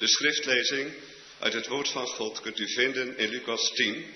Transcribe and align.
De 0.00 0.08
schriftlezing 0.08 0.92
uit 1.38 1.52
het 1.52 1.66
woord 1.66 1.88
van 1.88 2.06
God 2.06 2.40
kunt 2.40 2.58
u 2.58 2.72
vinden 2.72 3.18
in 3.18 3.28
Lucas 3.28 3.70
10, 3.74 4.14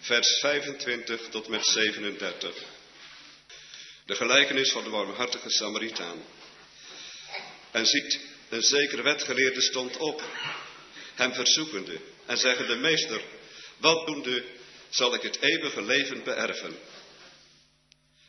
vers 0.00 0.38
25 0.40 1.28
tot 1.28 1.48
met 1.48 1.66
37. 1.66 2.64
De 4.06 4.14
gelijkenis 4.14 4.70
van 4.70 4.84
de 4.84 4.90
warmhartige 4.90 5.50
Samaritaan. 5.50 6.24
En 7.70 7.86
ziet, 7.86 8.20
een 8.48 8.62
zekere 8.62 9.02
wetgeleerde 9.02 9.60
stond 9.60 9.96
op, 9.96 10.22
hem 11.14 11.32
verzoekende 11.32 12.00
en 12.26 12.38
zeggende, 12.38 12.76
meester, 12.76 13.22
wat 13.76 14.06
doende 14.06 14.44
zal 14.88 15.14
ik 15.14 15.22
het 15.22 15.40
eeuwige 15.40 15.82
leven 15.82 16.24
beërven? 16.24 16.78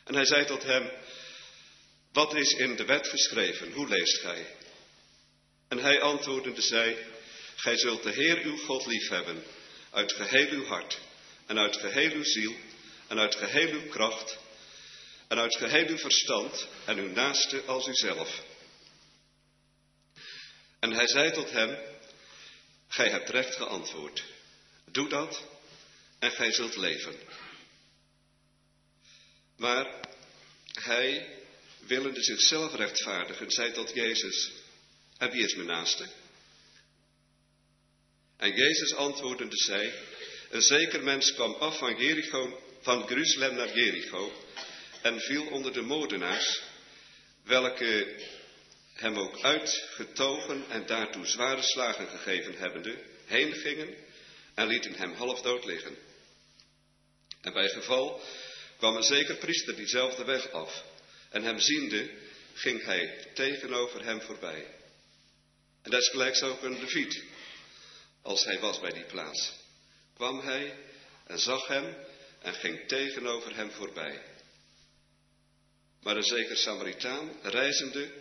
En 0.04 0.14
hij 0.14 0.26
zei 0.26 0.44
tot 0.44 0.62
hem, 0.62 0.90
wat 2.12 2.34
is 2.34 2.52
in 2.52 2.76
de 2.76 2.84
wet 2.84 3.08
geschreven, 3.08 3.72
hoe 3.72 3.88
leest 3.88 4.18
gij? 4.18 4.46
En 5.68 5.78
hij 5.78 6.00
antwoordende 6.00 6.62
zei, 6.62 6.96
gij 7.56 7.76
zult 7.76 8.02
de 8.02 8.10
Heer 8.10 8.42
uw 8.42 8.56
God 8.56 8.86
liefhebben, 8.86 9.44
uit 9.90 10.12
geheel 10.12 10.48
uw 10.48 10.64
hart, 10.64 10.98
en 11.46 11.58
uit 11.58 11.76
geheel 11.76 12.10
uw 12.10 12.24
ziel, 12.24 12.56
en 13.06 13.18
uit 13.18 13.34
geheel 13.34 13.70
uw 13.70 13.88
kracht, 13.88 14.38
en 15.28 15.38
uit 15.38 15.56
geheel 15.56 15.86
uw 15.86 15.98
verstand, 15.98 16.68
en 16.84 16.98
uw 16.98 17.08
naaste 17.08 17.62
als 17.64 17.86
uzelf. 17.86 18.42
En 20.78 20.92
hij 20.92 21.08
zei 21.08 21.30
tot 21.30 21.50
hem, 21.50 21.78
gij 22.88 23.10
hebt 23.10 23.30
recht 23.30 23.54
geantwoord, 23.54 24.24
doe 24.90 25.08
dat, 25.08 25.44
en 26.18 26.30
gij 26.30 26.52
zult 26.52 26.76
leven. 26.76 27.16
Maar 29.56 30.00
hij, 30.72 31.38
willende 31.78 32.22
zichzelf 32.22 32.74
rechtvaardigen, 32.74 33.50
zei 33.50 33.72
tot 33.72 33.94
Jezus, 33.94 34.52
en 35.18 35.30
wie 35.30 35.44
is 35.44 35.54
mijn 35.54 35.68
naaste? 35.68 36.06
En 38.36 38.54
Jezus 38.54 38.94
antwoordende 38.94 39.56
zei, 39.56 39.92
een 40.50 40.62
zeker 40.62 41.02
mens 41.02 41.32
kwam 41.34 41.54
af 41.54 41.78
van 41.78 41.96
Jericho, 41.96 42.62
van 42.80 43.04
Jeruzalem 43.08 43.54
naar 43.54 43.76
Jericho, 43.78 44.32
en 45.02 45.20
viel 45.20 45.46
onder 45.46 45.72
de 45.72 45.82
moordenaars, 45.82 46.62
welke 47.44 48.16
hem 48.92 49.18
ook 49.18 49.40
uitgetogen 49.42 50.64
en 50.68 50.86
daartoe 50.86 51.26
zware 51.26 51.62
slagen 51.62 52.08
gegeven 52.08 52.58
hebbende, 52.58 52.98
heen 53.24 53.52
gingen 53.52 53.94
en 54.54 54.66
lieten 54.66 54.94
hem 54.94 55.12
half 55.12 55.42
dood 55.42 55.64
liggen. 55.64 55.96
En 57.40 57.52
bij 57.52 57.68
geval 57.68 58.20
kwam 58.76 58.96
een 58.96 59.02
zeker 59.02 59.36
priester 59.36 59.76
diezelfde 59.76 60.24
weg 60.24 60.50
af, 60.50 60.84
en 61.30 61.42
hem 61.42 61.58
ziende, 61.58 62.10
ging 62.54 62.84
hij 62.84 63.30
tegenover 63.34 64.04
hem 64.04 64.20
voorbij. 64.20 64.66
En 65.86 65.92
desgelijks 65.92 66.42
ook 66.42 66.62
een 66.62 66.78
leviet, 66.80 67.22
als 68.22 68.44
hij 68.44 68.60
was 68.60 68.80
bij 68.80 68.92
die 68.92 69.04
plaats. 69.04 69.52
Kwam 70.14 70.40
hij 70.40 70.78
en 71.26 71.38
zag 71.38 71.66
hem 71.66 71.96
en 72.38 72.54
ging 72.54 72.88
tegenover 72.88 73.56
hem 73.56 73.70
voorbij. 73.70 74.22
Maar 76.02 76.16
een 76.16 76.22
zeker 76.22 76.56
Samaritaan, 76.56 77.32
reizende, 77.42 78.12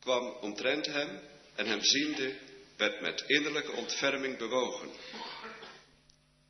kwam 0.00 0.36
omtrent 0.40 0.86
hem 0.86 1.20
en 1.54 1.66
hem 1.66 1.82
ziende, 1.82 2.38
werd 2.76 3.00
met 3.00 3.24
innerlijke 3.26 3.72
ontferming 3.72 4.38
bewogen. 4.38 4.90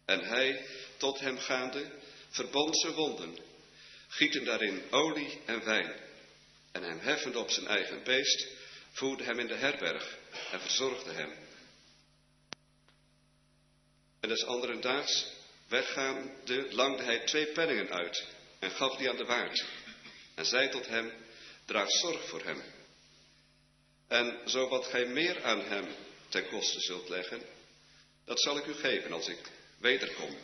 En 0.05 0.25
hij, 0.25 0.67
tot 0.97 1.21
hem 1.21 1.39
gaande, 1.39 1.91
verbond 2.29 2.81
zijn 2.81 2.93
wonden, 2.93 3.39
gieten 4.09 4.45
daarin 4.45 4.83
olie 4.91 5.41
en 5.47 5.65
wijn, 5.65 6.01
en 6.73 6.83
hem 6.83 6.99
heffend 6.99 7.37
op 7.37 7.51
zijn 7.51 7.67
eigen 7.67 8.03
beest, 8.03 8.47
voerde 8.93 9.25
hem 9.25 9.39
in 9.39 9.47
de 9.47 9.55
herberg 9.57 10.19
en 10.51 10.61
verzorgde 10.61 11.13
hem. 11.13 11.33
En 14.21 14.29
des 14.29 14.45
anderen 14.45 14.81
daags 14.81 15.27
weggaande 15.69 16.67
langde 16.71 17.03
hij 17.03 17.19
twee 17.19 17.47
penningen 17.47 17.91
uit 17.91 18.27
en 18.59 18.71
gaf 18.71 18.97
die 18.97 19.11
aan 19.11 19.17
de 19.17 19.25
waard 19.25 19.65
en 20.35 20.45
zei 20.47 20.69
tot 20.69 20.87
hem, 20.87 21.13
draag 21.65 21.91
zorg 21.91 22.29
voor 22.29 22.45
hem. 22.45 22.63
En 24.09 24.49
zo 24.49 24.69
wat 24.69 24.87
gij 24.87 25.07
meer 25.07 25.45
aan 25.45 25.61
hem 25.61 25.95
ten 26.29 26.49
koste 26.49 26.81
zult 26.81 27.09
leggen, 27.09 27.43
dat 28.25 28.41
zal 28.41 28.57
ik 28.59 28.67
u 28.67 28.75
geven 28.75 29.13
als 29.13 29.29
ik 29.29 29.51
wederkom. 29.79 30.37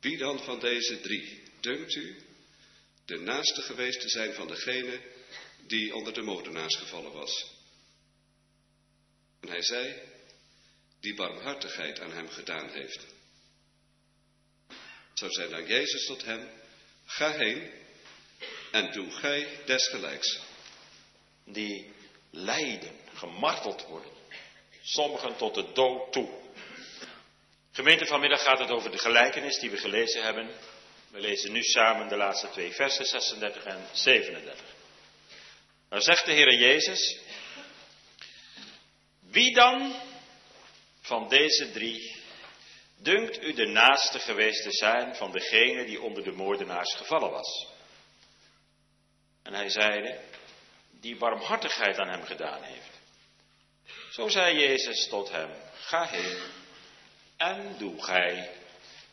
Wie 0.00 0.18
dan 0.18 0.38
van 0.38 0.60
deze 0.60 1.00
drie 1.00 1.42
dunkt 1.60 1.94
u 1.94 2.16
de 3.04 3.18
naaste 3.18 3.62
geweest 3.62 4.00
te 4.00 4.08
zijn 4.08 4.34
van 4.34 4.48
degene 4.48 5.00
die 5.70 5.94
onder 5.94 6.12
de 6.12 6.22
moordenaars 6.22 6.76
gevallen 6.76 7.12
was? 7.12 7.46
En 9.40 9.48
hij 9.48 9.62
zei, 9.62 10.02
die 11.00 11.14
barmhartigheid 11.14 12.00
aan 12.00 12.12
hem 12.12 12.28
gedaan 12.28 12.68
heeft. 12.68 13.06
Zo 15.14 15.28
zei 15.28 15.50
dan 15.50 15.66
Jezus 15.66 16.06
tot 16.06 16.24
hem, 16.24 16.50
ga 17.04 17.30
heen 17.30 17.70
en 18.70 18.92
doe 18.92 19.10
gij 19.10 19.62
desgelijks. 19.66 20.40
Die 21.44 21.92
lijden, 22.30 22.96
gemarteld 23.14 23.86
worden, 23.86 24.12
sommigen 24.82 25.36
tot 25.36 25.54
de 25.54 25.72
dood 25.72 26.12
toe. 26.12 26.38
Gemeente, 27.72 28.06
vanmiddag 28.06 28.42
gaat 28.42 28.58
het 28.58 28.70
over 28.70 28.90
de 28.90 28.98
gelijkenis 28.98 29.58
die 29.58 29.70
we 29.70 29.76
gelezen 29.76 30.22
hebben. 30.22 30.50
We 31.10 31.20
lezen 31.20 31.52
nu 31.52 31.62
samen 31.62 32.08
de 32.08 32.16
laatste 32.16 32.50
twee 32.50 32.72
versen, 32.72 33.04
36 33.04 33.64
en 33.64 33.88
37. 33.92 34.78
Nou 35.90 36.02
zegt 36.02 36.24
de 36.24 36.32
Heer 36.32 36.54
Jezus, 36.54 37.18
wie 39.20 39.54
dan 39.54 39.94
van 41.00 41.28
deze 41.28 41.70
drie 41.70 42.16
dunkt 42.96 43.42
u 43.42 43.52
de 43.52 43.66
naaste 43.66 44.18
geweest 44.18 44.62
te 44.62 44.72
zijn 44.72 45.14
van 45.16 45.32
degene 45.32 45.84
die 45.84 46.00
onder 46.00 46.24
de 46.24 46.32
moordenaars 46.32 46.94
gevallen 46.94 47.30
was? 47.30 47.66
En 49.42 49.54
hij 49.54 49.68
zeide, 49.68 50.20
die 50.90 51.16
barmhartigheid 51.16 51.98
aan 51.98 52.08
hem 52.08 52.24
gedaan 52.24 52.62
heeft. 52.62 52.98
Zo 54.10 54.28
zei 54.28 54.58
Jezus 54.58 55.08
tot 55.08 55.30
hem, 55.30 55.50
ga 55.74 56.06
heen 56.06 56.38
en 57.36 57.78
doe 57.78 58.02
gij 58.02 58.50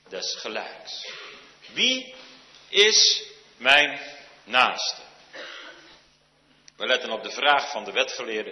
desgelijks. 0.10 1.12
Wie 1.74 2.16
is 2.70 3.24
mijn 3.56 4.00
naaste? 4.44 5.07
We 6.78 6.86
letten 6.86 7.12
op 7.12 7.24
de 7.24 7.32
vraag 7.32 7.72
van 7.72 7.84
de 7.84 7.92
wetgeleerde, 7.92 8.52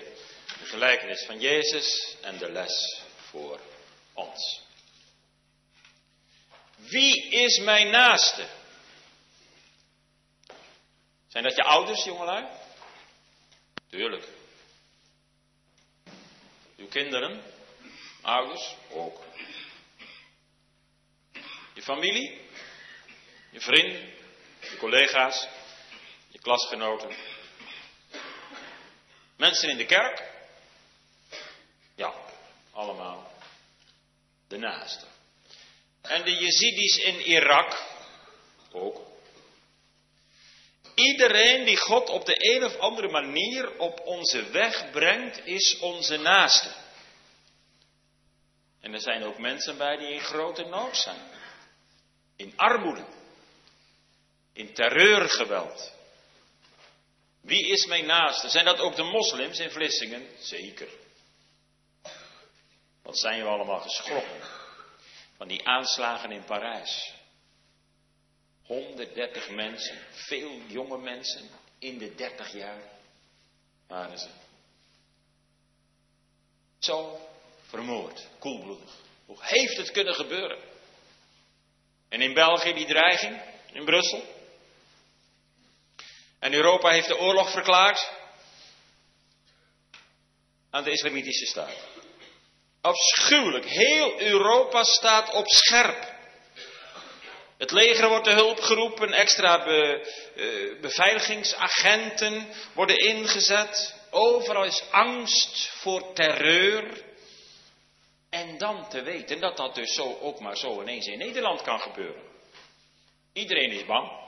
de 0.60 0.66
gelijkenis 0.66 1.26
van 1.26 1.40
Jezus 1.40 2.16
en 2.22 2.38
de 2.38 2.52
les 2.52 3.02
voor 3.30 3.60
ons. 4.14 4.62
Wie 6.76 7.30
is 7.30 7.60
mijn 7.60 7.90
naaste? 7.90 8.48
Zijn 11.28 11.44
dat 11.44 11.56
je 11.56 11.64
ouders, 11.64 12.04
jongelui? 12.04 12.48
Tuurlijk. 13.90 14.28
Uw 16.78 16.88
kinderen, 16.88 17.44
ouders 18.22 18.76
ook. 18.90 19.24
Je 21.74 21.82
familie, 21.82 22.42
je 23.52 23.62
vrienden, 23.62 24.14
je 24.60 24.78
collega's, 24.78 25.48
je 26.30 26.40
klasgenoten. 26.40 27.35
Mensen 29.38 29.70
in 29.70 29.78
de 29.78 29.86
kerk. 29.86 30.24
Ja, 31.96 32.14
allemaal 32.72 33.32
de 34.48 34.58
naaste. 34.58 35.06
En 36.02 36.24
de 36.24 36.32
Jezidis 36.32 36.98
in 36.98 37.20
Irak 37.22 37.84
ook. 38.72 39.02
Iedereen 40.96 41.66
die 41.66 41.78
God 41.78 42.10
op 42.10 42.26
de 42.26 42.56
een 42.56 42.64
of 42.64 42.78
andere 42.78 43.10
manier 43.10 43.80
op 43.80 44.00
onze 44.00 44.50
weg 44.50 44.92
brengt, 44.92 45.46
is 45.46 45.80
onze 45.80 46.18
naaste. 46.18 46.74
En 48.82 48.94
er 48.94 49.02
zijn 49.02 49.24
ook 49.24 49.38
mensen 49.38 49.78
bij 49.78 49.98
die 49.98 50.14
in 50.14 50.20
grote 50.20 50.64
nood 50.64 50.98
zijn. 50.98 51.22
In 52.36 52.54
armoede. 52.56 53.06
In 54.54 54.74
terreurgeweld. 54.74 55.95
Wie 57.46 57.68
is 57.68 57.86
mijn 57.86 58.06
naaste? 58.06 58.50
Zijn 58.50 58.66
dat 58.66 58.80
ook 58.80 58.96
de 58.96 59.04
moslims 59.04 59.60
in 59.60 59.70
Vlissingen? 59.70 60.28
Zeker. 60.40 60.88
Wat 63.04 63.20
zijn 63.20 63.42
we 63.44 63.50
allemaal 63.50 63.80
geschrokken 63.80 64.42
van 65.38 65.48
die 65.48 65.68
aanslagen 65.68 66.32
in 66.32 66.44
Parijs. 66.44 67.14
130 68.64 69.50
mensen, 69.50 69.98
veel 70.12 70.62
jonge 70.68 70.98
mensen, 70.98 71.50
in 71.80 71.98
de 71.98 72.16
30 72.16 72.54
jaar 72.54 72.82
waren 73.88 74.18
ze. 74.18 74.30
Zo 76.80 77.20
vermoord, 77.62 78.28
koelbloedig. 78.40 78.94
Hoe 79.26 79.38
heeft 79.40 79.78
het 79.78 79.92
kunnen 79.92 80.16
gebeuren? 80.16 80.60
En 82.10 82.22
in 82.22 82.34
België 82.34 82.74
die 82.74 82.86
dreiging, 82.86 83.42
in 83.74 83.86
Brussel. 83.86 84.35
En 86.46 86.54
Europa 86.54 86.90
heeft 86.90 87.08
de 87.08 87.18
oorlog 87.18 87.52
verklaard. 87.52 88.12
aan 90.70 90.84
de 90.84 90.92
islamitische 90.92 91.46
staat. 91.46 91.76
Afschuwelijk. 92.82 93.66
Heel 93.66 94.20
Europa 94.20 94.84
staat 94.84 95.34
op 95.34 95.48
scherp. 95.48 96.14
Het 97.58 97.72
leger 97.72 98.08
wordt 98.08 98.24
te 98.24 98.32
hulp 98.32 98.60
geroepen, 98.60 99.14
extra 99.14 99.64
be, 99.64 100.12
uh, 100.36 100.82
beveiligingsagenten 100.82 102.48
worden 102.74 102.98
ingezet. 102.98 103.96
Overal 104.10 104.64
is 104.66 104.84
angst 104.92 105.70
voor 105.70 106.14
terreur. 106.14 107.04
En 108.30 108.58
dan 108.58 108.90
te 108.90 109.02
weten 109.02 109.40
dat 109.40 109.58
dat 109.58 109.76
dus 109.76 109.94
zo 109.94 110.18
ook 110.22 110.40
maar 110.40 110.58
zo 110.58 110.82
ineens 110.82 111.08
in 111.08 111.18
Nederland 111.18 111.62
kan 111.62 111.80
gebeuren. 111.80 112.24
Iedereen 113.34 113.72
is 113.72 113.86
bang. 113.86 114.25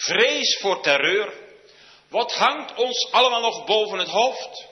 Vrees 0.00 0.58
voor 0.60 0.82
terreur. 0.82 1.32
Wat 2.08 2.34
hangt 2.34 2.74
ons 2.74 3.12
allemaal 3.12 3.40
nog 3.40 3.64
boven 3.64 3.98
het 3.98 4.08
hoofd? 4.08 4.68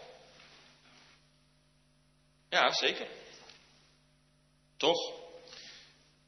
Ja, 2.48 2.72
zeker. 2.72 3.06
Toch? 4.76 5.12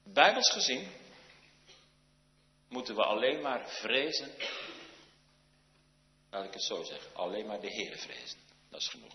Bijbels 0.05 0.51
gezien 0.51 0.93
moeten 2.69 2.95
we 2.95 3.05
alleen 3.05 3.41
maar 3.41 3.69
vrezen. 3.69 4.35
Laat 6.31 6.45
ik 6.45 6.53
het 6.53 6.63
zo 6.63 6.83
zeggen. 6.83 7.15
Alleen 7.15 7.47
maar 7.47 7.61
de 7.61 7.71
Heer 7.71 7.99
vrezen. 7.99 8.39
Dat 8.71 8.81
is 8.81 8.89
genoeg. 8.89 9.15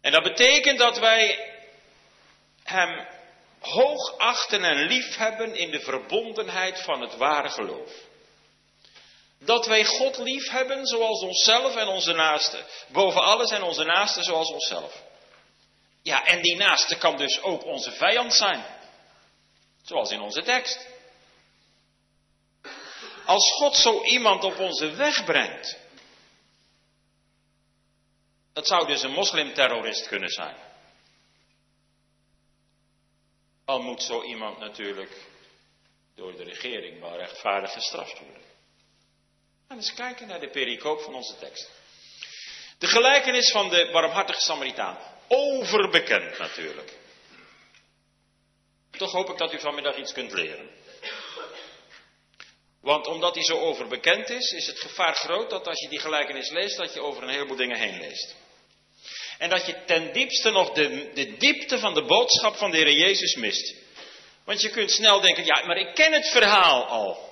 En 0.00 0.12
dat 0.12 0.22
betekent 0.22 0.78
dat 0.78 0.98
wij 0.98 1.54
Hem 2.62 3.17
hoog 3.60 4.18
achten 4.18 4.64
en 4.64 4.86
lief 4.86 5.16
hebben 5.16 5.54
in 5.54 5.70
de 5.70 5.80
verbondenheid 5.80 6.80
van 6.82 7.00
het 7.00 7.16
ware 7.16 7.48
geloof. 7.48 7.90
Dat 9.40 9.66
wij 9.66 9.84
God 9.84 10.18
lief 10.18 10.50
hebben 10.50 10.86
zoals 10.86 11.22
onszelf 11.22 11.76
en 11.76 11.88
onze 11.88 12.12
naaste. 12.12 12.64
Boven 12.88 13.22
alles 13.22 13.50
en 13.50 13.62
onze 13.62 13.84
naaste 13.84 14.22
zoals 14.22 14.50
onszelf. 14.50 15.02
Ja, 16.02 16.24
en 16.24 16.42
die 16.42 16.56
naaste 16.56 16.98
kan 16.98 17.16
dus 17.16 17.42
ook 17.42 17.64
onze 17.64 17.92
vijand 17.92 18.34
zijn. 18.34 18.64
Zoals 19.82 20.10
in 20.10 20.20
onze 20.20 20.42
tekst. 20.42 20.86
Als 23.24 23.52
God 23.52 23.76
zo 23.76 24.04
iemand 24.04 24.44
op 24.44 24.58
onze 24.58 24.90
weg 24.90 25.24
brengt. 25.24 25.78
Dat 28.52 28.66
zou 28.66 28.86
dus 28.86 29.02
een 29.02 29.12
moslimterrorist 29.12 30.08
kunnen 30.08 30.30
zijn. 30.30 30.56
Al 33.68 33.82
moet 33.82 34.02
zo 34.02 34.22
iemand 34.22 34.58
natuurlijk 34.58 35.10
door 36.14 36.36
de 36.36 36.44
regering 36.44 37.00
wel 37.00 37.16
rechtvaardig 37.16 37.72
gestraft 37.72 38.18
worden. 38.18 38.42
En 39.68 39.76
eens 39.76 39.94
kijken 39.94 40.26
naar 40.26 40.40
de 40.40 40.50
pericoop 40.50 41.00
van 41.00 41.14
onze 41.14 41.38
tekst. 41.38 41.70
De 42.78 42.86
gelijkenis 42.86 43.50
van 43.50 43.68
de 43.68 43.88
barmhartige 43.92 44.40
Samaritaan. 44.40 44.98
Overbekend 45.28 46.38
natuurlijk. 46.38 46.92
Toch 48.90 49.12
hoop 49.12 49.28
ik 49.28 49.38
dat 49.38 49.52
u 49.52 49.60
vanmiddag 49.60 49.96
iets 49.96 50.12
kunt 50.12 50.32
leren. 50.32 50.70
Want 52.80 53.06
omdat 53.06 53.34
hij 53.34 53.44
zo 53.44 53.58
overbekend 53.58 54.28
is, 54.30 54.52
is 54.52 54.66
het 54.66 54.78
gevaar 54.78 55.14
groot 55.14 55.50
dat 55.50 55.66
als 55.66 55.80
je 55.80 55.88
die 55.88 56.00
gelijkenis 56.00 56.50
leest, 56.50 56.76
dat 56.76 56.94
je 56.94 57.02
over 57.02 57.22
een 57.22 57.28
heleboel 57.28 57.56
dingen 57.56 57.78
heen 57.78 57.98
leest. 57.98 58.36
En 59.38 59.50
dat 59.50 59.66
je 59.66 59.84
ten 59.84 60.12
diepste 60.12 60.50
nog 60.50 60.72
de, 60.72 61.10
de 61.14 61.36
diepte 61.36 61.78
van 61.78 61.94
de 61.94 62.04
boodschap 62.04 62.56
van 62.56 62.70
de 62.70 62.76
Heer 62.76 62.92
Jezus 62.92 63.34
mist. 63.34 63.74
Want 64.44 64.60
je 64.60 64.70
kunt 64.70 64.90
snel 64.90 65.20
denken, 65.20 65.44
ja, 65.44 65.66
maar 65.66 65.76
ik 65.76 65.94
ken 65.94 66.12
het 66.12 66.28
verhaal 66.28 66.84
al. 66.84 67.28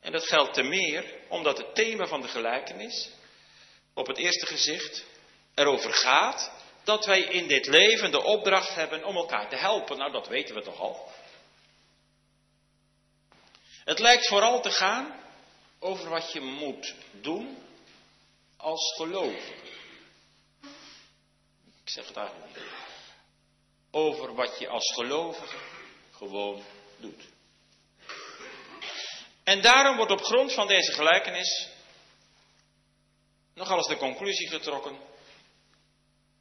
En 0.00 0.12
dat 0.12 0.26
geldt 0.26 0.54
te 0.54 0.62
meer 0.62 1.04
omdat 1.28 1.58
het 1.58 1.74
thema 1.74 2.06
van 2.06 2.22
de 2.22 2.28
gelijkenis 2.28 3.10
op 3.94 4.06
het 4.06 4.16
eerste 4.16 4.46
gezicht 4.46 5.04
erover 5.54 5.92
gaat 5.92 6.50
dat 6.84 7.06
wij 7.06 7.20
in 7.20 7.46
dit 7.46 7.66
leven 7.66 8.10
de 8.10 8.22
opdracht 8.22 8.74
hebben 8.74 9.04
om 9.04 9.16
elkaar 9.16 9.48
te 9.48 9.56
helpen. 9.56 9.98
Nou, 9.98 10.12
dat 10.12 10.28
weten 10.28 10.54
we 10.54 10.62
toch 10.62 10.80
al. 10.80 11.12
Het 13.84 13.98
lijkt 13.98 14.26
vooral 14.26 14.60
te 14.60 14.70
gaan 14.70 15.20
over 15.78 16.08
wat 16.08 16.32
je 16.32 16.40
moet 16.40 16.94
doen 17.10 17.58
als 18.56 18.94
gelovige. 18.96 19.52
Ik 21.88 21.94
zeg 21.94 22.06
het 22.06 22.16
eigenlijk 22.16 22.56
niet. 22.56 22.64
Over 23.90 24.34
wat 24.34 24.58
je 24.58 24.68
als 24.68 24.92
gelovige 24.94 25.56
gewoon 26.12 26.62
doet. 26.96 27.22
En 29.44 29.62
daarom 29.62 29.96
wordt 29.96 30.12
op 30.12 30.22
grond 30.22 30.52
van 30.52 30.66
deze 30.66 30.92
gelijkenis 30.92 31.68
nogal 33.54 33.76
eens 33.76 33.86
de 33.86 33.96
conclusie 33.96 34.48
getrokken 34.48 34.98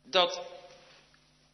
dat 0.03 0.41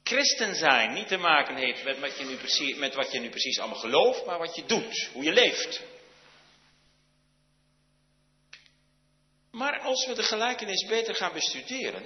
christen 0.04 0.56
zijn 0.56 0.94
niet 0.94 1.07
te 1.07 1.18
maken 1.18 1.56
heeft 1.56 1.84
met 1.84 2.00
wat, 2.00 2.18
je 2.18 2.25
nu 2.25 2.38
precies, 2.38 2.75
met 2.75 2.95
wat 2.95 3.12
je 3.12 3.19
nu 3.19 3.30
precies 3.30 3.60
allemaal 3.60 3.80
gelooft, 3.80 4.25
maar 4.25 4.40
wat 4.40 4.56
je 4.56 4.66
doet, 4.66 5.10
hoe 5.13 5.24
je 5.24 5.34
leeft. 5.34 5.81
Maar 9.51 9.80
als 9.80 10.06
we 10.06 10.13
de 10.13 10.24
gelijkenis 10.24 10.86
beter 10.86 11.16
gaan 11.16 11.34
bestuderen, 11.34 12.04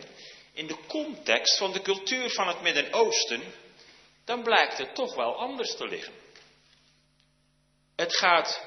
in 0.58 0.68
de 0.68 0.78
context 0.88 1.58
van 1.58 1.72
de 1.72 1.82
cultuur 1.82 2.30
van 2.30 2.48
het 2.48 2.62
Midden-Oosten, 2.62 3.42
dan 4.26 4.44
blijkt 4.44 4.78
het 4.78 4.96
toch 4.96 5.16
wel 5.16 5.36
anders 5.36 5.76
te 5.76 5.88
liggen. 5.88 6.14
Het 7.96 8.16
gaat 8.16 8.62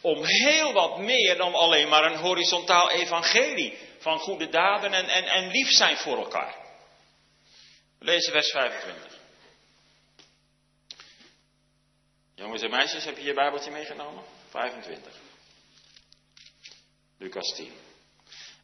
om 0.00 0.24
heel 0.24 0.72
wat 0.72 0.98
meer 0.98 1.36
dan 1.36 1.54
alleen 1.54 1.88
maar 1.88 2.04
een 2.04 2.18
horizontaal 2.18 2.90
evangelie 2.90 3.78
van 3.98 4.18
goede 4.18 4.48
daden 4.48 4.92
en, 4.92 5.08
en, 5.08 5.24
en 5.24 5.50
lief 5.50 5.70
zijn 5.70 5.96
voor 5.96 6.16
elkaar. 6.16 6.56
Lezen 7.98 8.32
vers 8.32 8.50
25. 8.50 9.18
Jongens 12.34 12.62
en 12.62 12.70
meisjes, 12.70 13.04
heb 13.04 13.16
je 13.16 13.24
je 13.24 13.34
Bijbeltje 13.34 13.70
meegenomen? 13.70 14.24
25. 14.48 15.12
Lucas 17.18 17.54
10. 17.56 17.72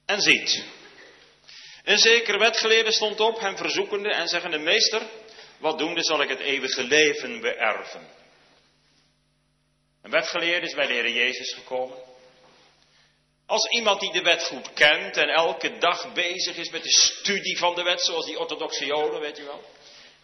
En 0.05 0.21
ziet, 0.21 0.65
een 1.87 1.99
zekere 1.99 2.39
wetgeleerde 2.39 2.93
stond 2.93 3.21
op, 3.21 3.41
hem 3.41 3.57
verzoekende 3.57 4.09
en 4.09 4.29
zeggende, 4.29 4.59
meester, 4.59 5.03
wat 5.59 5.79
doende 5.79 6.05
zal 6.05 6.23
ik 6.23 6.29
het 6.29 6.41
eeuwige 6.41 6.85
leven 6.85 7.41
beërven? 7.41 8.09
Een 10.03 10.11
wetgeleerde 10.11 10.67
is 10.67 10.75
bij 10.75 10.87
de 10.87 10.93
Heer 10.93 11.11
Jezus 11.11 11.53
gekomen. 11.55 11.97
Als 13.47 13.69
iemand 13.69 14.01
die 14.01 14.13
de 14.13 14.23
wet 14.23 14.43
goed 14.43 14.73
kent 14.73 15.17
en 15.17 15.29
elke 15.29 15.79
dag 15.79 16.13
bezig 16.13 16.57
is 16.57 16.71
met 16.71 16.83
de 16.83 16.91
studie 16.91 17.59
van 17.59 17.75
de 17.75 17.83
wet, 17.83 18.01
zoals 18.01 18.27
die 18.27 18.39
orthodoxe 18.39 18.85
joden, 18.85 19.21
weet 19.21 19.37
je 19.37 19.45
wel. 19.45 19.65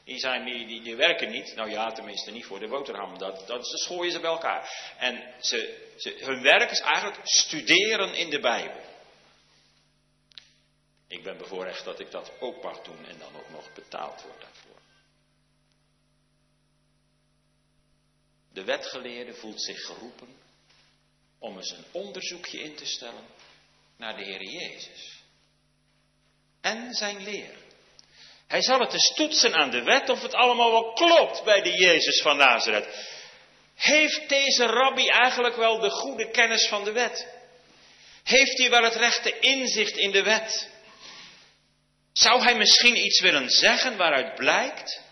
Die, 0.05 0.19
zijn, 0.19 0.45
die, 0.45 0.83
die, 0.83 0.97
werken 0.97 1.31
niet, 1.31 1.55
nou 1.55 1.71
ja, 1.71 1.93
tenminste 1.93 2.31
niet 2.31 2.45
voor 2.45 2.59
de 2.61 2.69
boterham, 2.69 3.19
dat, 3.19 3.47
dat 3.47 3.67
schooien 3.67 4.13
ze 4.13 4.21
bij 4.21 4.31
elkaar. 4.31 4.95
En 4.99 5.35
ze, 5.41 5.91
ze, 5.97 6.17
hun 6.19 6.43
werk 6.43 6.71
is 6.71 6.81
eigenlijk 6.81 7.21
studeren 7.23 8.15
in 8.15 8.31
de 8.31 8.41
Bijbel. 8.41 8.92
Ik 11.13 11.23
ben 11.23 11.37
bevoorrecht 11.37 11.85
dat 11.85 12.01
ik 12.01 12.11
dat 12.11 12.33
ook 12.41 12.63
mag 12.63 12.83
doen 12.83 13.07
en 13.07 13.19
dan 13.19 13.37
ook 13.37 13.51
nog 13.51 13.73
betaald 13.73 14.23
word 14.23 14.41
daarvoor. 14.41 14.81
De 18.53 18.65
wetgeleerde 18.65 19.35
voelt 19.35 19.63
zich 19.63 19.81
geroepen 19.81 20.37
om 21.39 21.57
eens 21.57 21.71
een 21.71 21.85
onderzoekje 21.91 22.61
in 22.61 22.75
te 22.75 22.87
stellen 22.87 23.27
naar 23.97 24.17
de 24.17 24.25
Heer 24.25 24.43
Jezus. 24.43 25.23
En 26.61 26.93
zijn 26.95 27.23
leer. 27.23 27.57
Hij 28.47 28.63
zal 28.63 28.81
het 28.81 28.93
eens 28.93 29.15
toetsen 29.15 29.55
aan 29.55 29.71
de 29.71 29.83
wet 29.83 30.09
of 30.09 30.23
het 30.23 30.35
allemaal 30.35 30.71
wel 30.71 30.93
klopt 30.93 31.45
bij 31.45 31.63
de 31.63 31.73
Jezus 31.73 32.23
van 32.23 32.37
Nazareth. 32.37 32.89
Heeft 33.75 34.29
deze 34.29 34.65
rabbi 34.65 35.09
eigenlijk 35.09 35.57
wel 35.57 35.81
de 35.81 35.91
goede 35.91 36.31
kennis 36.31 36.69
van 36.69 36.85
de 36.85 36.93
wet? 36.93 37.29
Heeft 38.23 38.59
hij 38.59 38.71
wel 38.71 38.83
het 38.83 38.95
rechte 38.95 39.39
inzicht 39.39 39.97
in 39.97 40.11
de 40.11 40.23
wet? 40.23 40.71
Zou 42.13 42.43
hij 42.43 42.57
misschien 42.57 42.97
iets 42.97 43.21
willen 43.21 43.51
zeggen 43.51 43.97
waaruit 43.97 44.35
blijkt 44.35 45.03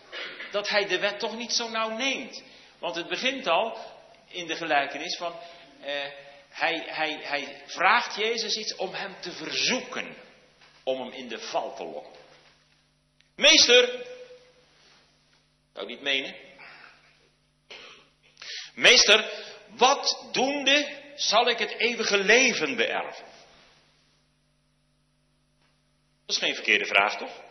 dat 0.51 0.69
hij 0.69 0.87
de 0.87 0.99
wet 0.99 1.19
toch 1.19 1.37
niet 1.37 1.51
zo 1.51 1.69
nauw 1.69 1.89
neemt? 1.89 2.43
Want 2.79 2.95
het 2.95 3.07
begint 3.07 3.47
al 3.47 3.77
in 4.27 4.47
de 4.47 4.55
gelijkenis 4.55 5.17
van, 5.17 5.39
eh, 5.81 5.93
hij, 6.49 6.83
hij, 6.85 7.19
hij 7.21 7.61
vraagt 7.65 8.15
Jezus 8.15 8.55
iets 8.55 8.75
om 8.75 8.93
hem 8.93 9.15
te 9.21 9.31
verzoeken, 9.31 10.15
om 10.83 11.01
hem 11.01 11.11
in 11.11 11.27
de 11.27 11.39
val 11.39 11.75
te 11.75 11.83
lokken. 11.83 12.21
Meester, 13.35 14.05
zou 15.73 15.87
niet 15.87 16.01
menen? 16.01 16.35
Meester, 18.73 19.31
wat 19.69 20.27
doende 20.31 20.99
zal 21.15 21.49
ik 21.49 21.57
het 21.57 21.77
eeuwige 21.77 22.17
leven 22.17 22.75
beërven? 22.75 23.30
Dat 26.25 26.35
is 26.35 26.37
geen 26.37 26.55
verkeerde 26.55 26.85
vraag, 26.85 27.17
toch? 27.17 27.41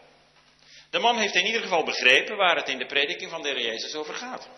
De 0.91 0.99
man 0.99 1.19
heeft 1.19 1.35
in 1.35 1.47
ieder 1.47 1.61
geval 1.61 1.85
begrepen 1.85 2.37
waar 2.37 2.57
het 2.57 2.69
in 2.69 2.79
de 2.79 2.87
prediking 2.87 3.31
van 3.31 3.43
de 3.43 3.49
Heer 3.49 3.61
Jezus 3.61 3.95
over 3.95 4.15
gaat. 4.15 4.49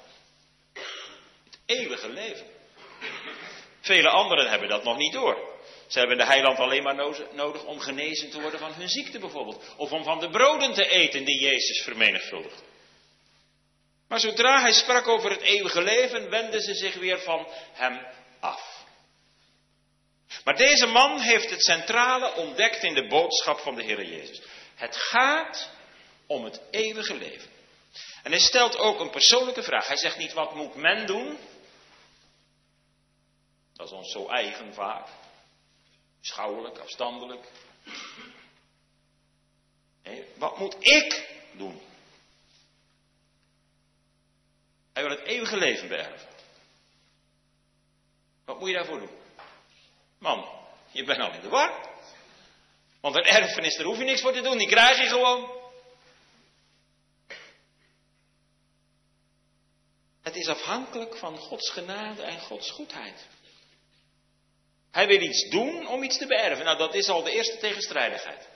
Het 1.44 1.58
eeuwige 1.66 2.08
leven. 2.08 2.46
Vele 3.80 4.08
anderen 4.08 4.50
hebben 4.50 4.68
dat 4.68 4.84
nog 4.84 4.96
niet 4.96 5.12
door. 5.12 5.60
Ze 5.88 5.98
hebben 5.98 6.18
de 6.18 6.26
heiland 6.26 6.58
alleen 6.58 6.82
maar 6.82 7.14
nodig 7.32 7.64
om 7.64 7.80
genezen 7.80 8.30
te 8.30 8.40
worden 8.40 8.60
van 8.60 8.72
hun 8.72 8.88
ziekte 8.88 9.18
bijvoorbeeld. 9.18 9.74
Of 9.76 9.92
om 9.92 10.04
van 10.04 10.20
de 10.20 10.30
broden 10.30 10.72
te 10.74 10.88
eten 10.88 11.24
die 11.24 11.40
Jezus 11.40 11.82
vermenigvuldigt. 11.82 12.62
Maar 14.08 14.20
zodra 14.20 14.60
hij 14.60 14.72
sprak 14.72 15.08
over 15.08 15.30
het 15.30 15.40
eeuwige 15.40 15.82
leven, 15.82 16.30
wenden 16.30 16.60
ze 16.60 16.74
zich 16.74 16.94
weer 16.94 17.20
van 17.20 17.46
hem 17.72 18.06
af. 18.40 18.71
Maar 20.44 20.56
deze 20.56 20.86
man 20.86 21.20
heeft 21.20 21.50
het 21.50 21.62
centrale 21.62 22.34
ontdekt 22.34 22.82
in 22.82 22.94
de 22.94 23.06
boodschap 23.06 23.58
van 23.58 23.74
de 23.74 23.82
Heer 23.82 24.04
Jezus. 24.04 24.42
Het 24.74 24.96
gaat 24.96 25.70
om 26.26 26.44
het 26.44 26.60
eeuwige 26.70 27.14
leven. 27.14 27.50
En 28.22 28.30
hij 28.30 28.40
stelt 28.40 28.78
ook 28.78 29.00
een 29.00 29.10
persoonlijke 29.10 29.62
vraag. 29.62 29.86
Hij 29.86 29.96
zegt 29.96 30.18
niet 30.18 30.32
wat 30.32 30.54
moet 30.54 30.74
men 30.74 31.06
doen. 31.06 31.38
Dat 33.72 33.86
is 33.86 33.92
ons 33.92 34.12
zo 34.12 34.28
eigen 34.28 34.74
vaak. 34.74 35.08
Schouwelijk, 36.20 36.78
afstandelijk. 36.78 37.46
Nee, 40.02 40.24
wat 40.36 40.58
moet 40.58 40.76
ik 40.78 41.28
doen? 41.52 41.80
Hij 44.92 45.02
wil 45.02 45.16
het 45.16 45.26
eeuwige 45.26 45.56
leven 45.56 45.88
beërven. 45.88 46.28
Wat 48.44 48.58
moet 48.58 48.68
je 48.68 48.74
daarvoor 48.74 48.98
doen? 48.98 49.21
Man, 50.22 50.44
je 50.90 51.04
bent 51.04 51.20
al 51.20 51.32
in 51.32 51.40
de 51.40 51.48
war. 51.48 51.90
Want 53.00 53.14
een 53.16 53.24
erfenis, 53.24 53.76
daar 53.76 53.86
hoef 53.86 53.98
je 53.98 54.04
niks 54.04 54.20
voor 54.20 54.32
te 54.32 54.40
doen, 54.40 54.58
die 54.58 54.68
krijg 54.68 54.98
je 54.98 55.08
gewoon. 55.08 55.60
Het 60.22 60.36
is 60.36 60.48
afhankelijk 60.48 61.16
van 61.16 61.38
Gods 61.38 61.70
genade 61.70 62.22
en 62.22 62.40
Gods 62.40 62.70
goedheid. 62.70 63.26
Hij 64.90 65.06
wil 65.06 65.20
iets 65.20 65.48
doen 65.48 65.86
om 65.86 66.02
iets 66.02 66.18
te 66.18 66.26
beërven. 66.26 66.64
Nou, 66.64 66.78
dat 66.78 66.94
is 66.94 67.08
al 67.08 67.22
de 67.22 67.32
eerste 67.32 67.58
tegenstrijdigheid. 67.58 68.48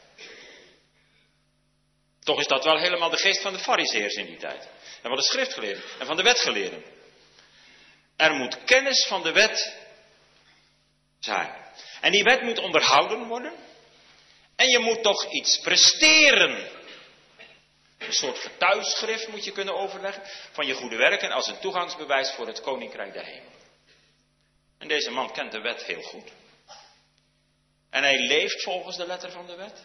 Toch 2.20 2.40
is 2.40 2.46
dat 2.46 2.64
wel 2.64 2.78
helemaal 2.78 3.10
de 3.10 3.16
geest 3.16 3.40
van 3.40 3.52
de 3.52 3.58
fariseërs 3.58 4.14
in 4.14 4.26
die 4.26 4.38
tijd. 4.38 4.68
En 5.02 5.08
van 5.08 5.16
de 5.16 5.22
schriftgeleerden 5.22 5.84
en 5.98 6.06
van 6.06 6.16
de 6.16 6.22
wetgeleerden. 6.22 6.84
Er 8.16 8.34
moet 8.34 8.64
kennis 8.64 9.06
van 9.06 9.22
de 9.22 9.32
wet 9.32 9.84
zijn. 11.20 11.64
En 12.00 12.12
die 12.12 12.22
wet 12.22 12.42
moet 12.42 12.58
onderhouden 12.58 13.26
worden. 13.26 13.52
En 14.56 14.68
je 14.68 14.78
moet 14.78 15.02
toch 15.02 15.30
iets 15.30 15.60
presteren. 15.60 16.70
Een 17.98 18.12
soort 18.12 18.38
getuigschrift 18.38 19.28
moet 19.28 19.44
je 19.44 19.52
kunnen 19.52 19.76
overleggen 19.76 20.22
van 20.52 20.66
je 20.66 20.74
goede 20.74 20.96
werken 20.96 21.30
als 21.30 21.46
een 21.46 21.58
toegangsbewijs 21.58 22.30
voor 22.30 22.46
het 22.46 22.60
koninkrijk 22.60 23.12
der 23.12 23.24
hemel. 23.24 23.50
En 24.78 24.88
deze 24.88 25.10
man 25.10 25.32
kent 25.32 25.52
de 25.52 25.60
wet 25.60 25.82
heel 25.84 26.02
goed. 26.02 26.30
En 27.90 28.02
hij 28.02 28.18
leeft 28.18 28.62
volgens 28.62 28.96
de 28.96 29.06
letter 29.06 29.30
van 29.30 29.46
de 29.46 29.54
wet. 29.54 29.84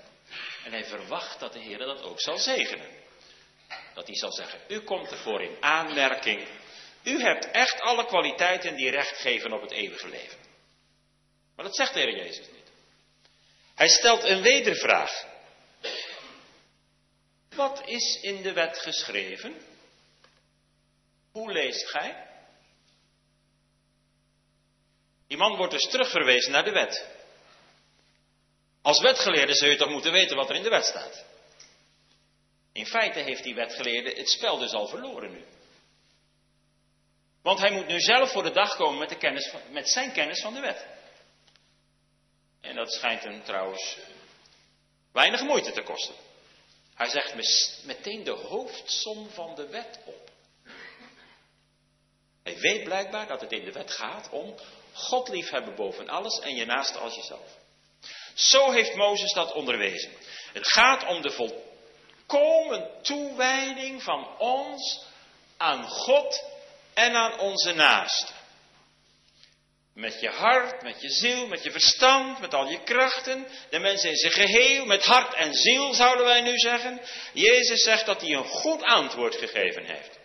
En 0.63 0.71
hij 0.71 0.85
verwacht 0.85 1.39
dat 1.39 1.53
de 1.53 1.59
Heer 1.59 1.77
dat 1.77 2.01
ook 2.01 2.21
zal 2.21 2.37
zegenen. 2.37 2.89
Dat 3.93 4.07
hij 4.07 4.15
zal 4.15 4.31
zeggen, 4.31 4.59
u 4.67 4.79
komt 4.79 5.11
ervoor 5.11 5.41
in 5.41 5.57
aanmerking. 5.59 6.47
U 7.03 7.21
hebt 7.21 7.51
echt 7.51 7.81
alle 7.81 8.05
kwaliteiten 8.05 8.75
die 8.75 8.89
recht 8.89 9.17
geven 9.17 9.53
op 9.53 9.61
het 9.61 9.71
eeuwige 9.71 10.09
leven. 10.09 10.40
Maar 11.61 11.69
dat 11.69 11.79
zegt 11.79 11.93
de 11.93 11.99
Heer 11.99 12.15
Jezus 12.15 12.47
niet. 12.47 12.71
Hij 13.75 13.87
stelt 13.87 14.23
een 14.23 14.41
wedervraag. 14.41 15.25
Wat 17.55 17.81
is 17.85 18.19
in 18.21 18.41
de 18.41 18.53
wet 18.53 18.77
geschreven? 18.77 19.61
Hoe 21.31 21.51
leest 21.51 21.89
gij? 21.89 22.27
Die 25.27 25.37
man 25.37 25.55
wordt 25.55 25.73
dus 25.73 25.89
terugverwezen 25.89 26.51
naar 26.51 26.63
de 26.63 26.71
wet. 26.71 27.07
Als 28.81 29.01
wetgeleerde 29.01 29.55
zul 29.55 29.69
je 29.69 29.75
toch 29.75 29.89
moeten 29.89 30.11
weten 30.11 30.35
wat 30.35 30.49
er 30.49 30.55
in 30.55 30.63
de 30.63 30.69
wet 30.69 30.85
staat. 30.85 31.25
In 32.73 32.85
feite 32.85 33.19
heeft 33.19 33.43
die 33.43 33.55
wetgeleerde 33.55 34.09
het 34.09 34.29
spel 34.29 34.57
dus 34.57 34.73
al 34.73 34.87
verloren 34.87 35.31
nu. 35.31 35.45
Want 37.41 37.59
hij 37.59 37.71
moet 37.71 37.87
nu 37.87 37.99
zelf 37.99 38.31
voor 38.31 38.43
de 38.43 38.51
dag 38.51 38.75
komen 38.75 38.99
met, 38.99 39.09
de 39.09 39.17
kennis 39.17 39.53
met 39.71 39.89
zijn 39.89 40.11
kennis 40.11 40.41
van 40.41 40.53
de 40.53 40.59
wet. 40.59 40.99
En 42.61 42.75
dat 42.75 42.93
schijnt 42.93 43.23
hem 43.23 43.43
trouwens 43.43 43.97
weinig 45.11 45.41
moeite 45.41 45.71
te 45.71 45.83
kosten. 45.83 46.15
Hij 46.95 47.09
zegt 47.09 47.35
meteen 47.85 48.23
de 48.23 48.31
hoofdsom 48.31 49.29
van 49.29 49.55
de 49.55 49.67
wet 49.67 49.99
op. 50.05 50.29
Hij 52.43 52.59
weet 52.59 52.83
blijkbaar 52.83 53.27
dat 53.27 53.41
het 53.41 53.51
in 53.51 53.63
de 53.63 53.71
wet 53.71 53.91
gaat 53.91 54.29
om 54.29 54.55
God 54.93 55.27
liefhebben 55.27 55.75
boven 55.75 56.09
alles 56.09 56.39
en 56.39 56.55
je 56.55 56.65
naaste 56.65 56.97
als 56.97 57.15
jezelf. 57.15 57.57
Zo 58.33 58.71
heeft 58.71 58.95
Mozes 58.95 59.33
dat 59.33 59.53
onderwezen. 59.53 60.11
Het 60.53 60.67
gaat 60.67 61.07
om 61.07 61.21
de 61.21 61.31
volkomen 61.31 62.89
toewijding 63.01 64.03
van 64.03 64.37
ons 64.37 65.03
aan 65.57 65.87
God 65.87 66.43
en 66.93 67.15
aan 67.15 67.39
onze 67.39 67.73
naaste. 67.73 68.33
Met 69.93 70.21
je 70.21 70.29
hart, 70.29 70.81
met 70.81 71.01
je 71.01 71.09
ziel, 71.09 71.47
met 71.47 71.63
je 71.63 71.71
verstand, 71.71 72.39
met 72.39 72.53
al 72.53 72.69
je 72.69 72.83
krachten. 72.83 73.47
De 73.69 73.79
mens 73.79 74.03
in 74.03 74.15
zijn 74.15 74.31
geheel, 74.31 74.85
met 74.85 75.03
hart 75.03 75.33
en 75.33 75.53
ziel 75.53 75.93
zouden 75.93 76.25
wij 76.25 76.41
nu 76.41 76.57
zeggen. 76.57 77.01
Jezus 77.33 77.83
zegt 77.83 78.05
dat 78.05 78.21
hij 78.21 78.29
een 78.29 78.47
goed 78.47 78.83
antwoord 78.83 79.35
gegeven 79.35 79.85
heeft. 79.85 80.19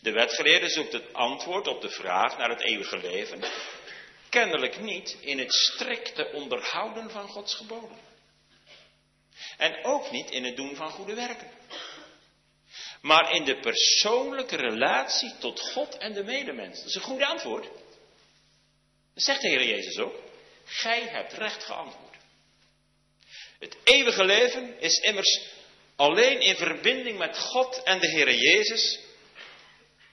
De 0.00 0.12
wetgeleerde 0.12 0.68
zoekt 0.68 0.92
het 0.92 1.12
antwoord 1.12 1.66
op 1.66 1.80
de 1.80 1.90
vraag 1.90 2.38
naar 2.38 2.48
het 2.48 2.60
eeuwige 2.60 2.96
leven. 2.96 3.44
Kennelijk 4.28 4.80
niet 4.80 5.16
in 5.20 5.38
het 5.38 5.52
strikte 5.52 6.30
onderhouden 6.32 7.10
van 7.10 7.28
Gods 7.28 7.54
geboden. 7.54 7.98
En 9.56 9.84
ook 9.84 10.10
niet 10.10 10.30
in 10.30 10.44
het 10.44 10.56
doen 10.56 10.76
van 10.76 10.90
goede 10.90 11.14
werken. 11.14 11.50
Maar 13.06 13.32
in 13.32 13.44
de 13.44 13.58
persoonlijke 13.58 14.56
relatie 14.56 15.34
tot 15.38 15.60
God 15.60 15.98
en 15.98 16.12
de 16.12 16.24
medemens. 16.24 16.78
Dat 16.78 16.88
is 16.88 16.94
een 16.94 17.00
goed 17.00 17.22
antwoord. 17.22 17.64
Dat 19.14 19.22
zegt 19.22 19.40
de 19.40 19.48
Heer 19.48 19.64
Jezus 19.64 19.98
ook. 19.98 20.14
Gij 20.64 21.02
hebt 21.02 21.32
recht 21.32 21.64
geantwoord. 21.64 22.16
Het 23.58 23.76
eeuwige 23.84 24.24
leven 24.24 24.80
is 24.80 24.98
immers 24.98 25.40
alleen 25.96 26.40
in 26.40 26.56
verbinding 26.56 27.18
met 27.18 27.38
God 27.38 27.82
en 27.82 28.00
de 28.00 28.08
Heer 28.08 28.34
Jezus 28.34 29.00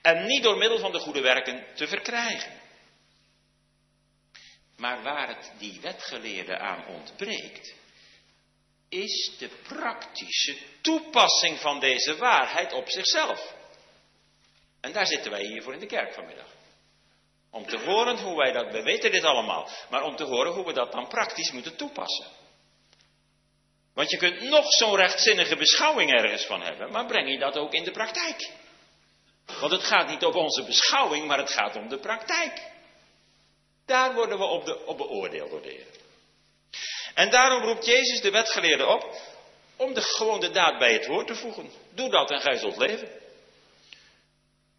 en 0.01 0.25
niet 0.25 0.43
door 0.43 0.57
middel 0.57 0.79
van 0.79 0.91
de 0.91 0.99
goede 0.99 1.21
werken 1.21 1.65
te 1.75 1.87
verkrijgen. 1.87 2.61
Maar 4.77 5.03
waar 5.03 5.27
het 5.27 5.51
die 5.57 5.79
wetgeleerde 5.81 6.57
aan 6.57 6.87
ontbreekt, 6.87 7.73
is 8.93 9.31
de 9.37 9.49
praktische 9.67 10.57
toepassing 10.81 11.59
van 11.59 11.79
deze 11.79 12.17
waarheid 12.17 12.73
op 12.73 12.89
zichzelf. 12.89 13.53
En 14.81 14.91
daar 14.91 15.07
zitten 15.07 15.31
wij 15.31 15.45
hier 15.45 15.63
voor 15.63 15.73
in 15.73 15.79
de 15.79 15.85
kerk 15.85 16.13
vanmiddag. 16.13 16.47
Om 17.51 17.65
te 17.65 17.77
horen 17.77 18.17
hoe 18.17 18.35
wij 18.35 18.51
dat, 18.51 18.71
we 18.71 18.81
weten 18.81 19.11
dit 19.11 19.23
allemaal, 19.23 19.69
maar 19.89 20.03
om 20.03 20.15
te 20.15 20.23
horen 20.23 20.53
hoe 20.53 20.65
we 20.65 20.73
dat 20.73 20.91
dan 20.91 21.07
praktisch 21.07 21.51
moeten 21.51 21.75
toepassen. 21.75 22.27
Want 23.93 24.09
je 24.09 24.17
kunt 24.17 24.41
nog 24.41 24.65
zo'n 24.67 24.95
rechtzinnige 24.95 25.55
beschouwing 25.55 26.11
ergens 26.11 26.45
van 26.45 26.61
hebben, 26.61 26.91
maar 26.91 27.05
breng 27.05 27.29
je 27.29 27.39
dat 27.39 27.57
ook 27.57 27.73
in 27.73 27.83
de 27.83 27.91
praktijk. 27.91 28.51
Want 29.59 29.71
het 29.71 29.83
gaat 29.83 30.07
niet 30.07 30.23
om 30.23 30.33
onze 30.33 30.63
beschouwing, 30.63 31.27
maar 31.27 31.37
het 31.37 31.51
gaat 31.51 31.75
om 31.75 31.89
de 31.89 31.99
praktijk. 31.99 32.71
Daar 33.85 34.13
worden 34.13 34.37
we 34.37 34.43
op, 34.43 34.65
de, 34.65 34.85
op 34.85 34.97
beoordeeld 34.97 35.49
door 35.49 35.61
de 35.61 35.69
Heer. 35.69 36.02
En 37.13 37.29
daarom 37.29 37.63
roept 37.63 37.85
Jezus 37.85 38.21
de 38.21 38.31
wetgeleerde 38.31 38.85
op 38.85 39.21
om 39.75 39.93
de, 39.93 40.01
gewoon 40.01 40.39
de 40.39 40.51
daad 40.51 40.77
bij 40.77 40.93
het 40.93 41.05
woord 41.05 41.27
te 41.27 41.35
voegen. 41.35 41.71
Doe 41.91 42.09
dat 42.09 42.31
en 42.31 42.41
gij 42.41 42.57
zult 42.57 42.77
leven. 42.77 43.09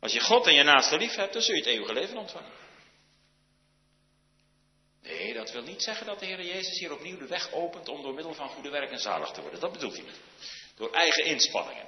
Als 0.01 0.13
je 0.13 0.21
God 0.21 0.47
en 0.47 0.55
je 0.55 0.63
naaste 0.63 0.97
lief 0.97 1.15
hebt, 1.15 1.33
dan 1.33 1.43
zul 1.43 1.55
je 1.55 1.61
het 1.61 1.71
eeuwige 1.71 1.93
leven 1.93 2.17
ontvangen. 2.17 2.53
Nee, 5.03 5.35
dat 5.35 5.51
wil 5.51 5.63
niet 5.63 5.83
zeggen 5.83 6.07
dat 6.07 6.19
de 6.19 6.27
Heer 6.27 6.45
Jezus 6.45 6.79
hier 6.79 6.93
opnieuw 6.93 7.19
de 7.19 7.27
weg 7.27 7.53
opent 7.53 7.89
om 7.89 8.03
door 8.03 8.15
middel 8.15 8.35
van 8.35 8.49
goede 8.49 8.71
werken 8.71 8.99
zalig 8.99 9.31
te 9.31 9.41
worden. 9.41 9.61
Dat 9.61 9.73
bedoelt 9.73 9.95
hij 9.95 10.05
niet. 10.05 10.21
Door 10.77 10.93
eigen 10.93 11.25
inspanningen. 11.25 11.87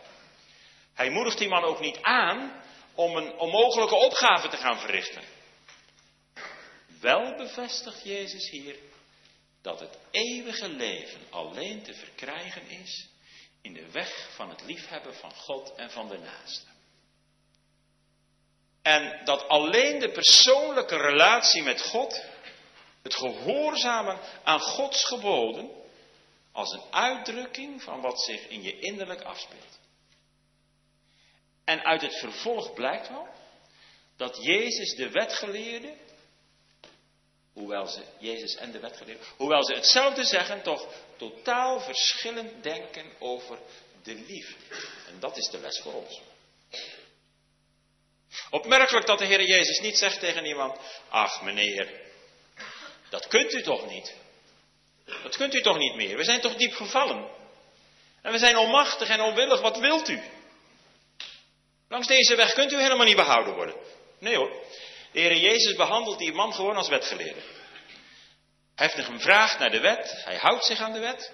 Hij 0.94 1.10
moedigt 1.10 1.38
die 1.38 1.48
man 1.48 1.64
ook 1.64 1.80
niet 1.80 1.98
aan 2.02 2.62
om 2.94 3.16
een 3.16 3.38
onmogelijke 3.38 3.94
opgave 3.94 4.48
te 4.48 4.56
gaan 4.56 4.78
verrichten. 4.78 5.22
Wel 7.00 7.36
bevestigt 7.36 8.04
Jezus 8.04 8.50
hier 8.50 8.76
dat 9.66 9.80
het 9.80 9.98
eeuwige 10.10 10.68
leven 10.68 11.20
alleen 11.30 11.82
te 11.82 11.94
verkrijgen 11.94 12.68
is 12.68 13.08
in 13.62 13.72
de 13.72 13.90
weg 13.90 14.28
van 14.34 14.48
het 14.48 14.62
liefhebben 14.62 15.14
van 15.14 15.34
God 15.34 15.74
en 15.74 15.90
van 15.90 16.08
de 16.08 16.18
naaste. 16.18 16.66
En 18.82 19.24
dat 19.24 19.48
alleen 19.48 19.98
de 19.98 20.10
persoonlijke 20.10 20.96
relatie 20.96 21.62
met 21.62 21.82
God, 21.82 22.24
het 23.02 23.14
gehoorzamen 23.14 24.18
aan 24.44 24.60
Gods 24.60 25.04
geboden, 25.04 25.70
als 26.52 26.72
een 26.72 26.92
uitdrukking 26.92 27.82
van 27.82 28.00
wat 28.00 28.22
zich 28.22 28.48
in 28.48 28.62
je 28.62 28.78
innerlijk 28.78 29.22
afspeelt. 29.22 29.78
En 31.64 31.84
uit 31.84 32.00
het 32.00 32.18
vervolg 32.18 32.72
blijkt 32.72 33.08
wel 33.08 33.28
dat 34.16 34.44
Jezus 34.44 34.94
de 34.94 35.10
wetgeleerde 35.10 35.96
hoewel 37.56 37.86
ze, 37.86 38.00
Jezus 38.18 38.54
en 38.54 38.72
de 38.72 38.80
wetgeleerden, 38.80 39.26
hoewel 39.36 39.64
ze 39.64 39.74
hetzelfde 39.74 40.24
zeggen, 40.24 40.62
toch 40.62 40.86
totaal 41.16 41.80
verschillend 41.80 42.62
denken 42.62 43.12
over 43.18 43.58
de 44.02 44.14
liefde. 44.14 44.76
En 45.06 45.20
dat 45.20 45.36
is 45.36 45.48
de 45.48 45.58
les 45.58 45.80
voor 45.80 45.92
ons. 45.92 46.20
Opmerkelijk 48.50 49.06
dat 49.06 49.18
de 49.18 49.24
Heer 49.24 49.42
Jezus 49.42 49.80
niet 49.80 49.98
zegt 49.98 50.20
tegen 50.20 50.44
iemand, 50.44 50.78
ach 51.08 51.42
meneer, 51.42 52.00
dat 53.08 53.26
kunt 53.26 53.52
u 53.52 53.62
toch 53.62 53.90
niet? 53.90 54.14
Dat 55.22 55.36
kunt 55.36 55.54
u 55.54 55.62
toch 55.62 55.78
niet 55.78 55.94
meer? 55.94 56.16
We 56.16 56.24
zijn 56.24 56.40
toch 56.40 56.56
diep 56.56 56.72
gevallen? 56.74 57.30
En 58.22 58.32
we 58.32 58.38
zijn 58.38 58.56
onmachtig 58.56 59.08
en 59.08 59.20
onwillig, 59.20 59.60
wat 59.60 59.78
wilt 59.78 60.08
u? 60.08 60.20
Langs 61.88 62.06
deze 62.06 62.34
weg 62.34 62.52
kunt 62.52 62.72
u 62.72 62.80
helemaal 62.80 63.06
niet 63.06 63.16
behouden 63.16 63.54
worden. 63.54 63.74
Nee 64.18 64.36
hoor. 64.36 64.64
De 65.16 65.40
Jezus 65.40 65.74
behandelt 65.74 66.18
die 66.18 66.32
man 66.32 66.54
gewoon 66.54 66.76
als 66.76 66.88
wetgeleerde. 66.88 67.40
Hij 68.74 68.86
heeft 68.86 68.94
hem 68.94 69.16
gevraagd 69.16 69.58
naar 69.58 69.70
de 69.70 69.80
wet, 69.80 70.22
hij 70.24 70.36
houdt 70.36 70.64
zich 70.64 70.80
aan 70.80 70.92
de 70.92 70.98
wet. 70.98 71.32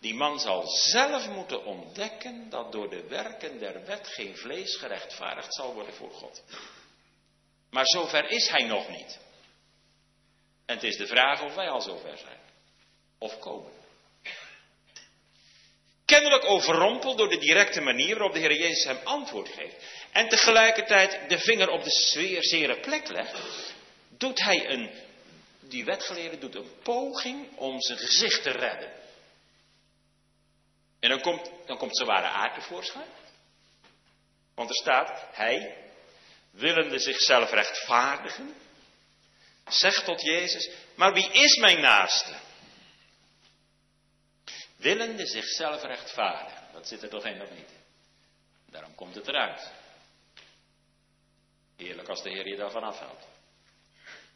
Die 0.00 0.14
man 0.14 0.40
zal 0.40 0.66
zelf 0.66 1.28
moeten 1.28 1.64
ontdekken 1.64 2.50
dat 2.50 2.72
door 2.72 2.90
de 2.90 3.06
werken 3.08 3.58
der 3.58 3.84
wet 3.84 4.08
geen 4.08 4.36
vlees 4.36 4.76
gerechtvaardigd 4.76 5.54
zal 5.54 5.74
worden 5.74 5.94
voor 5.94 6.10
God. 6.10 6.42
Maar 7.70 7.86
zover 7.86 8.30
is 8.30 8.48
hij 8.48 8.62
nog 8.62 8.88
niet. 8.88 9.18
En 10.66 10.74
het 10.74 10.84
is 10.84 10.96
de 10.96 11.06
vraag 11.06 11.42
of 11.42 11.54
wij 11.54 11.68
al 11.68 11.80
zover 11.80 12.18
zijn. 12.18 12.40
Of 13.18 13.38
komen. 13.38 13.72
Kennelijk 16.04 16.44
overrompeld 16.44 17.18
door 17.18 17.28
de 17.28 17.38
directe 17.38 17.80
manier 17.80 18.14
waarop 18.14 18.32
de 18.32 18.38
Heer 18.38 18.56
Jezus 18.56 18.84
hem 18.84 18.98
antwoord 19.04 19.48
geeft. 19.48 19.74
En 20.12 20.28
tegelijkertijd 20.28 21.28
de 21.28 21.38
vinger 21.38 21.68
op 21.68 21.84
de 21.84 21.90
zere 22.40 22.80
plek 22.80 23.08
legt. 23.08 23.72
Doet 24.08 24.42
hij 24.42 24.68
een, 24.68 24.90
die 25.60 25.84
wetgeleerde 25.84 26.38
doet 26.38 26.54
een 26.54 26.70
poging 26.82 27.56
om 27.56 27.80
zijn 27.80 27.98
gezicht 27.98 28.42
te 28.42 28.50
redden. 28.50 28.92
En 31.00 31.08
dan 31.08 31.20
komt, 31.20 31.50
dan 31.66 31.78
komt 31.78 31.96
zijn 31.96 32.08
ware 32.08 32.26
aard 32.26 32.54
tevoorschijn. 32.54 33.08
Want 34.54 34.68
er 34.68 34.76
staat, 34.76 35.24
hij, 35.32 35.76
willende 36.50 36.98
zichzelf 36.98 37.50
rechtvaardigen, 37.50 38.54
zegt 39.68 40.04
tot 40.04 40.22
Jezus, 40.22 40.70
maar 40.94 41.12
wie 41.12 41.32
is 41.32 41.56
mijn 41.56 41.80
naaste? 41.80 42.34
Willende 44.84 45.26
zichzelf 45.26 45.82
rechtvaardigen. 45.82 46.62
Dat 46.72 46.88
zit 46.88 47.02
er 47.02 47.08
toch 47.08 47.24
in 47.24 47.42
of 47.42 47.50
niet? 47.50 47.70
Daarom 48.70 48.94
komt 48.94 49.14
het 49.14 49.28
eruit. 49.28 49.70
Heerlijk 51.76 52.08
als 52.08 52.22
de 52.22 52.30
Heer 52.30 52.48
je 52.48 52.56
daarvan 52.56 52.82
afhoudt. 52.82 53.24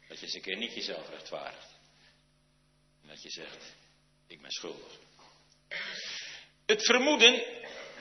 Dat 0.07 0.19
je 0.19 0.25
eens 0.25 0.33
een 0.33 0.41
keer 0.41 0.57
niet 0.57 0.73
jezelf 0.73 1.09
rechtvaardigt. 1.09 1.67
En 3.01 3.07
dat 3.07 3.21
je 3.21 3.29
zegt, 3.29 3.73
ik 4.27 4.41
ben 4.41 4.51
schuldig. 4.51 4.91
Het 6.65 6.85
vermoeden 6.85 7.43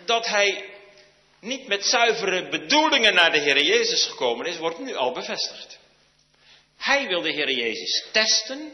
dat 0.04 0.26
hij 0.26 0.74
niet 1.40 1.66
met 1.66 1.84
zuivere 1.84 2.48
bedoelingen 2.48 3.14
naar 3.14 3.30
de 3.30 3.40
Heer 3.40 3.62
Jezus 3.62 4.06
gekomen 4.06 4.46
is, 4.46 4.56
wordt 4.56 4.78
nu 4.78 4.94
al 4.94 5.12
bevestigd. 5.12 5.78
Hij 6.76 7.06
wil 7.06 7.22
de 7.22 7.32
Heer 7.32 7.50
Jezus 7.50 8.06
testen 8.12 8.72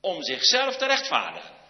om 0.00 0.22
zichzelf 0.22 0.76
te 0.76 0.86
rechtvaardigen. 0.86 1.61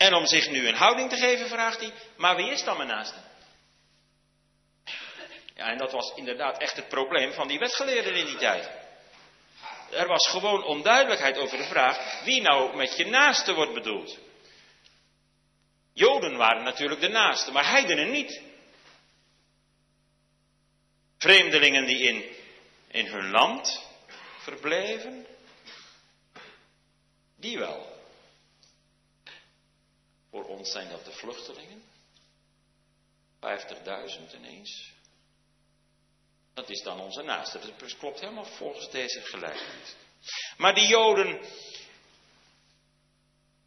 En 0.00 0.14
om 0.14 0.26
zich 0.26 0.50
nu 0.50 0.68
een 0.68 0.74
houding 0.74 1.10
te 1.10 1.16
geven, 1.16 1.48
vraagt 1.48 1.80
hij, 1.80 1.92
maar 2.16 2.36
wie 2.36 2.50
is 2.50 2.64
dan 2.64 2.76
mijn 2.76 2.88
naaste? 2.88 3.18
Ja, 5.54 5.66
en 5.66 5.78
dat 5.78 5.92
was 5.92 6.12
inderdaad 6.14 6.58
echt 6.58 6.76
het 6.76 6.88
probleem 6.88 7.32
van 7.32 7.48
die 7.48 7.58
wetgeleerden 7.58 8.14
in 8.14 8.26
die 8.26 8.36
tijd. 8.36 8.70
Er 9.90 10.06
was 10.06 10.28
gewoon 10.28 10.64
onduidelijkheid 10.64 11.38
over 11.38 11.58
de 11.58 11.64
vraag 11.64 12.22
wie 12.24 12.42
nou 12.42 12.76
met 12.76 12.96
je 12.96 13.06
naaste 13.06 13.54
wordt 13.54 13.74
bedoeld. 13.74 14.18
Joden 15.92 16.36
waren 16.36 16.62
natuurlijk 16.62 17.00
de 17.00 17.08
naaste, 17.08 17.52
maar 17.52 17.70
heidenen 17.70 18.10
niet. 18.10 18.42
Vreemdelingen 21.18 21.86
die 21.86 21.98
in, 21.98 22.36
in 22.88 23.06
hun 23.06 23.30
land 23.30 23.86
verbleven, 24.38 25.26
die 27.36 27.58
wel. 27.58 27.99
Voor 30.30 30.44
ons 30.44 30.70
zijn 30.70 30.88
dat 30.88 31.04
de 31.04 31.12
vluchtelingen. 31.12 31.82
50.000 33.40 34.34
ineens. 34.34 34.92
Dat 36.54 36.70
is 36.70 36.82
dan 36.82 37.00
onze 37.00 37.22
naaste. 37.22 37.58
Dat 37.58 37.96
klopt 37.96 38.20
helemaal 38.20 38.44
volgens 38.44 38.90
deze 38.90 39.20
gelijkenis. 39.20 39.94
Maar 40.56 40.74
die 40.74 40.86
Joden, 40.86 41.44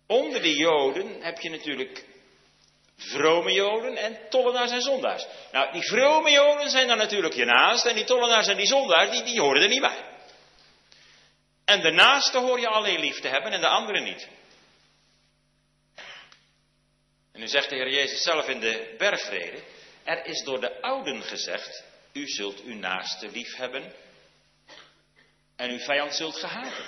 onder 0.08 0.42
die 0.42 0.58
Joden 0.58 1.22
heb 1.22 1.40
je 1.40 1.50
natuurlijk 1.50 2.06
vrome 2.96 3.52
Joden 3.52 3.98
en 3.98 4.30
tollenaars 4.30 4.72
en 4.72 4.82
zondaars. 4.82 5.26
Nou, 5.52 5.72
die 5.72 5.84
vrome 5.84 6.32
Joden 6.32 6.70
zijn 6.70 6.88
dan 6.88 6.98
natuurlijk 6.98 7.34
je 7.34 7.46
naast 7.46 7.86
en 7.86 7.96
die 7.96 8.04
tollenaars 8.04 8.48
en 8.48 8.58
die 8.58 8.66
zondaars, 8.66 9.12
die, 9.12 9.24
die 9.24 9.42
horen 9.42 9.62
er 9.62 9.68
niet 9.68 9.82
bij. 9.82 10.12
En 11.66 11.82
de 11.82 11.92
naaste 11.92 12.40
hoor 12.40 12.60
je 12.60 12.68
alleen 12.68 13.00
lief 13.00 13.20
te 13.20 13.28
hebben 13.28 13.52
en 13.52 13.62
de 13.62 13.68
anderen 13.68 14.04
niet. 14.04 14.28
En 17.32 17.33
nu 17.44 17.50
zegt 17.50 17.70
de 17.70 17.76
Heer 17.76 17.90
Jezus 17.90 18.22
zelf 18.22 18.48
in 18.48 18.60
de 18.60 18.96
bergreden, 18.98 19.64
er 20.04 20.26
is 20.26 20.44
door 20.44 20.60
de 20.60 20.82
ouden 20.82 21.24
gezegd, 21.24 21.84
u 22.14 22.28
zult 22.28 22.62
uw 22.62 22.76
naaste 22.76 23.30
lief 23.30 23.56
hebben 23.56 23.94
en 25.56 25.70
uw 25.70 25.80
vijand 25.80 26.16
zult 26.16 26.36
gehaten. 26.36 26.86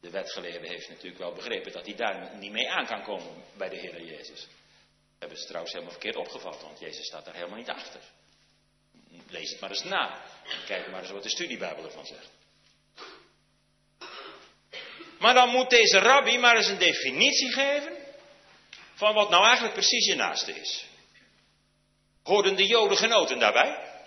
De 0.00 0.10
wetgeleerde 0.10 0.68
heeft 0.68 0.88
natuurlijk 0.88 1.18
wel 1.18 1.32
begrepen 1.32 1.72
dat 1.72 1.86
hij 1.86 1.94
daar 1.94 2.36
niet 2.36 2.52
mee 2.52 2.70
aan 2.70 2.86
kan 2.86 3.02
komen 3.02 3.44
bij 3.56 3.68
de 3.68 3.76
Heer 3.76 4.02
Jezus. 4.02 4.40
Dat 4.40 4.48
hebben 5.18 5.38
ze 5.38 5.46
trouwens 5.46 5.72
helemaal 5.72 5.94
verkeerd 5.94 6.16
opgevat, 6.16 6.62
want 6.62 6.80
Jezus 6.80 7.06
staat 7.06 7.24
daar 7.24 7.34
helemaal 7.34 7.58
niet 7.58 7.70
achter. 7.70 8.00
Lees 9.28 9.50
het 9.50 9.60
maar 9.60 9.70
eens 9.70 9.84
na 9.84 10.22
en 10.44 10.64
kijk 10.66 10.90
maar 10.90 11.00
eens 11.00 11.10
wat 11.10 11.22
de 11.22 11.28
studiebijbel 11.28 11.84
ervan 11.84 12.06
zegt. 12.06 12.30
Maar 15.18 15.34
dan 15.34 15.48
moet 15.48 15.70
deze 15.70 15.98
rabbi 15.98 16.38
maar 16.38 16.56
eens 16.56 16.68
een 16.68 16.78
definitie 16.78 17.52
geven 17.52 17.93
van 19.04 19.14
wat 19.14 19.30
nou 19.30 19.44
eigenlijk 19.44 19.74
precies 19.74 20.06
je 20.06 20.14
naaste 20.14 20.60
is. 20.60 20.86
Hoorden 22.22 22.56
de 22.56 22.66
Joden 22.66 22.96
genoten 22.96 23.38
daarbij? 23.38 24.02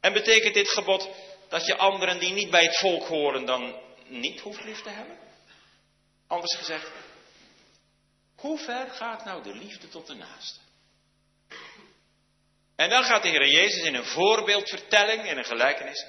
En 0.00 0.12
betekent 0.12 0.54
dit 0.54 0.68
gebod 0.68 1.08
dat 1.48 1.66
je 1.66 1.76
anderen 1.76 2.18
die 2.18 2.32
niet 2.32 2.50
bij 2.50 2.62
het 2.62 2.78
volk 2.78 3.06
horen 3.06 3.46
dan 3.46 3.80
niet 4.06 4.40
hoeft 4.40 4.64
lief 4.64 4.82
te 4.82 4.88
hebben? 4.88 5.18
Anders 6.26 6.54
gezegd, 6.54 6.90
hoe 8.36 8.58
ver 8.58 8.90
gaat 8.90 9.24
nou 9.24 9.42
de 9.42 9.54
liefde 9.54 9.88
tot 9.88 10.06
de 10.06 10.14
naaste? 10.14 10.60
En 12.76 12.90
dan 12.90 13.04
gaat 13.04 13.22
de 13.22 13.28
Heer 13.28 13.48
Jezus 13.48 13.84
in 13.84 13.94
een 13.94 14.04
voorbeeldvertelling, 14.04 15.24
in 15.24 15.38
een 15.38 15.44
gelijkenis 15.44 16.06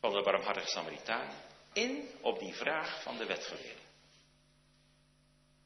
van 0.00 0.12
de 0.12 0.22
barmhartige 0.22 0.68
Samaritaan, 0.68 1.30
in 1.72 2.10
op 2.20 2.38
die 2.38 2.54
vraag 2.54 3.02
van 3.02 3.16
de 3.16 3.26
wetgeleerde. 3.26 3.87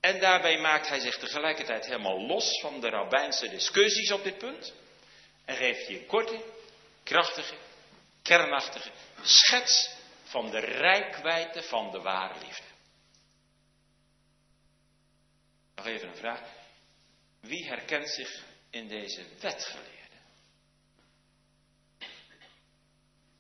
En 0.03 0.21
daarbij 0.21 0.59
maakt 0.59 0.89
hij 0.89 1.01
zich 1.01 1.19
tegelijkertijd 1.19 1.87
helemaal 1.87 2.21
los 2.21 2.61
van 2.61 2.81
de 2.81 2.89
rabbijnse 2.89 3.49
discussies 3.49 4.13
op 4.13 4.25
dit 4.25 4.39
punt. 4.39 4.73
En 5.45 5.57
geeft 5.57 5.87
hij 5.87 5.97
een 5.97 6.07
korte, 6.07 6.45
krachtige, 7.03 7.55
kernachtige 8.23 8.91
schets 9.23 9.91
van 10.25 10.51
de 10.51 10.59
rijkwijde 10.59 11.63
van 11.63 11.91
de 11.91 12.01
ware 12.01 12.39
liefde. 12.39 12.67
Nog 15.75 15.87
even 15.87 16.09
een 16.09 16.17
vraag. 16.17 16.41
Wie 17.41 17.67
herkent 17.67 18.09
zich 18.09 18.43
in 18.71 18.89
deze 18.89 19.25
wetgeleerde? 19.41 20.17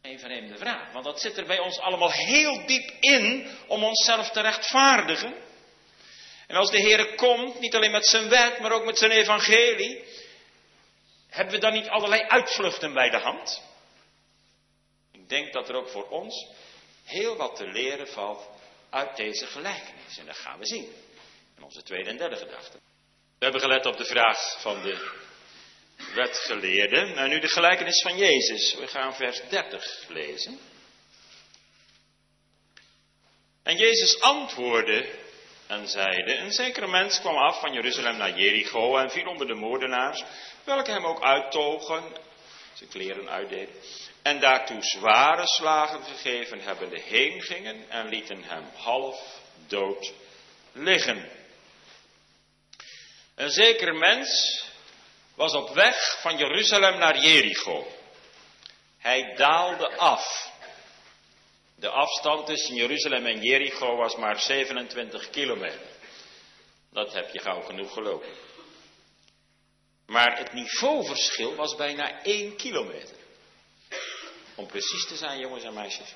Een 0.03 0.18
vreemde 0.18 0.59
vraag, 0.59 0.92
want 0.92 1.05
dat 1.05 1.20
zit 1.20 1.37
er 1.37 1.46
bij 1.46 1.59
ons 1.59 1.79
allemaal 1.79 2.12
heel 2.12 2.66
diep 2.66 2.90
in 3.01 3.51
om 3.66 3.85
onszelf 3.85 4.31
te 4.31 4.40
rechtvaardigen. 4.40 5.51
En 6.53 6.59
als 6.59 6.71
de 6.71 6.81
Heer 6.81 7.15
komt, 7.15 7.61
niet 7.61 7.75
alleen 7.75 7.91
met 7.91 8.07
zijn 8.07 8.29
wet, 8.29 8.59
maar 8.59 8.73
ook 8.73 8.85
met 8.85 8.99
zijn 8.99 9.11
evangelie, 9.11 10.05
hebben 11.29 11.55
we 11.55 11.61
dan 11.61 11.73
niet 11.73 11.88
allerlei 11.88 12.23
uitvluchten 12.23 12.93
bij 12.93 13.11
de 13.11 13.19
hand? 13.19 13.62
Ik 15.12 15.29
denk 15.29 15.53
dat 15.53 15.69
er 15.69 15.75
ook 15.75 15.88
voor 15.88 16.09
ons 16.09 16.47
heel 17.05 17.37
wat 17.37 17.57
te 17.57 17.67
leren 17.67 18.09
valt 18.09 18.49
uit 18.91 19.17
deze 19.17 19.47
gelijkenis. 19.47 20.19
En 20.19 20.27
dat 20.27 20.37
gaan 20.37 20.59
we 20.59 20.67
zien. 20.67 20.93
In 21.57 21.62
onze 21.62 21.83
tweede 21.83 22.11
en 22.11 22.17
derde 22.17 22.37
gedachte. 22.37 22.79
We 23.38 23.45
hebben 23.45 23.61
gelet 23.61 23.87
op 23.87 23.97
de 23.97 24.05
vraag 24.05 24.61
van 24.61 24.83
de 24.83 25.11
wetgeleerde. 26.15 27.05
Nou, 27.05 27.29
nu 27.29 27.41
de 27.41 27.49
gelijkenis 27.49 28.03
van 28.03 28.17
Jezus. 28.17 28.75
We 28.75 28.87
gaan 28.87 29.15
vers 29.15 29.41
30 29.49 30.05
lezen. 30.09 30.59
En 33.62 33.77
Jezus 33.77 34.21
antwoordde 34.21 35.21
en 35.73 35.89
zeide: 35.89 36.37
Een 36.37 36.53
zekere 36.53 36.89
mens 36.89 37.21
kwam 37.21 37.37
af 37.37 37.61
van 37.61 37.73
Jeruzalem 37.73 38.17
naar 38.17 38.39
Jericho 38.39 38.97
en 38.97 39.11
viel 39.11 39.27
onder 39.27 39.47
de 39.47 39.55
moordenaars, 39.55 40.25
welke 40.65 40.91
hem 40.91 41.07
ook 41.07 41.23
uittogen 41.23 42.03
zijn 42.73 42.89
kleren 42.89 43.29
uitdeden. 43.29 43.75
En 44.23 44.41
daartoe 44.41 44.83
zware 44.83 45.47
slagen 45.47 46.05
gegeven 46.05 46.61
hebbende 46.61 47.01
heen 47.01 47.43
gingen 47.43 47.91
en 47.91 48.09
lieten 48.09 48.43
hem 48.43 48.65
half 48.77 49.41
dood 49.67 50.13
liggen. 50.73 51.31
Een 53.35 53.51
zeker 53.51 53.95
mens 53.95 54.63
was 55.35 55.55
op 55.55 55.75
weg 55.75 56.21
van 56.21 56.37
Jeruzalem 56.37 56.99
naar 56.99 57.19
Jericho. 57.19 57.87
Hij 58.99 59.35
daalde 59.35 59.97
af. 59.97 60.52
De 61.83 61.88
afstand 61.88 62.47
tussen 62.47 62.75
Jeruzalem 62.75 63.27
en 63.27 63.42
Jericho 63.42 63.97
was 63.97 64.16
maar 64.16 64.40
27 64.40 65.31
kilometer. 65.31 65.87
Dat 66.92 67.12
heb 67.12 67.31
je 67.31 67.40
gauw 67.40 67.61
genoeg 67.61 67.92
gelopen. 67.92 68.29
Maar 70.07 70.38
het 70.38 70.53
niveauverschil 70.53 71.55
was 71.55 71.77
bijna 71.77 72.23
1 72.23 72.57
kilometer. 72.57 73.16
Om 74.55 74.66
precies 74.66 75.07
te 75.07 75.16
zijn, 75.16 75.38
jongens 75.38 75.64
en 75.64 75.75
meisjes. 75.75 76.14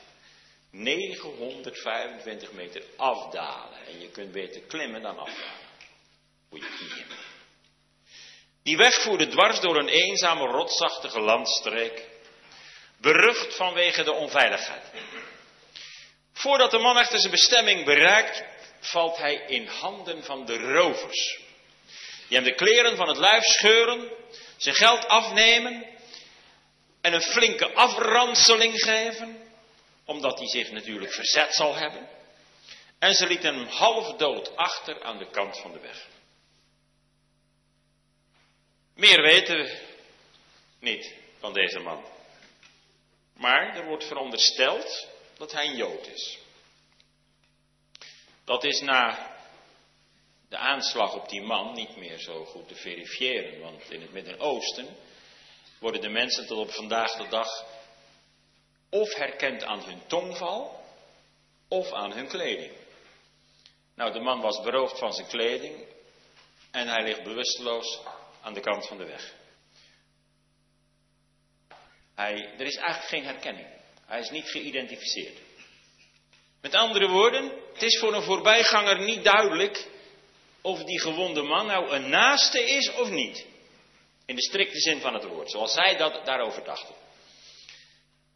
925 0.70 2.52
meter 2.52 2.82
afdalen. 2.96 3.86
En 3.86 4.00
je 4.00 4.10
kunt 4.10 4.32
beter 4.32 4.60
klimmen 4.60 5.02
dan 5.02 5.18
afdalen. 5.18 5.60
Voor 6.48 6.58
je 6.58 6.76
knieën. 6.76 7.06
Die 8.62 8.76
weg 8.76 9.02
voerde 9.02 9.28
dwars 9.28 9.60
door 9.60 9.76
een 9.76 9.88
eenzame, 9.88 10.46
rotsachtige 10.46 11.20
landstreek. 11.20 12.08
Berucht 13.00 13.56
vanwege 13.56 14.02
de 14.02 14.12
onveiligheid. 14.12 14.84
Voordat 16.46 16.70
de 16.70 16.78
man 16.78 16.98
echter 16.98 17.18
zijn 17.20 17.32
bestemming 17.32 17.84
bereikt, 17.84 18.44
valt 18.80 19.16
hij 19.16 19.34
in 19.34 19.66
handen 19.66 20.24
van 20.24 20.46
de 20.46 20.56
rovers. 20.56 21.40
Die 22.28 22.36
hem 22.36 22.44
de 22.44 22.54
kleren 22.54 22.96
van 22.96 23.08
het 23.08 23.16
lijf 23.16 23.44
scheuren, 23.44 24.10
zijn 24.56 24.74
geld 24.74 25.08
afnemen 25.08 25.86
en 27.00 27.12
een 27.12 27.22
flinke 27.22 27.72
afranseling 27.74 28.82
geven, 28.82 29.50
omdat 30.04 30.38
hij 30.38 30.48
zich 30.48 30.70
natuurlijk 30.70 31.12
verzet 31.12 31.54
zal 31.54 31.74
hebben. 31.74 32.08
En 32.98 33.14
ze 33.14 33.26
lieten 33.26 33.54
hem 33.54 33.66
half 33.66 34.16
dood 34.16 34.56
achter 34.56 35.02
aan 35.02 35.18
de 35.18 35.30
kant 35.30 35.60
van 35.60 35.72
de 35.72 35.80
weg. 35.80 36.06
Meer 38.94 39.22
weten 39.22 39.56
we 39.56 39.80
niet 40.80 41.14
van 41.40 41.52
deze 41.52 41.78
man. 41.78 42.04
Maar 43.34 43.76
er 43.76 43.84
wordt 43.84 44.06
verondersteld 44.06 45.14
dat 45.36 45.52
hij 45.52 45.66
een 45.66 45.76
Jood 45.76 46.06
is. 46.06 46.38
Dat 48.44 48.64
is 48.64 48.80
na 48.80 49.34
de 50.48 50.56
aanslag 50.56 51.14
op 51.14 51.28
die 51.28 51.42
man 51.42 51.74
niet 51.74 51.96
meer 51.96 52.18
zo 52.18 52.44
goed 52.44 52.68
te 52.68 52.74
verifiëren. 52.74 53.60
Want 53.60 53.90
in 53.90 54.00
het 54.00 54.12
Midden-Oosten 54.12 54.96
worden 55.78 56.00
de 56.00 56.08
mensen 56.08 56.46
tot 56.46 56.58
op 56.58 56.70
vandaag 56.70 57.16
de 57.16 57.28
dag 57.28 57.64
of 58.90 59.14
herkend 59.14 59.64
aan 59.64 59.82
hun 59.82 60.06
tongval 60.06 60.84
of 61.68 61.92
aan 61.92 62.12
hun 62.12 62.28
kleding. 62.28 62.72
Nou, 63.94 64.12
de 64.12 64.20
man 64.20 64.40
was 64.40 64.60
beroofd 64.60 64.98
van 64.98 65.12
zijn 65.12 65.26
kleding 65.26 65.84
en 66.70 66.88
hij 66.88 67.02
ligt 67.02 67.22
bewusteloos 67.22 68.00
aan 68.40 68.54
de 68.54 68.60
kant 68.60 68.86
van 68.86 68.96
de 68.96 69.04
weg. 69.04 69.34
Hij, 72.14 72.54
er 72.58 72.66
is 72.66 72.76
eigenlijk 72.76 73.08
geen 73.08 73.24
herkenning. 73.24 73.75
Hij 74.06 74.20
is 74.20 74.30
niet 74.30 74.48
geïdentificeerd. 74.48 75.38
Met 76.60 76.74
andere 76.74 77.08
woorden, 77.08 77.52
het 77.72 77.82
is 77.82 77.98
voor 77.98 78.14
een 78.14 78.22
voorbijganger 78.22 79.00
niet 79.00 79.24
duidelijk 79.24 79.86
of 80.60 80.84
die 80.84 81.00
gewonde 81.00 81.42
man 81.42 81.66
nou 81.66 81.90
een 81.90 82.08
naaste 82.08 82.64
is 82.64 82.92
of 82.92 83.10
niet. 83.10 83.46
In 84.26 84.34
de 84.34 84.42
strikte 84.42 84.78
zin 84.78 85.00
van 85.00 85.14
het 85.14 85.24
woord, 85.24 85.50
zoals 85.50 85.72
zij 85.72 85.96
dat 85.96 86.26
daarover 86.26 86.64
dachten. 86.64 86.94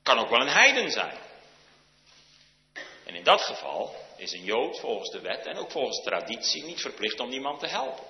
Kan 0.02 0.18
ook 0.18 0.28
wel 0.28 0.40
een 0.40 0.48
heiden 0.48 0.90
zijn. 0.90 1.18
En 3.04 3.14
in 3.14 3.24
dat 3.24 3.40
geval 3.40 3.94
is 4.16 4.33
een 4.33 4.44
Jood 4.44 4.78
volgens 4.80 5.11
de 5.11 5.20
wet 5.20 5.46
en 5.46 5.56
ook 5.56 5.70
volgens 5.70 6.02
traditie 6.02 6.64
niet 6.64 6.80
verplicht 6.80 7.20
om 7.20 7.30
die 7.30 7.40
man 7.40 7.59
te 7.59 7.66
helpen. 7.66 8.04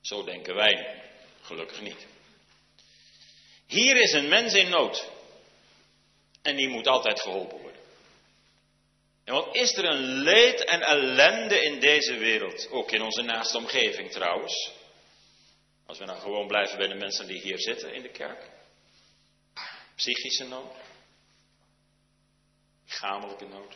Zo 0.00 0.24
denken 0.24 0.54
wij 0.54 1.02
gelukkig 1.42 1.80
niet. 1.80 2.06
Hier 3.66 3.96
is 3.96 4.12
een 4.12 4.28
mens 4.28 4.54
in 4.54 4.68
nood. 4.68 5.12
En 6.44 6.56
die 6.56 6.68
moet 6.68 6.86
altijd 6.86 7.20
geholpen 7.20 7.60
worden. 7.60 7.80
En 9.24 9.34
wat 9.34 9.54
is 9.54 9.76
er 9.76 9.84
een 9.84 10.02
leed 10.02 10.64
en 10.64 10.80
ellende 10.80 11.60
in 11.60 11.80
deze 11.80 12.16
wereld, 12.16 12.70
ook 12.70 12.90
in 12.90 13.02
onze 13.02 13.22
naaste 13.22 13.56
omgeving 13.56 14.10
trouwens. 14.10 14.72
Als 15.86 15.98
we 15.98 16.04
nou 16.04 16.20
gewoon 16.20 16.46
blijven 16.46 16.78
bij 16.78 16.88
de 16.88 16.94
mensen 16.94 17.26
die 17.26 17.40
hier 17.40 17.58
zitten 17.58 17.94
in 17.94 18.02
de 18.02 18.10
kerk. 18.10 18.50
Psychische 19.94 20.44
nood. 20.44 20.74
Lichamelijke 22.84 23.46
nood. 23.46 23.74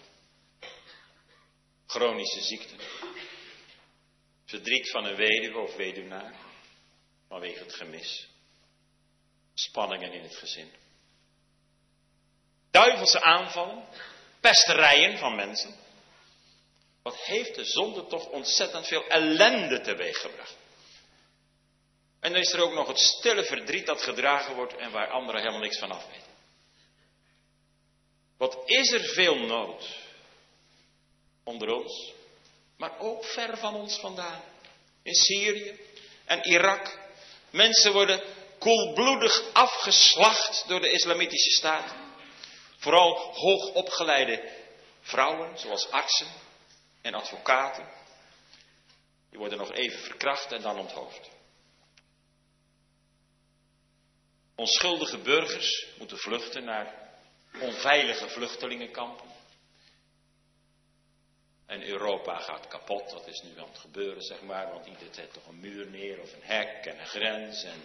Chronische 1.86 2.40
ziekte. 2.40 2.74
Verdriet 4.44 4.90
van 4.90 5.04
een 5.04 5.16
weduwe 5.16 5.58
of 5.58 5.76
weduwnaar. 5.76 6.34
Vanwege 7.28 7.58
het 7.58 7.74
gemis. 7.74 8.28
Spanningen 9.54 10.12
in 10.12 10.22
het 10.22 10.36
gezin. 10.36 10.70
Duivelse 12.70 13.20
aanvallen. 13.20 13.84
Pesterijen 14.40 15.18
van 15.18 15.34
mensen. 15.34 15.74
Wat 17.02 17.16
heeft 17.16 17.54
de 17.54 17.64
zonde 17.64 18.06
toch 18.06 18.26
ontzettend 18.26 18.86
veel 18.86 19.06
ellende 19.06 19.80
teweeggebracht. 19.80 20.56
En 22.20 22.32
dan 22.32 22.40
is 22.40 22.52
er 22.52 22.60
ook 22.60 22.72
nog 22.72 22.88
het 22.88 22.98
stille 22.98 23.44
verdriet 23.44 23.86
dat 23.86 24.02
gedragen 24.02 24.54
wordt 24.54 24.76
en 24.76 24.90
waar 24.90 25.10
anderen 25.10 25.40
helemaal 25.40 25.60
niks 25.60 25.78
van 25.78 25.90
af 25.90 26.06
weten. 26.06 26.26
Wat 28.36 28.58
is 28.64 28.92
er 28.92 29.04
veel 29.04 29.36
nood 29.36 29.96
onder 31.44 31.68
ons, 31.68 32.12
maar 32.76 32.98
ook 32.98 33.24
ver 33.24 33.56
van 33.56 33.74
ons 33.74 33.98
vandaan. 33.98 34.42
In 35.02 35.14
Syrië 35.14 35.80
en 36.24 36.46
Irak. 36.46 36.98
Mensen 37.50 37.92
worden 37.92 38.22
koelbloedig 38.58 39.52
afgeslacht 39.52 40.64
door 40.68 40.80
de 40.80 40.90
islamitische 40.90 41.50
staat. 41.50 41.94
Vooral 42.78 43.32
hoogopgeleide 43.34 44.52
vrouwen, 45.00 45.58
zoals 45.58 45.90
artsen 45.90 46.28
en 47.00 47.14
advocaten. 47.14 47.88
Die 49.30 49.38
worden 49.38 49.58
nog 49.58 49.72
even 49.72 49.98
verkracht 49.98 50.52
en 50.52 50.62
dan 50.62 50.78
onthoofd. 50.78 51.30
Onschuldige 54.54 55.18
burgers 55.18 55.86
moeten 55.98 56.18
vluchten 56.18 56.64
naar 56.64 57.10
onveilige 57.60 58.28
vluchtelingenkampen. 58.28 59.26
En 61.66 61.82
Europa 61.82 62.38
gaat 62.38 62.68
kapot, 62.68 63.10
dat 63.10 63.26
is 63.26 63.40
nu 63.42 63.58
aan 63.58 63.68
het 63.68 63.78
gebeuren, 63.78 64.22
zeg 64.22 64.42
maar, 64.42 64.72
want 64.72 64.86
ieder 64.86 65.14
zet 65.14 65.32
toch 65.32 65.46
een 65.46 65.60
muur 65.60 65.86
neer 65.86 66.20
of 66.20 66.32
een 66.32 66.42
hek 66.42 66.86
en 66.86 67.00
een 67.00 67.06
grens. 67.06 67.64
En 67.64 67.82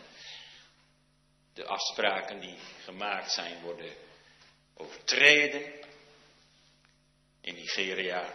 de 1.53 1.65
afspraken 1.65 2.39
die 2.39 2.57
gemaakt 2.83 3.31
zijn 3.31 3.61
worden 3.61 3.93
overtreden. 4.75 5.81
In 7.41 7.55
Nigeria 7.55 8.33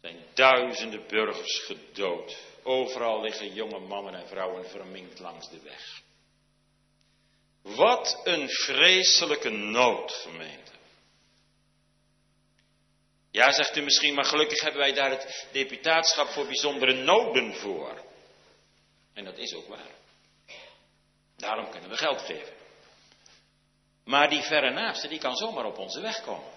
zijn 0.00 0.24
duizenden 0.34 1.06
burgers 1.06 1.64
gedood. 1.64 2.36
Overal 2.62 3.20
liggen 3.20 3.54
jonge 3.54 3.78
mannen 3.78 4.14
en 4.14 4.28
vrouwen 4.28 4.68
verminkt 4.68 5.18
langs 5.18 5.50
de 5.50 5.60
weg. 5.60 6.02
Wat 7.62 8.20
een 8.24 8.48
vreselijke 8.48 9.50
nood, 9.50 10.12
gemeente. 10.12 10.72
Ja, 13.30 13.52
zegt 13.52 13.76
u 13.76 13.80
misschien, 13.80 14.14
maar 14.14 14.24
gelukkig 14.24 14.60
hebben 14.60 14.80
wij 14.80 14.92
daar 14.92 15.10
het 15.10 15.46
deputaatschap 15.52 16.28
voor 16.28 16.46
bijzondere 16.46 16.92
noden 16.92 17.54
voor. 17.54 18.04
En 19.14 19.24
dat 19.24 19.38
is 19.38 19.54
ook 19.54 19.68
waar. 19.68 19.94
Daarom 21.36 21.70
kunnen 21.70 21.90
we 21.90 21.96
geld 21.96 22.20
geven. 22.20 22.54
Maar 24.06 24.30
die 24.30 24.42
verre 24.42 24.70
naaste, 24.70 25.08
die 25.08 25.18
kan 25.18 25.36
zomaar 25.36 25.64
op 25.64 25.78
onze 25.78 26.00
weg 26.00 26.20
komen. 26.20 26.50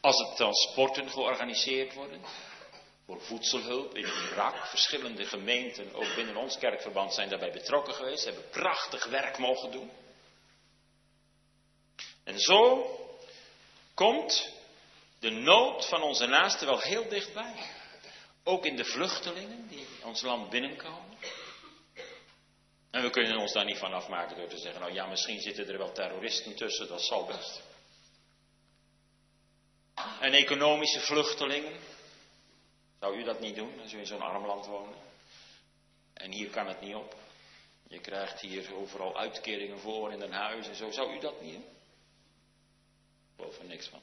Als 0.00 0.20
er 0.20 0.34
transporten 0.36 1.10
georganiseerd 1.10 1.94
worden, 1.94 2.20
voor 3.10 3.20
voedselhulp 3.20 3.96
in 3.96 4.06
Irak. 4.06 4.66
Verschillende 4.66 5.24
gemeenten, 5.24 5.94
ook 5.94 6.14
binnen 6.14 6.36
ons 6.36 6.58
kerkverband, 6.58 7.14
zijn 7.14 7.28
daarbij 7.28 7.50
betrokken 7.50 7.94
geweest. 7.94 8.24
Hebben 8.24 8.48
prachtig 8.50 9.06
werk 9.06 9.38
mogen 9.38 9.70
doen. 9.70 9.90
En 12.24 12.38
zo 12.38 12.86
komt 13.94 14.52
de 15.18 15.30
nood 15.30 15.86
van 15.86 16.02
onze 16.02 16.26
naasten 16.26 16.66
wel 16.66 16.78
heel 16.78 17.08
dichtbij. 17.08 17.54
Ook 18.44 18.64
in 18.64 18.76
de 18.76 18.84
vluchtelingen 18.84 19.68
die 19.68 19.86
ons 20.02 20.22
land 20.22 20.50
binnenkomen. 20.50 21.18
En 22.90 23.02
we 23.02 23.10
kunnen 23.10 23.38
ons 23.38 23.52
daar 23.52 23.64
niet 23.64 23.78
van 23.78 23.92
afmaken 23.92 24.36
door 24.36 24.48
te 24.48 24.58
zeggen, 24.58 24.80
nou 24.80 24.92
ja, 24.92 25.06
misschien 25.06 25.40
zitten 25.40 25.68
er 25.68 25.78
wel 25.78 25.92
terroristen 25.92 26.56
tussen, 26.56 26.88
dat 26.88 27.02
zal 27.02 27.26
best. 27.26 27.62
En 30.20 30.32
economische 30.32 31.00
vluchtelingen, 31.00 31.80
zou 33.00 33.16
u 33.16 33.22
dat 33.22 33.40
niet 33.40 33.54
doen 33.54 33.80
als 33.80 33.92
u 33.92 33.98
in 33.98 34.06
zo'n 34.06 34.22
arm 34.22 34.46
land 34.46 34.66
woont? 34.66 34.96
En 36.14 36.32
hier 36.32 36.50
kan 36.50 36.66
het 36.66 36.80
niet 36.80 36.94
op. 36.94 37.14
Je 37.88 38.00
krijgt 38.00 38.40
hier 38.40 38.74
overal 38.74 39.18
uitkeringen 39.18 39.78
voor 39.78 40.12
in 40.12 40.20
een 40.20 40.32
huis 40.32 40.68
en 40.68 40.74
zo. 40.74 40.90
Zou 40.90 41.16
u 41.16 41.20
dat 41.20 41.40
niet 41.40 41.52
doen? 41.52 41.64
geloof 43.36 43.58
er 43.58 43.64
niks 43.64 43.88
van. 43.88 44.02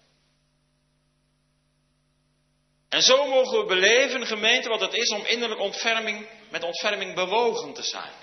En 2.89 3.01
zo 3.01 3.27
mogen 3.27 3.59
we 3.59 3.65
beleven, 3.65 4.25
gemeente, 4.25 4.69
wat 4.69 4.81
het 4.81 4.93
is 4.93 5.09
om 5.09 5.25
innerlijk 5.25 5.59
ontferming, 5.59 6.29
met 6.49 6.63
ontferming 6.63 7.15
bewogen 7.15 7.73
te 7.73 7.83
zijn. 7.83 8.13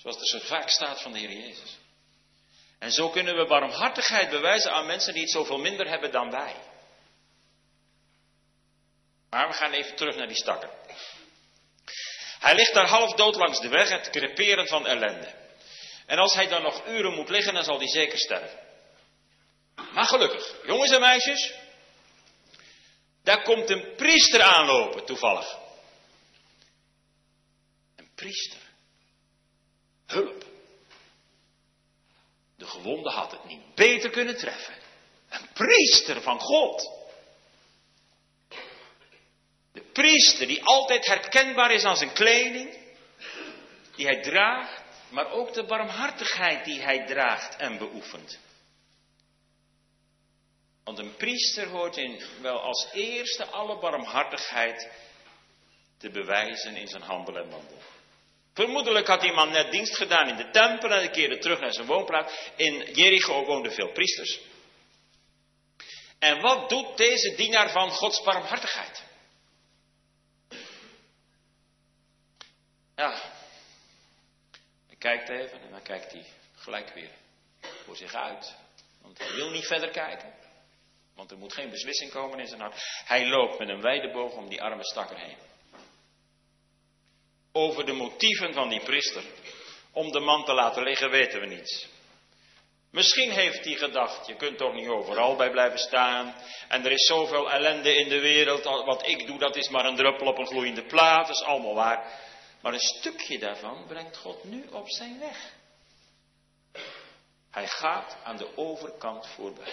Zoals 0.00 0.16
er 0.16 0.26
zo 0.26 0.38
vaak 0.46 0.68
staat 0.70 1.02
van 1.02 1.12
de 1.12 1.18
Heer 1.18 1.32
Jezus. 1.32 1.78
En 2.78 2.92
zo 2.92 3.10
kunnen 3.10 3.36
we 3.36 3.46
barmhartigheid 3.46 4.30
bewijzen 4.30 4.72
aan 4.72 4.86
mensen 4.86 5.12
die 5.12 5.22
het 5.22 5.30
zoveel 5.30 5.58
minder 5.58 5.88
hebben 5.88 6.12
dan 6.12 6.30
wij. 6.30 6.56
Maar 9.30 9.48
we 9.48 9.54
gaan 9.54 9.72
even 9.72 9.96
terug 9.96 10.16
naar 10.16 10.26
die 10.26 10.36
stakker. 10.36 10.70
Hij 12.38 12.54
ligt 12.54 12.74
daar 12.74 12.88
half 12.88 13.14
dood 13.14 13.34
langs 13.34 13.60
de 13.60 13.68
weg, 13.68 13.88
het 13.88 14.10
creperen 14.10 14.66
van 14.66 14.86
ellende. 14.86 15.34
En 16.06 16.18
als 16.18 16.34
hij 16.34 16.48
dan 16.48 16.62
nog 16.62 16.86
uren 16.86 17.14
moet 17.14 17.28
liggen, 17.28 17.54
dan 17.54 17.64
zal 17.64 17.78
hij 17.78 17.88
zeker 17.88 18.18
sterven. 18.18 18.58
Maar 19.92 20.06
gelukkig, 20.06 20.54
jongens 20.66 20.90
en 20.90 21.00
meisjes, 21.00 21.54
daar 23.22 23.42
komt 23.42 23.70
een 23.70 23.94
priester 23.96 24.42
aanlopen, 24.42 25.04
toevallig. 25.04 25.58
Een 27.96 28.10
priester. 28.14 28.69
Hulp. 30.10 30.44
De 32.56 32.66
gewonde 32.66 33.10
had 33.10 33.30
het 33.30 33.44
niet 33.44 33.74
beter 33.74 34.10
kunnen 34.10 34.36
treffen. 34.36 34.74
Een 35.28 35.48
priester 35.52 36.22
van 36.22 36.40
God. 36.40 36.98
De 39.72 39.82
priester 39.92 40.46
die 40.46 40.64
altijd 40.64 41.06
herkenbaar 41.06 41.72
is 41.72 41.84
aan 41.84 41.96
zijn 41.96 42.12
kleding, 42.12 42.78
die 43.96 44.06
hij 44.06 44.22
draagt, 44.22 44.82
maar 45.10 45.30
ook 45.30 45.52
de 45.52 45.64
barmhartigheid 45.64 46.64
die 46.64 46.80
hij 46.80 47.06
draagt 47.06 47.56
en 47.56 47.78
beoefent. 47.78 48.38
Want 50.84 50.98
een 50.98 51.16
priester 51.16 51.68
hoort 51.68 51.96
in 51.96 52.22
wel 52.40 52.60
als 52.60 52.88
eerste 52.92 53.44
alle 53.44 53.78
barmhartigheid 53.78 54.88
te 55.98 56.10
bewijzen 56.10 56.76
in 56.76 56.88
zijn 56.88 57.02
handel 57.02 57.36
en 57.36 57.50
wandel. 57.50 57.79
Vermoedelijk 58.60 59.06
had 59.06 59.20
die 59.20 59.32
man 59.32 59.50
net 59.50 59.70
dienst 59.70 59.96
gedaan 59.96 60.28
in 60.28 60.36
de 60.36 60.50
tempel 60.50 60.90
en 60.90 61.10
keerde 61.10 61.38
terug 61.38 61.60
naar 61.60 61.72
zijn 61.72 61.86
woonplaats. 61.86 62.50
In 62.56 62.92
Jericho 62.92 63.44
woonden 63.44 63.72
veel 63.72 63.92
priesters. 63.92 64.40
En 66.18 66.40
wat 66.40 66.68
doet 66.68 66.96
deze 66.96 67.34
dienaar 67.36 67.70
van 67.70 67.90
Gods 67.90 68.22
barmhartigheid? 68.22 69.04
Ja, 72.96 73.10
hij 74.86 74.96
kijkt 74.98 75.28
even 75.28 75.60
en 75.62 75.70
dan 75.70 75.82
kijkt 75.82 76.12
hij 76.12 76.24
gelijk 76.54 76.94
weer 76.94 77.10
voor 77.84 77.96
zich 77.96 78.14
uit. 78.14 78.56
Want 79.02 79.18
hij 79.18 79.34
wil 79.34 79.50
niet 79.50 79.66
verder 79.66 79.90
kijken. 79.90 80.34
Want 81.14 81.30
er 81.30 81.38
moet 81.38 81.52
geen 81.52 81.70
beslissing 81.70 82.10
komen 82.10 82.38
in 82.38 82.46
zijn 82.46 82.60
hart. 82.60 82.82
Hij 83.04 83.26
loopt 83.26 83.58
met 83.58 83.68
een 83.68 83.80
wijde 83.80 84.10
boog 84.12 84.32
om 84.32 84.48
die 84.48 84.62
arme 84.62 84.84
stakker 84.84 85.18
heen. 85.18 85.49
Over 87.60 87.86
de 87.86 87.92
motieven 87.92 88.52
van 88.52 88.68
die 88.68 88.80
priester 88.80 89.22
om 89.92 90.12
de 90.12 90.20
man 90.20 90.44
te 90.44 90.52
laten 90.52 90.82
liggen 90.82 91.10
weten 91.10 91.40
we 91.40 91.46
niets. 91.46 91.88
Misschien 92.90 93.30
heeft 93.30 93.64
hij 93.64 93.74
gedacht, 93.74 94.26
je 94.26 94.36
kunt 94.36 94.58
toch 94.58 94.74
niet 94.74 94.88
overal 94.88 95.36
bij 95.36 95.50
blijven 95.50 95.78
staan. 95.78 96.34
En 96.68 96.84
er 96.84 96.92
is 96.92 97.06
zoveel 97.06 97.50
ellende 97.50 97.96
in 97.96 98.08
de 98.08 98.20
wereld, 98.20 98.64
wat 98.64 99.06
ik 99.06 99.26
doe 99.26 99.38
dat 99.38 99.56
is 99.56 99.68
maar 99.68 99.84
een 99.84 99.96
druppel 99.96 100.26
op 100.26 100.38
een 100.38 100.46
gloeiende 100.46 100.84
plaat, 100.84 101.26
dat 101.26 101.36
is 101.36 101.42
allemaal 101.42 101.74
waar. 101.74 102.20
Maar 102.62 102.72
een 102.72 102.80
stukje 102.80 103.38
daarvan 103.38 103.84
brengt 103.86 104.16
God 104.16 104.44
nu 104.44 104.64
op 104.72 104.90
zijn 104.90 105.18
weg. 105.18 105.52
Hij 107.50 107.66
gaat 107.66 108.16
aan 108.24 108.36
de 108.36 108.56
overkant 108.56 109.26
voorbij. 109.26 109.72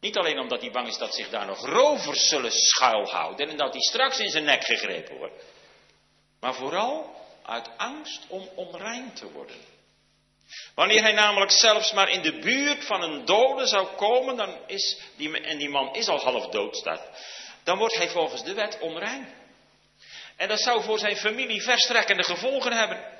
Niet 0.00 0.16
alleen 0.16 0.38
omdat 0.38 0.60
hij 0.60 0.70
bang 0.70 0.88
is 0.88 0.98
dat 0.98 1.14
zich 1.14 1.28
daar 1.28 1.46
nog 1.46 1.66
rovers 1.66 2.28
zullen 2.28 2.52
schuilhouden 2.52 3.48
en 3.48 3.56
dat 3.56 3.72
hij 3.72 3.82
straks 3.82 4.18
in 4.18 4.30
zijn 4.30 4.44
nek 4.44 4.64
gegrepen 4.64 5.16
wordt. 5.16 5.44
Maar 6.40 6.54
vooral 6.54 7.16
uit 7.42 7.68
angst 7.76 8.20
om 8.28 8.48
onrein 8.54 9.14
te 9.14 9.30
worden. 9.30 9.56
Wanneer 10.74 11.02
hij 11.02 11.12
namelijk 11.12 11.50
zelfs 11.50 11.92
maar 11.92 12.10
in 12.10 12.22
de 12.22 12.38
buurt 12.38 12.84
van 12.84 13.02
een 13.02 13.24
dode 13.24 13.66
zou 13.66 13.86
komen, 13.86 14.36
dan 14.36 14.56
is 14.66 15.00
die, 15.16 15.40
en 15.40 15.58
die 15.58 15.68
man 15.68 15.94
is 15.94 16.08
al 16.08 16.18
half 16.18 16.48
dood 16.48 16.76
staat, 16.76 17.02
dan 17.64 17.78
wordt 17.78 17.94
hij 17.94 18.08
volgens 18.08 18.44
de 18.44 18.54
wet 18.54 18.78
onrein. 18.80 19.34
En 20.36 20.48
dat 20.48 20.60
zou 20.60 20.82
voor 20.82 20.98
zijn 20.98 21.16
familie 21.16 21.62
verstrekkende 21.62 22.22
gevolgen 22.22 22.72
hebben. 22.72 23.16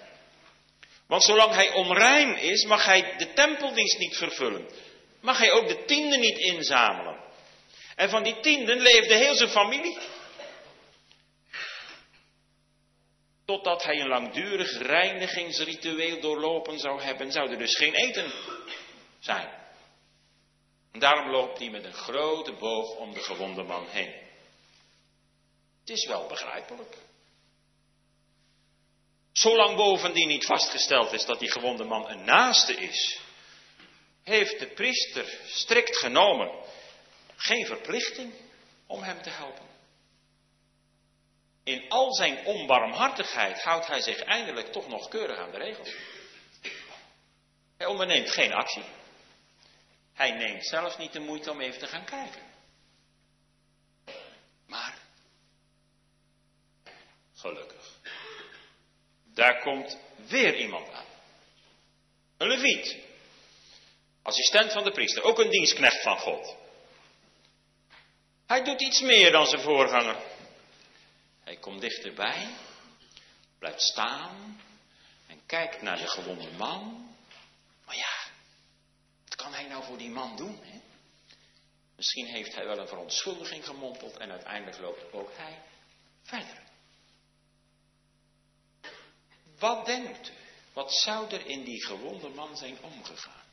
Want 1.06 1.22
zolang 1.22 1.54
hij 1.54 1.72
onrein 1.72 2.38
is, 2.38 2.64
mag 2.64 2.84
hij 2.84 3.14
de 3.16 3.32
tempeldienst 3.32 3.98
niet 3.98 4.16
vervullen. 4.16 4.68
Mag 5.20 5.38
hij 5.38 5.52
ook 5.52 5.68
de 5.68 5.84
tienden 5.84 6.20
niet 6.20 6.38
inzamelen. 6.38 7.16
En 7.96 8.10
van 8.10 8.22
die 8.22 8.40
tienden 8.40 8.80
leefde 8.80 9.14
heel 9.14 9.34
zijn 9.34 9.48
familie. 9.48 9.98
Totdat 13.48 13.84
hij 13.84 14.00
een 14.00 14.08
langdurig 14.08 14.78
reinigingsritueel 14.78 16.20
doorlopen 16.20 16.78
zou 16.78 17.02
hebben, 17.02 17.32
zou 17.32 17.50
er 17.50 17.58
dus 17.58 17.76
geen 17.76 17.94
eten 17.94 18.32
zijn. 19.18 19.48
En 20.92 21.00
daarom 21.00 21.30
loopt 21.30 21.58
hij 21.58 21.70
met 21.70 21.84
een 21.84 21.92
grote 21.92 22.52
boog 22.52 22.96
om 22.96 23.12
de 23.12 23.20
gewonde 23.20 23.62
man 23.62 23.86
heen. 23.88 24.14
Het 25.80 25.90
is 25.90 26.06
wel 26.06 26.26
begrijpelijk. 26.26 26.96
Zolang 29.32 29.76
bovendien 29.76 30.28
niet 30.28 30.46
vastgesteld 30.46 31.12
is 31.12 31.24
dat 31.24 31.38
die 31.38 31.50
gewonde 31.50 31.84
man 31.84 32.08
een 32.08 32.24
naaste 32.24 32.72
is, 32.74 33.20
heeft 34.22 34.58
de 34.58 34.66
priester 34.66 35.38
strikt 35.46 35.96
genomen 35.96 36.50
geen 37.36 37.66
verplichting 37.66 38.32
om 38.86 39.02
hem 39.02 39.22
te 39.22 39.30
helpen. 39.30 39.67
In 41.68 41.88
al 41.88 42.14
zijn 42.14 42.44
onbarmhartigheid 42.44 43.62
houdt 43.62 43.86
hij 43.86 44.00
zich 44.00 44.22
eindelijk 44.22 44.72
toch 44.72 44.88
nog 44.88 45.08
keurig 45.08 45.38
aan 45.38 45.50
de 45.50 45.58
regels. 45.58 45.94
Hij 47.76 47.86
onderneemt 47.86 48.30
geen 48.30 48.52
actie. 48.52 48.84
Hij 50.14 50.30
neemt 50.30 50.66
zelfs 50.66 50.96
niet 50.96 51.12
de 51.12 51.20
moeite 51.20 51.50
om 51.50 51.60
even 51.60 51.78
te 51.78 51.86
gaan 51.86 52.04
kijken. 52.04 52.42
Maar, 54.66 54.98
gelukkig, 57.34 57.98
daar 59.34 59.60
komt 59.62 59.98
weer 60.16 60.56
iemand 60.56 60.92
aan. 60.92 61.06
Een 62.36 62.48
leviet. 62.48 62.96
Assistent 64.22 64.72
van 64.72 64.84
de 64.84 64.90
priester, 64.90 65.22
ook 65.22 65.38
een 65.38 65.50
dienstknecht 65.50 66.02
van 66.02 66.18
God. 66.18 66.56
Hij 68.46 68.64
doet 68.64 68.80
iets 68.80 69.00
meer 69.00 69.32
dan 69.32 69.46
zijn 69.46 69.62
voorganger. 69.62 70.37
Hij 71.48 71.56
komt 71.56 71.80
dichterbij, 71.80 72.56
blijft 73.58 73.82
staan 73.82 74.60
en 75.26 75.46
kijkt 75.46 75.82
naar 75.82 75.96
de 75.96 76.06
gewonde 76.06 76.50
man. 76.50 77.08
Maar 77.84 77.96
ja, 77.96 78.30
wat 79.24 79.34
kan 79.34 79.52
hij 79.52 79.68
nou 79.68 79.84
voor 79.84 79.98
die 79.98 80.10
man 80.10 80.36
doen? 80.36 80.58
Hè? 80.62 80.80
Misschien 81.96 82.26
heeft 82.26 82.54
hij 82.54 82.66
wel 82.66 82.78
een 82.78 82.88
verontschuldiging 82.88 83.64
gemompeld 83.64 84.16
en 84.16 84.30
uiteindelijk 84.30 84.78
loopt 84.78 85.12
ook 85.12 85.36
hij 85.36 85.62
verder. 86.22 86.62
Wat 89.58 89.86
denkt 89.86 90.28
u? 90.28 90.32
Wat 90.72 90.92
zou 90.94 91.30
er 91.30 91.46
in 91.46 91.64
die 91.64 91.84
gewonde 91.84 92.28
man 92.28 92.56
zijn 92.56 92.82
omgegaan? 92.82 93.46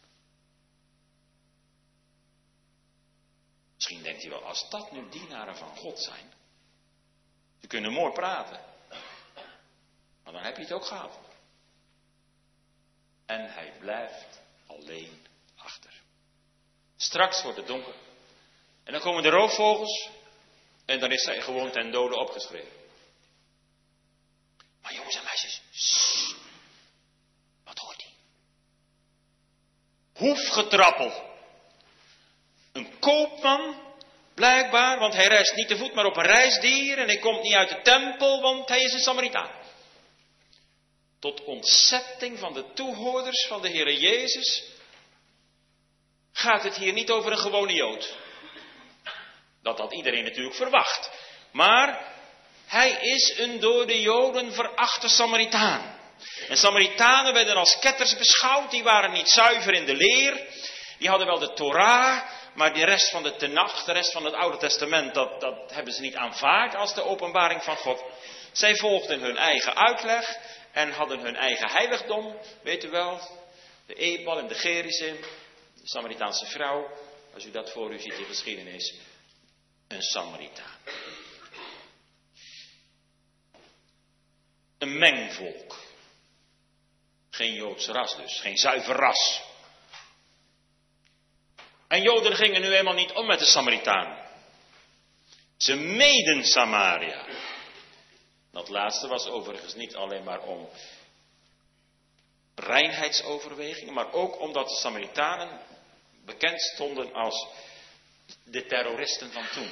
Misschien 3.76 4.04
denkt 4.04 4.22
hij 4.22 4.32
wel, 4.32 4.44
als 4.44 4.70
dat 4.70 4.92
nu 4.92 5.10
dienaren 5.10 5.58
van 5.58 5.78
God 5.78 6.04
zijn, 6.04 6.34
ze 7.62 7.68
kunnen 7.68 7.91
mooi 7.91 8.13
praten. 8.13 8.60
Maar 10.24 10.34
dan 10.34 10.44
heb 10.44 10.56
je 10.56 10.62
het 10.62 10.72
ook 10.72 10.86
gehad. 10.86 11.20
En 13.26 13.54
hij 13.54 13.74
blijft 13.80 14.41
alleen 14.68 15.28
achter. 15.56 16.02
Straks 16.96 17.41
wordt 17.41 17.58
het 17.58 17.68
donker. 17.68 17.96
En 18.84 18.91
dan 18.91 19.02
komen 19.02 19.24
de 19.24 19.30
roofvogels. 19.30 20.10
En 20.86 21.00
dan 21.00 21.12
is 21.12 21.26
hij 21.26 21.41
gewoon 21.41 21.72
ten 21.72 21.91
dode 21.91 22.15
opgeschreven. 22.15 22.72
Maar 24.82 24.94
jongens 24.94 25.15
en 25.15 25.24
meisjes. 25.24 25.62
wat 27.63 27.78
hoort 27.78 28.04
hij? 28.04 28.13
Hoefgetrappel. 30.13 31.34
Een 32.72 33.00
koopman 33.00 33.85
Blijkbaar, 34.36 35.00
want 35.00 35.13
hij 35.13 35.28
reist 35.28 35.56
niet 35.56 35.67
te 35.67 35.78
voet, 35.78 35.93
maar 35.93 36.06
op 36.06 36.17
een 36.17 36.26
reisdier. 36.26 36.98
En 36.98 37.08
hij 37.08 37.17
komt 37.17 37.41
niet 37.41 37.54
uit 37.54 37.69
de 37.69 37.82
tempel, 37.82 38.41
want 38.41 38.69
hij 38.69 38.82
is 38.82 38.93
een 38.93 39.00
Samaritaan. 39.00 39.52
Tot 41.19 41.43
ontzetting 41.43 42.39
van 42.39 42.54
de 42.54 42.74
toehoorders 42.74 43.45
van 43.48 43.62
de 43.62 43.69
Heere 43.69 43.98
Jezus 43.98 44.63
gaat 46.34 46.63
het 46.63 46.76
hier 46.76 46.93
niet 46.93 47.10
over 47.10 47.32
een 47.32 47.38
gewone 47.38 47.74
Jood. 47.74 48.15
Dat 49.63 49.78
had 49.78 49.93
iedereen 49.93 50.24
natuurlijk 50.24 50.56
verwacht. 50.56 51.10
Maar 51.52 52.13
hij 52.65 52.91
is 52.91 53.38
een 53.38 53.60
door 53.60 53.88
de 53.88 54.02
Joden 54.02 54.54
verachte 54.54 55.10
Samaritaan. 55.10 56.00
En 56.48 56.58
Samaritanen 56.58 57.34
werden 57.34 57.56
als 57.56 57.80
ketters 57.80 58.17
beschouwd, 58.17 58.71
die 58.71 58.84
waren 58.84 59.12
niet 59.12 59.30
zuiver 59.30 59.74
in 59.74 59.86
de 59.86 59.95
leer. 59.95 60.48
Die 60.98 61.10
hadden 61.10 61.28
wel 61.28 61.39
de 61.39 61.54
Torah, 61.54 62.21
maar 62.56 62.74
de 62.74 62.86
rest 62.86 63.10
van 63.10 63.24
de 63.24 63.36
Tenach, 63.36 63.84
de 63.84 63.91
rest 63.91 64.12
van 64.12 64.26
het 64.26 64.34
Oude 64.34 64.58
Testament, 64.58 65.13
dat, 65.13 65.41
dat 65.41 65.72
hebben 65.72 65.94
ze 65.94 66.02
niet 66.02 66.15
aanvaard 66.15 66.76
als 66.76 66.94
de 66.94 67.04
openbaring 67.04 67.63
van 67.63 67.78
God. 67.78 68.04
Zij 68.52 68.76
volgden 68.76 69.20
hun 69.20 69.38
eigen 69.38 69.76
uitleg 69.76 70.38
en 70.72 70.91
hadden 70.91 71.20
hun 71.20 71.36
eigen 71.36 71.70
heiligdom, 71.70 72.38
weet 72.63 72.84
u 72.84 72.89
wel, 72.89 73.20
de 73.86 73.94
Ebal 73.94 74.39
en 74.39 74.48
de 74.48 74.56
Gerizim, 74.56 75.22
de 75.82 75.88
Samaritaanse 75.88 76.46
vrouw, 76.46 76.91
als 77.34 77.46
u 77.46 77.52
dat 77.52 77.72
voor 77.72 77.94
u 77.94 78.00
ziet 78.00 78.18
in 78.18 78.26
geschiedenis, 78.26 78.96
een 79.88 80.02
Samaritaan. 80.02 80.78
Een 84.78 84.98
mengvolk. 84.98 85.84
Geen 87.30 87.54
Joods 87.54 87.88
ras 87.88 88.15
dus, 88.15 88.39
geen 88.39 88.58
zuiver 88.58 88.96
ras. 88.96 89.41
En 91.88 92.02
Joden 92.02 92.36
gingen 92.36 92.62
nu 92.62 92.74
eenmaal 92.74 92.93
niet 92.93 93.12
om 93.12 93.26
met 93.26 93.39
de 93.39 93.45
Samaritaan. 93.45 94.24
Ze 95.58 95.76
meden 95.76 96.45
Samaria. 96.45 97.26
Dat 98.52 98.69
laatste 98.69 99.08
was 99.08 99.28
overigens 99.28 99.74
niet 99.74 99.95
alleen 99.95 100.24
maar 100.24 100.39
om 100.39 100.69
reinheidsoverwegingen, 102.56 103.93
maar 103.93 104.12
ook 104.12 104.39
omdat 104.39 104.67
de 104.69 104.76
Samaritanen 104.76 105.60
bekend 106.26 106.62
stonden 106.62 107.13
als 107.13 107.48
de 108.43 108.65
terroristen 108.65 109.32
van 109.32 109.48
toen. 109.54 109.71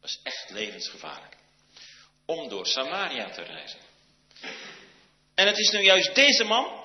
Dat 0.00 0.10
is 0.10 0.20
echt 0.22 0.50
levensgevaarlijk. 0.50 1.36
Om 2.26 2.48
door 2.48 2.66
Samaria 2.66 3.30
te 3.30 3.42
reizen. 3.42 3.80
En 5.34 5.46
het 5.46 5.58
is 5.58 5.70
nu 5.70 5.80
juist 5.80 6.14
deze 6.14 6.44
man 6.44 6.81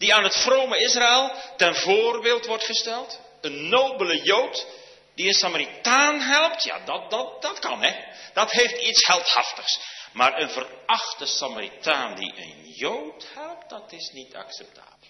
die 0.00 0.14
aan 0.14 0.24
het 0.24 0.36
vrome 0.36 0.78
Israël 0.78 1.32
ten 1.56 1.74
voorbeeld 1.74 2.46
wordt 2.46 2.64
gesteld. 2.64 3.20
Een 3.40 3.68
nobele 3.68 4.22
Jood 4.22 4.66
die 5.14 5.26
een 5.26 5.34
Samaritaan 5.34 6.20
helpt. 6.20 6.62
Ja, 6.62 6.84
dat, 6.84 7.10
dat, 7.10 7.42
dat 7.42 7.58
kan 7.58 7.82
hè. 7.82 7.94
Dat 8.34 8.50
heeft 8.50 8.82
iets 8.82 9.06
heldhaftigs. 9.06 9.80
Maar 10.12 10.40
een 10.40 10.50
verachte 10.50 11.26
Samaritaan 11.26 12.14
die 12.14 12.32
een 12.36 12.70
Jood 12.72 13.26
helpt, 13.34 13.68
dat 13.68 13.92
is 13.92 14.10
niet 14.12 14.34
acceptabel. 14.34 15.08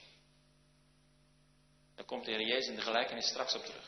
Daar 1.96 2.04
komt 2.04 2.24
de 2.24 2.30
Heer 2.30 2.46
Jezus 2.46 2.66
in 2.66 2.76
de 2.76 2.82
gelijkenis 2.82 3.28
straks 3.28 3.54
op 3.54 3.64
terug. 3.64 3.84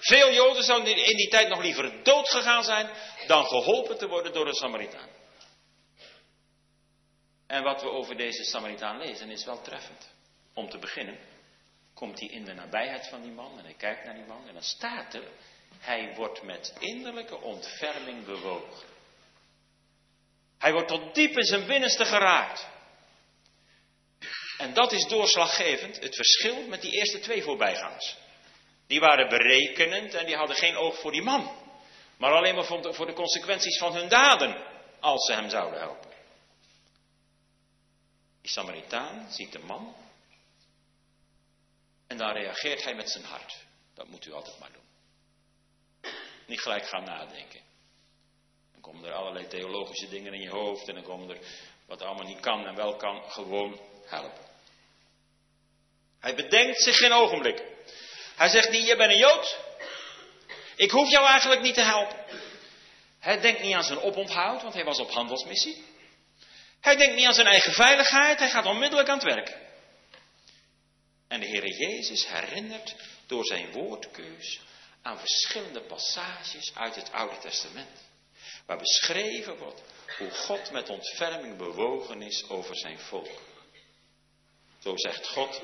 Veel 0.00 0.32
Joden 0.32 0.64
zouden 0.64 0.96
in 0.96 1.16
die 1.16 1.28
tijd 1.28 1.48
nog 1.48 1.60
liever 1.60 2.02
dood 2.02 2.28
gegaan 2.28 2.64
zijn 2.64 2.90
dan 3.26 3.46
geholpen 3.46 3.98
te 3.98 4.08
worden 4.08 4.32
door 4.32 4.46
een 4.46 4.54
Samaritaan. 4.54 5.09
En 7.50 7.62
wat 7.62 7.82
we 7.82 7.88
over 7.88 8.16
deze 8.16 8.44
Samaritaan 8.44 8.98
lezen 8.98 9.30
is 9.30 9.44
wel 9.44 9.62
treffend. 9.62 10.10
Om 10.54 10.68
te 10.68 10.78
beginnen 10.78 11.18
komt 11.94 12.20
hij 12.20 12.28
in 12.28 12.44
de 12.44 12.54
nabijheid 12.54 13.08
van 13.08 13.22
die 13.22 13.30
man 13.30 13.58
en 13.58 13.64
hij 13.64 13.74
kijkt 13.74 14.04
naar 14.04 14.14
die 14.14 14.24
man 14.24 14.48
en 14.48 14.52
dan 14.52 14.62
staat 14.62 15.14
er, 15.14 15.22
hij 15.78 16.14
wordt 16.14 16.42
met 16.42 16.74
innerlijke 16.78 17.40
ontferming 17.40 18.24
bewogen. 18.24 18.88
Hij 20.58 20.72
wordt 20.72 20.88
tot 20.88 21.14
diep 21.14 21.36
in 21.36 21.44
zijn 21.44 21.66
binnenste 21.66 22.04
geraakt. 22.04 22.68
En 24.58 24.74
dat 24.74 24.92
is 24.92 25.06
doorslaggevend, 25.06 26.00
het 26.00 26.14
verschil 26.14 26.66
met 26.66 26.82
die 26.82 26.92
eerste 26.92 27.18
twee 27.18 27.42
voorbijgangers. 27.42 28.16
Die 28.86 29.00
waren 29.00 29.28
berekenend 29.28 30.14
en 30.14 30.26
die 30.26 30.36
hadden 30.36 30.56
geen 30.56 30.76
oog 30.76 31.00
voor 31.00 31.12
die 31.12 31.22
man. 31.22 31.50
Maar 32.18 32.32
alleen 32.32 32.54
maar 32.54 32.64
voor 32.64 33.06
de 33.06 33.12
consequenties 33.12 33.78
van 33.78 33.94
hun 33.94 34.08
daden, 34.08 34.64
als 35.00 35.26
ze 35.26 35.32
hem 35.32 35.48
zouden 35.48 35.80
helpen. 35.80 36.09
Die 38.40 38.50
Samaritaan 38.50 39.32
ziet 39.32 39.52
de 39.52 39.58
man 39.58 39.94
en 42.06 42.16
dan 42.16 42.32
reageert 42.32 42.84
hij 42.84 42.94
met 42.94 43.10
zijn 43.10 43.24
hart. 43.24 43.56
Dat 43.94 44.08
moet 44.08 44.26
u 44.26 44.32
altijd 44.32 44.58
maar 44.58 44.72
doen. 44.72 44.88
Niet 46.46 46.60
gelijk 46.60 46.86
gaan 46.86 47.04
nadenken. 47.04 47.60
Dan 48.72 48.80
komen 48.80 49.04
er 49.04 49.12
allerlei 49.12 49.46
theologische 49.46 50.08
dingen 50.08 50.34
in 50.34 50.40
je 50.40 50.50
hoofd 50.50 50.88
en 50.88 50.94
dan 50.94 51.04
komen 51.04 51.30
er 51.30 51.38
wat 51.86 52.02
allemaal 52.02 52.26
niet 52.26 52.40
kan 52.40 52.66
en 52.66 52.74
wel 52.74 52.96
kan, 52.96 53.30
gewoon 53.30 53.80
helpen. 54.06 54.44
Hij 56.20 56.34
bedenkt 56.34 56.82
zich 56.82 56.96
geen 56.96 57.12
ogenblik. 57.12 57.62
Hij 58.36 58.48
zegt 58.48 58.70
niet, 58.70 58.86
je 58.86 58.96
bent 58.96 59.12
een 59.12 59.18
Jood. 59.18 59.58
Ik 60.76 60.90
hoef 60.90 61.10
jou 61.10 61.26
eigenlijk 61.26 61.60
niet 61.60 61.74
te 61.74 61.82
helpen. 61.82 62.24
Hij 63.18 63.40
denkt 63.40 63.60
niet 63.60 63.74
aan 63.74 63.82
zijn 63.82 64.00
oponthoud, 64.00 64.62
want 64.62 64.74
hij 64.74 64.84
was 64.84 64.98
op 64.98 65.10
handelsmissie. 65.10 65.84
Hij 66.80 66.96
denkt 66.96 67.16
niet 67.16 67.26
aan 67.26 67.34
zijn 67.34 67.46
eigen 67.46 67.72
veiligheid, 67.72 68.38
hij 68.38 68.50
gaat 68.50 68.66
onmiddellijk 68.66 69.08
aan 69.08 69.18
het 69.18 69.34
werk. 69.34 69.56
En 71.28 71.40
de 71.40 71.46
Heer 71.46 71.66
Jezus 71.66 72.28
herinnert 72.28 72.94
door 73.26 73.44
zijn 73.44 73.72
woordkeus 73.72 74.60
aan 75.02 75.18
verschillende 75.18 75.80
passages 75.80 76.74
uit 76.74 76.94
het 76.94 77.12
Oude 77.12 77.38
Testament. 77.38 78.08
Waar 78.66 78.78
beschreven 78.78 79.56
wordt 79.56 79.82
hoe 80.18 80.30
God 80.30 80.70
met 80.70 80.88
ontferming 80.88 81.56
bewogen 81.56 82.22
is 82.22 82.48
over 82.48 82.76
zijn 82.76 82.98
volk. 82.98 83.42
Zo 84.78 84.96
zegt 84.96 85.26
God, 85.28 85.62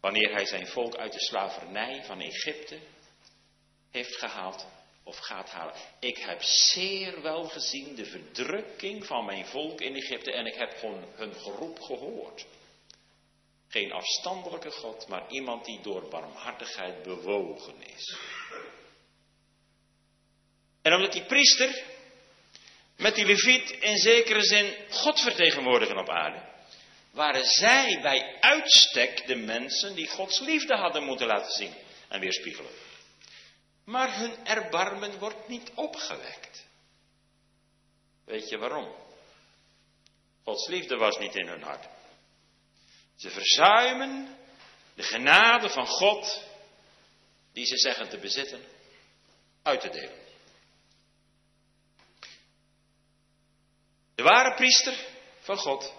wanneer 0.00 0.32
hij 0.32 0.46
zijn 0.46 0.66
volk 0.66 0.96
uit 0.96 1.12
de 1.12 1.20
slavernij 1.20 2.04
van 2.04 2.20
Egypte 2.20 2.78
heeft 3.90 4.16
gehaald, 4.16 4.66
of 5.06 5.18
gaat 5.18 5.50
halen. 5.50 5.74
Ik 6.00 6.18
heb 6.18 6.42
zeer 6.42 7.22
wel 7.22 7.44
gezien 7.44 7.94
de 7.94 8.04
verdrukking 8.04 9.06
van 9.06 9.24
mijn 9.24 9.46
volk 9.46 9.80
in 9.80 9.94
Egypte 9.94 10.32
en 10.32 10.46
ik 10.46 10.54
heb 10.54 10.76
gewoon 10.78 11.04
hun 11.14 11.34
geroep 11.34 11.80
gehoord. 11.80 12.46
Geen 13.68 13.92
afstandelijke 13.92 14.70
God, 14.70 15.08
maar 15.08 15.30
iemand 15.30 15.64
die 15.64 15.80
door 15.80 16.08
barmhartigheid 16.08 17.02
bewogen 17.02 17.74
is. 17.94 18.16
En 20.82 20.94
omdat 20.94 21.12
die 21.12 21.24
priester 21.24 21.84
met 22.96 23.14
die 23.14 23.26
leviet 23.26 23.70
in 23.70 23.96
zekere 23.96 24.42
zin 24.42 24.74
God 24.90 25.20
vertegenwoordigen 25.20 25.98
op 25.98 26.08
aarde, 26.08 26.42
waren 27.10 27.44
zij 27.44 27.98
bij 28.02 28.36
uitstek 28.40 29.26
de 29.26 29.36
mensen 29.36 29.94
die 29.94 30.08
Gods 30.08 30.40
liefde 30.40 30.74
hadden 30.74 31.04
moeten 31.04 31.26
laten 31.26 31.52
zien 31.52 31.74
en 32.08 32.20
weerspiegelen. 32.20 32.85
Maar 33.86 34.18
hun 34.18 34.46
erbarmen 34.46 35.18
wordt 35.18 35.48
niet 35.48 35.70
opgewekt. 35.74 36.66
Weet 38.24 38.48
je 38.48 38.58
waarom? 38.58 38.94
Gods 40.44 40.68
liefde 40.68 40.96
was 40.96 41.18
niet 41.18 41.34
in 41.34 41.46
hun 41.46 41.62
hart. 41.62 41.88
Ze 43.16 43.30
verzuimen 43.30 44.36
de 44.94 45.02
genade 45.02 45.68
van 45.70 45.86
God, 45.86 46.42
die 47.52 47.66
ze 47.66 47.76
zeggen 47.76 48.08
te 48.08 48.18
bezitten, 48.18 48.64
uit 49.62 49.80
te 49.80 49.88
delen. 49.88 50.24
De 54.14 54.22
ware 54.22 54.54
priester 54.54 55.06
van 55.40 55.56
God 55.56 55.94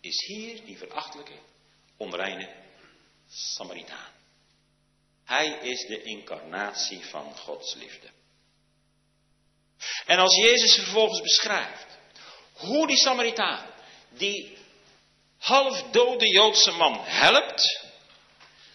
is 0.00 0.26
hier 0.26 0.64
die 0.64 0.78
verachtelijke, 0.78 1.38
onreine 1.96 2.62
Samaritaan. 3.26 4.13
Hij 5.24 5.46
is 5.46 5.86
de 5.86 6.02
incarnatie 6.02 7.04
van 7.04 7.36
Gods 7.36 7.74
liefde. 7.74 8.08
En 10.06 10.18
als 10.18 10.36
Jezus 10.36 10.74
vervolgens 10.74 11.20
beschrijft 11.20 11.86
hoe 12.52 12.86
die 12.86 12.96
Samaritaan, 12.96 13.66
die 14.08 14.58
half 15.38 15.82
dode 15.82 16.28
Joodse 16.28 16.70
man 16.70 17.00
helpt, 17.04 17.84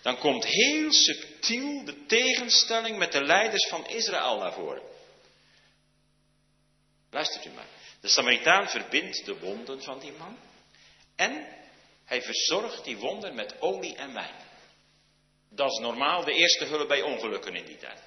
dan 0.02 0.18
komt 0.18 0.46
heel 0.46 0.94
subtiel 0.94 1.86
de 1.86 2.06
tegenstelling 2.06 2.98
met 2.98 3.12
de 3.12 3.24
leiders 3.24 3.68
van 3.68 3.88
Israël 3.88 4.38
naar 4.38 4.54
voren. 4.54 4.82
Luistert 7.12 7.46
u 7.46 7.50
maar. 7.50 7.68
De 8.02 8.08
Samaritaan 8.08 8.70
verbindt 8.70 9.26
de 9.26 9.40
wonden 9.40 9.84
van 9.84 10.00
die 10.00 10.12
man 10.12 10.38
en 11.16 11.48
hij 12.06 12.22
verzorgt 12.22 12.84
die 12.84 12.98
wonden 12.98 13.36
met 13.36 13.62
olie 13.62 13.96
en 13.96 14.14
wijn. 14.14 14.48
Dat 15.50 15.72
is 15.72 15.80
normaal 15.80 16.24
de 16.24 16.34
eerste 16.34 16.66
hulp 16.66 16.88
bij 16.88 17.02
ongelukken 17.02 17.56
in 17.56 17.66
die 17.66 17.78
tijd. 17.78 18.04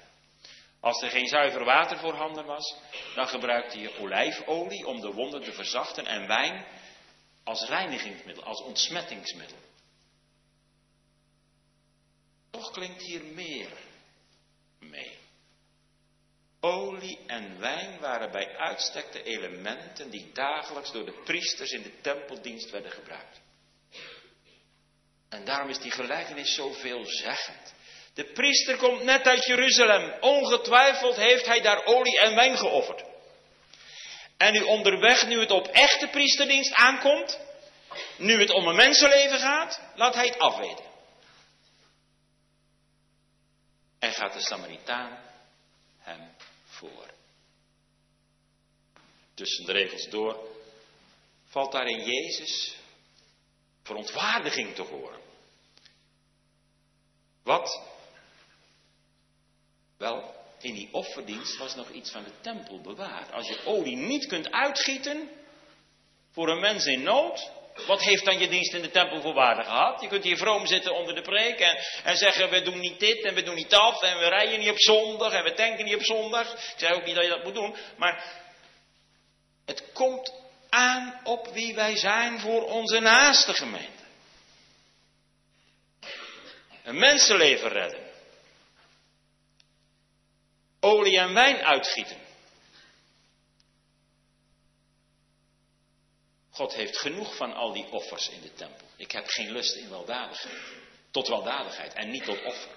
Als 0.79 1.01
er 1.01 1.09
geen 1.09 1.27
zuiver 1.27 1.63
water 1.63 1.97
voorhanden 1.97 2.45
was, 2.45 2.75
dan 3.15 3.27
gebruikte 3.27 3.79
je 3.79 3.97
olijfolie 3.97 4.87
om 4.87 5.01
de 5.01 5.11
wonden 5.11 5.41
te 5.41 5.53
verzachten 5.53 6.05
en 6.05 6.27
wijn 6.27 6.65
als 7.43 7.67
reinigingsmiddel, 7.67 8.43
als 8.43 8.61
ontsmettingsmiddel. 8.61 9.57
Toch 12.51 12.71
klinkt 12.71 13.01
hier 13.01 13.23
meer 13.23 13.69
mee. 14.79 15.17
Olie 16.59 17.19
en 17.27 17.59
wijn 17.59 17.99
waren 17.99 18.31
bij 18.31 18.57
uitstek 18.57 19.11
de 19.11 19.23
elementen 19.23 20.09
die 20.09 20.31
dagelijks 20.33 20.91
door 20.91 21.05
de 21.05 21.21
priesters 21.23 21.71
in 21.71 21.81
de 21.81 22.01
tempeldienst 22.01 22.69
werden 22.69 22.91
gebruikt. 22.91 23.41
En 25.33 25.45
daarom 25.45 25.69
is 25.69 25.79
die 25.79 25.91
gelijkenis 25.91 26.53
zo 26.53 26.71
veelzeggend. 26.71 27.73
De 28.13 28.31
priester 28.31 28.77
komt 28.77 29.03
net 29.03 29.27
uit 29.27 29.45
Jeruzalem. 29.45 30.13
Ongetwijfeld 30.19 31.15
heeft 31.15 31.45
hij 31.45 31.61
daar 31.61 31.85
olie 31.85 32.19
en 32.19 32.35
wijn 32.35 32.57
geofferd. 32.57 33.03
En 34.37 34.53
nu 34.53 34.61
onderweg, 34.61 35.27
nu 35.27 35.39
het 35.39 35.51
op 35.51 35.67
echte 35.67 36.07
priesterdienst 36.07 36.73
aankomt, 36.73 37.39
nu 38.17 38.39
het 38.39 38.49
om 38.49 38.67
een 38.67 38.75
mensenleven 38.75 39.39
gaat, 39.39 39.81
laat 39.95 40.13
hij 40.13 40.25
het 40.25 40.39
afweten. 40.39 40.85
En 43.99 44.11
gaat 44.11 44.33
de 44.33 44.41
Samaritaan 44.41 45.19
hem 45.99 46.35
voor. 46.65 47.11
Tussen 49.33 49.65
de 49.65 49.71
regels 49.71 50.09
door 50.09 50.47
valt 51.49 51.71
daar 51.71 51.87
in 51.87 52.03
Jezus 52.03 52.75
verontwaardiging 53.83 54.75
te 54.75 54.81
horen. 54.81 55.22
Wat? 57.43 57.81
Wel, 59.97 60.35
in 60.61 60.73
die 60.73 60.89
offerdienst 60.91 61.57
was 61.57 61.75
nog 61.75 61.89
iets 61.89 62.11
van 62.11 62.23
de 62.23 62.31
tempel 62.41 62.81
bewaard. 62.81 63.31
Als 63.31 63.47
je 63.47 63.65
olie 63.65 63.95
niet 63.95 64.27
kunt 64.27 64.51
uitgieten 64.51 65.29
voor 66.31 66.49
een 66.49 66.59
mens 66.59 66.85
in 66.85 67.03
nood, 67.03 67.51
wat 67.87 68.01
heeft 68.01 68.25
dan 68.25 68.39
je 68.39 68.47
dienst 68.47 68.73
in 68.73 68.81
de 68.81 68.91
tempel 68.91 69.21
voor 69.21 69.33
waarde 69.33 69.63
gehad? 69.63 70.01
Je 70.01 70.07
kunt 70.07 70.23
hier 70.23 70.37
vroom 70.37 70.65
zitten 70.65 70.95
onder 70.95 71.15
de 71.15 71.21
preek 71.21 71.59
en, 71.59 71.77
en, 72.03 72.17
zeggen 72.17 72.49
we 72.49 72.61
doen 72.61 72.79
niet 72.79 72.99
dit 72.99 73.23
en 73.23 73.33
we 73.33 73.43
doen 73.43 73.55
niet 73.55 73.69
dat 73.69 74.03
en 74.03 74.19
we 74.19 74.27
rijden 74.27 74.59
niet 74.59 74.69
op 74.69 74.79
zondag 74.79 75.33
en 75.33 75.43
we 75.43 75.53
tanken 75.53 75.85
niet 75.85 75.95
op 75.95 76.03
zondag. 76.03 76.53
Ik 76.53 76.73
zeg 76.77 76.91
ook 76.91 77.05
niet 77.05 77.15
dat 77.15 77.23
je 77.23 77.29
dat 77.29 77.43
moet 77.43 77.53
doen, 77.53 77.75
maar 77.97 78.41
het 79.65 79.91
komt 79.93 80.33
aan 80.69 81.19
op 81.23 81.47
wie 81.47 81.75
wij 81.75 81.97
zijn 81.97 82.39
voor 82.39 82.65
onze 82.65 82.99
naaste 82.99 83.53
gemeente. 83.53 84.02
Een 86.83 86.97
mensenleven 86.97 87.69
redden. 87.69 88.11
Olie 90.79 91.17
en 91.17 91.33
wijn 91.33 91.57
uitgieten. 91.63 92.17
God 96.49 96.73
heeft 96.73 96.97
genoeg 96.97 97.35
van 97.35 97.53
al 97.53 97.73
die 97.73 97.85
offers 97.85 98.29
in 98.29 98.41
de 98.41 98.53
tempel. 98.53 98.87
Ik 98.95 99.11
heb 99.11 99.27
geen 99.27 99.51
lust 99.51 99.75
in 99.75 99.89
weldadigheid. 99.89 100.61
Tot 101.11 101.27
weldadigheid 101.27 101.93
en 101.93 102.09
niet 102.09 102.23
tot 102.23 102.43
offer. 102.43 102.71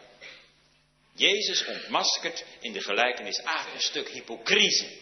Jezus 1.12 1.66
ontmaskert 1.66 2.44
in 2.60 2.72
de 2.72 2.80
gelijkenis 2.80 3.42
aan 3.42 3.72
een 3.72 3.80
stuk 3.80 4.08
hypocrisie. 4.08 5.00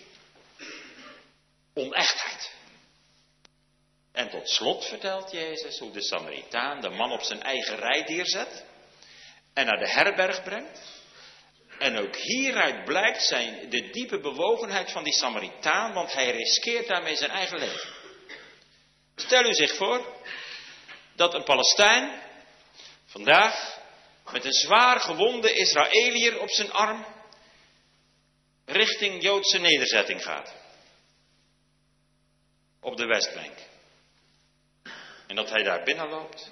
Onechtheid. 1.74 2.52
En 4.12 4.30
tot 4.30 4.48
slot 4.48 4.84
vertelt 4.84 5.30
Jezus 5.30 5.78
hoe 5.78 5.92
de 5.92 6.02
Samaritaan 6.02 6.80
de 6.80 6.88
man 6.88 7.12
op 7.12 7.22
zijn 7.22 7.42
eigen 7.42 7.76
rijdier 7.76 8.26
zet 8.26 8.64
en 9.54 9.66
naar 9.66 9.78
de 9.78 9.88
herberg 9.88 10.42
brengt. 10.42 10.92
En 11.78 11.98
ook 11.98 12.16
hieruit 12.16 12.84
blijkt 12.84 13.22
zijn 13.22 13.70
de 13.70 13.90
diepe 13.90 14.20
bewogenheid 14.20 14.90
van 14.92 15.04
die 15.04 15.12
Samaritaan, 15.12 15.92
want 15.92 16.12
hij 16.12 16.30
riskeert 16.30 16.86
daarmee 16.86 17.16
zijn 17.16 17.30
eigen 17.30 17.58
leven. 17.58 17.92
Stel 19.16 19.44
u 19.44 19.52
zich 19.52 19.76
voor 19.76 20.22
dat 21.14 21.34
een 21.34 21.44
Palestijn 21.44 22.22
vandaag 23.06 23.78
met 24.32 24.44
een 24.44 24.52
zwaar 24.52 25.00
gewonde 25.00 25.52
Israëliër 25.52 26.40
op 26.40 26.50
zijn 26.50 26.72
arm 26.72 27.06
richting 28.64 29.22
Joodse 29.22 29.58
nederzetting 29.58 30.22
gaat. 30.22 30.54
Op 32.80 32.96
de 32.96 33.06
Westbank. 33.06 33.58
En 35.26 35.36
dat 35.36 35.50
hij 35.50 35.62
daar 35.62 35.82
binnenloopt. 35.82 36.50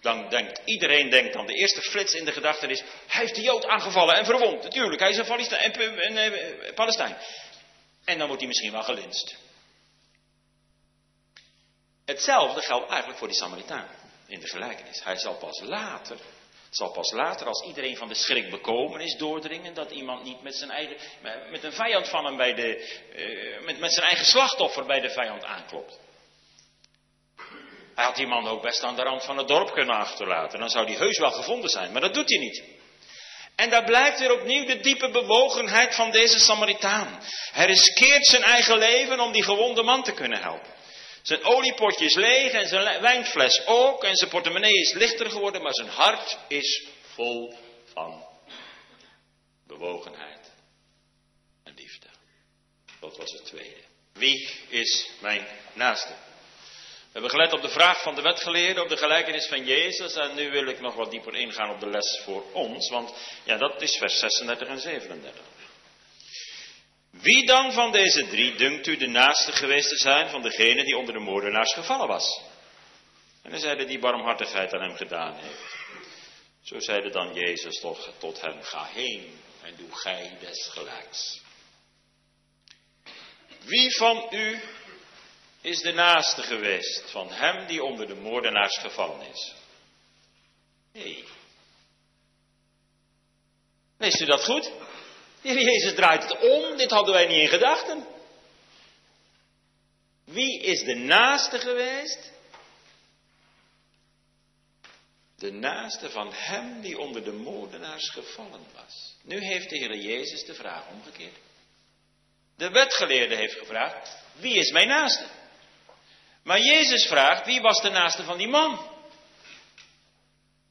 Dan 0.00 0.28
denkt 0.28 0.60
iedereen, 0.64 1.10
denkt 1.10 1.32
dan 1.32 1.46
de 1.46 1.54
eerste 1.54 1.82
flits 1.82 2.14
in 2.14 2.24
de 2.24 2.32
gedachte 2.32 2.66
is, 2.66 2.82
hij 3.06 3.20
heeft 3.20 3.34
de 3.34 3.42
Jood 3.42 3.66
aangevallen 3.66 4.14
en 4.14 4.24
verwond. 4.24 4.62
Natuurlijk, 4.62 5.00
hij 5.00 5.10
is 5.10 5.16
een, 5.16 6.16
een 6.16 6.74
Palestijn. 6.74 7.16
En 8.04 8.18
dan 8.18 8.26
wordt 8.26 8.42
hij 8.42 8.48
misschien 8.48 8.72
wel 8.72 8.82
gelinst. 8.82 9.36
Hetzelfde 12.04 12.60
geldt 12.60 12.88
eigenlijk 12.88 13.18
voor 13.18 13.28
die 13.28 13.36
Samaritaan 13.36 13.88
in 14.26 14.40
de 14.40 14.48
gelijkenis. 14.48 15.04
Hij 15.04 15.16
zal 15.16 15.34
pas 15.34 15.60
later, 15.60 16.16
zal 16.70 16.90
pas 16.90 17.12
later 17.12 17.46
als 17.46 17.64
iedereen 17.66 17.96
van 17.96 18.08
de 18.08 18.14
schrik 18.14 18.50
bekomen 18.50 19.00
is 19.00 19.16
doordringen 19.16 19.74
dat 19.74 19.90
iemand 19.90 20.24
niet 20.24 20.42
met 20.42 20.54
zijn 20.54 20.70
eigen, 20.70 20.96
met 21.50 21.64
een 21.64 21.72
vijand 21.72 22.08
van 22.08 22.24
hem 22.24 22.36
bij 22.36 22.54
de, 22.54 23.00
uh, 23.16 23.64
met, 23.64 23.78
met 23.78 23.92
zijn 23.92 24.06
eigen 24.06 24.26
slachtoffer 24.26 24.86
bij 24.86 25.00
de 25.00 25.10
vijand 25.10 25.44
aanklopt. 25.44 25.98
Hij 28.00 28.08
had 28.08 28.18
die 28.18 28.26
man 28.26 28.48
ook 28.48 28.62
best 28.62 28.82
aan 28.82 28.96
de 28.96 29.02
rand 29.02 29.24
van 29.24 29.38
het 29.38 29.48
dorp 29.48 29.72
kunnen 29.72 29.96
achterlaten. 29.96 30.58
Dan 30.58 30.68
zou 30.68 30.86
die 30.86 30.96
heus 30.96 31.18
wel 31.18 31.30
gevonden 31.30 31.70
zijn, 31.70 31.92
maar 31.92 32.00
dat 32.00 32.14
doet 32.14 32.28
hij 32.28 32.38
niet. 32.38 32.62
En 33.56 33.70
daar 33.70 33.84
blijkt 33.84 34.18
weer 34.18 34.32
opnieuw 34.32 34.64
de 34.64 34.80
diepe 34.80 35.10
bewogenheid 35.10 35.94
van 35.94 36.10
deze 36.10 36.38
Samaritaan. 36.38 37.22
Hij 37.52 37.66
riskeert 37.66 38.26
zijn 38.26 38.42
eigen 38.42 38.78
leven 38.78 39.20
om 39.20 39.32
die 39.32 39.42
gewonde 39.42 39.82
man 39.82 40.02
te 40.02 40.12
kunnen 40.12 40.40
helpen. 40.40 40.72
Zijn 41.22 41.44
oliepotje 41.44 42.04
is 42.04 42.14
leeg 42.14 42.52
en 42.52 42.68
zijn 42.68 43.00
wijnfles 43.00 43.66
ook. 43.66 44.04
En 44.04 44.16
zijn 44.16 44.30
portemonnee 44.30 44.80
is 44.80 44.92
lichter 44.92 45.30
geworden, 45.30 45.62
maar 45.62 45.74
zijn 45.74 45.88
hart 45.88 46.38
is 46.48 46.86
vol 47.14 47.54
van 47.92 48.26
bewogenheid 49.66 50.52
en 51.64 51.74
liefde. 51.74 52.06
Dat 53.00 53.16
was 53.16 53.32
het 53.32 53.44
tweede. 53.44 53.82
Wie 54.12 54.50
is 54.68 55.10
mijn 55.20 55.46
naaste? 55.72 56.12
We 57.12 57.18
hebben 57.18 57.30
gelet 57.30 57.52
op 57.52 57.62
de 57.62 57.68
vraag 57.68 58.02
van 58.02 58.14
de 58.14 58.22
wetgeleerde, 58.22 58.82
op 58.82 58.88
de 58.88 58.96
gelijkenis 58.96 59.46
van 59.46 59.64
Jezus. 59.64 60.14
En 60.14 60.34
nu 60.34 60.50
wil 60.50 60.66
ik 60.66 60.80
nog 60.80 60.94
wat 60.94 61.10
dieper 61.10 61.34
ingaan 61.34 61.70
op 61.70 61.80
de 61.80 61.90
les 61.90 62.20
voor 62.24 62.44
ons. 62.52 62.90
Want 62.90 63.14
ja, 63.44 63.56
dat 63.56 63.82
is 63.82 63.96
vers 63.96 64.18
36 64.18 64.68
en 64.68 64.80
37. 64.80 65.42
Wie 67.10 67.46
dan 67.46 67.72
van 67.72 67.92
deze 67.92 68.26
drie 68.26 68.54
dunkt 68.54 68.86
u 68.86 68.96
de 68.96 69.06
naaste 69.06 69.52
geweest 69.52 69.88
te 69.88 69.96
zijn 69.96 70.28
van 70.28 70.42
degene 70.42 70.84
die 70.84 70.96
onder 70.96 71.14
de 71.14 71.20
moordenaars 71.20 71.74
gevallen 71.74 72.08
was? 72.08 72.40
En 73.42 73.50
dan 73.50 73.60
zeiden 73.60 73.86
die 73.86 73.98
barmhartigheid 73.98 74.72
aan 74.72 74.82
hem 74.82 74.96
gedaan 74.96 75.34
heeft. 75.34 75.76
Zo 76.62 76.80
zeide 76.80 77.10
dan 77.10 77.34
Jezus 77.34 77.80
tot, 77.80 78.10
tot 78.18 78.40
hem, 78.40 78.62
ga 78.62 78.84
heen 78.84 79.40
en 79.62 79.74
doe 79.76 79.96
gij 79.96 80.36
desgelijks. 80.40 81.40
Wie 83.64 83.96
van 83.96 84.26
u 84.30 84.60
is 85.60 85.80
de 85.80 85.92
naaste 85.92 86.42
geweest 86.42 87.10
van 87.10 87.32
hem 87.32 87.66
die 87.66 87.84
onder 87.84 88.06
de 88.06 88.14
moordenaars 88.14 88.78
gevallen 88.78 89.26
is? 89.26 89.54
Nee. 90.92 91.24
Leest 93.98 94.20
u 94.20 94.24
dat 94.24 94.44
goed? 94.44 94.72
De 95.42 95.48
Heer 95.48 95.62
Jezus 95.62 95.94
draait 95.94 96.22
het 96.22 96.38
om, 96.38 96.76
dit 96.76 96.90
hadden 96.90 97.14
wij 97.14 97.26
niet 97.26 97.40
in 97.40 97.48
gedachten. 97.48 98.06
Wie 100.24 100.60
is 100.62 100.82
de 100.82 100.94
naaste 100.94 101.58
geweest? 101.58 102.32
De 105.36 105.52
naaste 105.52 106.10
van 106.10 106.32
hem 106.32 106.80
die 106.80 106.98
onder 106.98 107.24
de 107.24 107.32
moordenaars 107.32 108.10
gevallen 108.10 108.66
was. 108.74 109.16
Nu 109.22 109.38
heeft 109.44 109.70
de 109.70 109.78
Heer 109.78 109.96
Jezus 109.96 110.44
de 110.44 110.54
vraag 110.54 110.88
omgekeerd. 110.88 111.36
De 112.56 112.70
wetgeleerde 112.70 113.36
heeft 113.36 113.58
gevraagd, 113.58 114.16
wie 114.36 114.54
is 114.54 114.70
mijn 114.70 114.88
naaste? 114.88 115.26
Maar 116.42 116.60
Jezus 116.60 117.06
vraagt, 117.06 117.46
wie 117.46 117.60
was 117.60 117.80
de 117.80 117.90
naaste 117.90 118.24
van 118.24 118.38
die 118.38 118.48
man? 118.48 118.88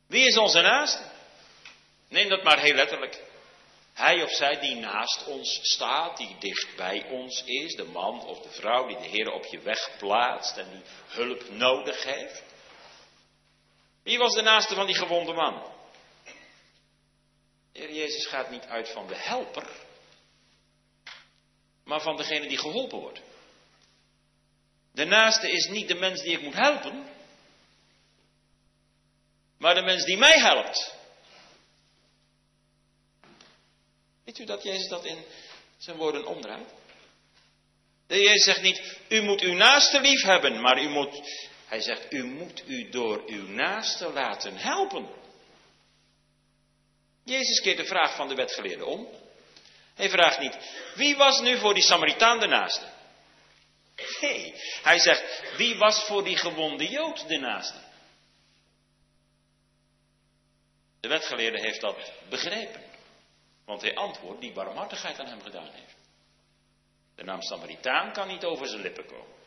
Wie 0.08 0.28
is 0.28 0.38
onze 0.38 0.62
naaste? 0.62 1.04
Neem 2.08 2.30
dat 2.30 2.44
maar 2.44 2.60
heel 2.60 2.74
letterlijk. 2.74 3.28
Hij 3.94 4.24
of 4.24 4.32
zij 4.32 4.60
die 4.60 4.76
naast 4.76 5.26
ons 5.26 5.60
staat, 5.62 6.18
die 6.18 6.36
dicht 6.40 6.76
bij 6.76 7.06
ons 7.10 7.44
is, 7.44 7.76
de 7.76 7.84
man 7.84 8.26
of 8.26 8.42
de 8.42 8.50
vrouw 8.50 8.88
die 8.88 8.98
de 8.98 9.08
Heer 9.08 9.32
op 9.32 9.46
je 9.46 9.60
weg 9.60 9.98
plaatst 9.98 10.58
en 10.58 10.70
die 10.72 10.82
hulp 11.08 11.50
nodig 11.50 12.04
heeft. 12.04 12.44
Wie 14.04 14.18
was 14.18 14.34
de 14.34 14.42
naaste 14.42 14.76
van 14.76 14.86
die 14.86 14.96
gewonde 14.96 15.34
man? 15.34 15.64
De 17.72 17.80
Heer 17.80 17.94
Jezus 17.94 18.26
gaat 18.26 18.50
niet 18.50 18.66
uit 18.66 18.90
van 18.90 19.08
de 19.08 19.16
helper, 19.16 19.68
maar 21.84 22.02
van 22.02 22.18
degene 22.18 22.48
die 22.48 22.58
geholpen 22.58 23.00
wordt. 23.00 23.22
De 24.92 25.06
naaste 25.06 25.52
is 25.52 25.68
niet 25.68 25.88
de 25.88 25.96
mens 25.96 26.22
die 26.22 26.32
ik 26.32 26.42
moet 26.42 26.56
helpen, 26.56 27.08
maar 29.58 29.76
de 29.76 29.82
mens 29.82 30.04
die 30.04 30.18
mij 30.18 30.40
helpt. 30.40 30.94
Weet 34.24 34.40
u 34.40 34.46
dat 34.46 34.64
Jezus 34.64 34.88
dat 34.88 35.06
in 35.06 35.26
zijn 35.78 35.98
woorden 35.98 36.26
omdraait? 36.26 36.70
De 38.08 38.22
Jezus 38.22 38.44
zegt 38.44 38.62
niet, 38.62 38.98
u 39.10 39.22
moet 39.22 39.42
uw 39.42 39.54
naaste 39.54 40.02
lief 40.02 40.22
hebben, 40.22 40.62
maar 40.62 40.82
u 40.82 40.90
moet, 40.90 41.22
hij 41.66 41.82
zegt, 41.82 42.14
u 42.14 42.24
moet 42.24 42.64
u 42.68 42.90
door 42.90 43.24
uw 43.28 43.48
naaste 43.48 44.12
laten 44.12 44.58
helpen. 44.58 45.10
Jezus 47.24 47.60
keert 47.62 47.78
de 47.78 47.86
vraag 47.86 48.16
van 48.16 48.28
de 48.28 48.36
wetgeleerde 48.36 48.86
om. 48.86 49.08
Hij 49.96 50.10
vraagt 50.10 50.40
niet, 50.40 50.58
wie 50.96 51.16
was 51.16 51.40
nu 51.40 51.58
voor 51.58 51.74
die 51.74 51.84
Samaritaan 51.84 52.40
de 52.40 52.48
naaste? 52.48 52.86
Nee, 54.22 54.54
hij 54.84 55.00
zegt, 55.00 55.56
wie 55.58 55.78
was 55.78 56.04
voor 56.04 56.24
die 56.24 56.38
gewonde 56.38 56.88
Jood 56.88 57.28
de 57.28 57.38
naaste? 57.38 57.88
De 61.00 61.08
wetgeleerde 61.08 61.60
heeft 61.60 61.82
dat 61.82 62.12
begrepen. 62.30 62.84
Want 63.66 63.82
hij 63.82 63.96
antwoordt 63.96 64.42
die 64.42 64.54
barmhartigheid 64.54 65.20
aan 65.20 65.28
hem 65.28 65.42
gedaan 65.42 65.70
heeft. 65.72 65.96
De 67.16 67.24
naam 67.24 67.42
Samaritaan 67.42 68.14
kan 68.14 68.28
niet 68.28 68.44
over 68.44 68.68
zijn 68.68 68.82
lippen 68.82 69.06
komen. 69.06 69.38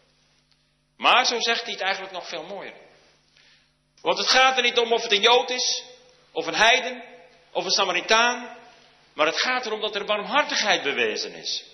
Maar 0.97 1.25
zo 1.27 1.41
zegt 1.41 1.63
hij 1.63 1.73
het 1.73 1.83
eigenlijk 1.83 2.13
nog 2.15 2.29
veel 2.29 2.43
mooier. 2.43 2.75
Want 4.01 4.19
het 4.19 4.29
gaat 4.29 4.57
er 4.57 4.63
niet 4.63 4.79
om 4.79 4.93
of 4.93 5.03
het 5.03 5.13
een 5.13 5.21
Jood 5.21 5.51
is, 5.51 5.85
of 6.33 6.47
een 6.47 6.55
heiden, 6.55 7.05
of 7.53 7.65
een 7.65 7.71
Samaritaan. 7.71 8.57
Maar 9.15 9.27
het 9.27 9.41
gaat 9.41 9.67
erom 9.67 9.81
dat 9.81 9.95
er 9.95 10.05
barmhartigheid 10.05 10.83
bewezen 10.83 11.35
is. 11.35 11.65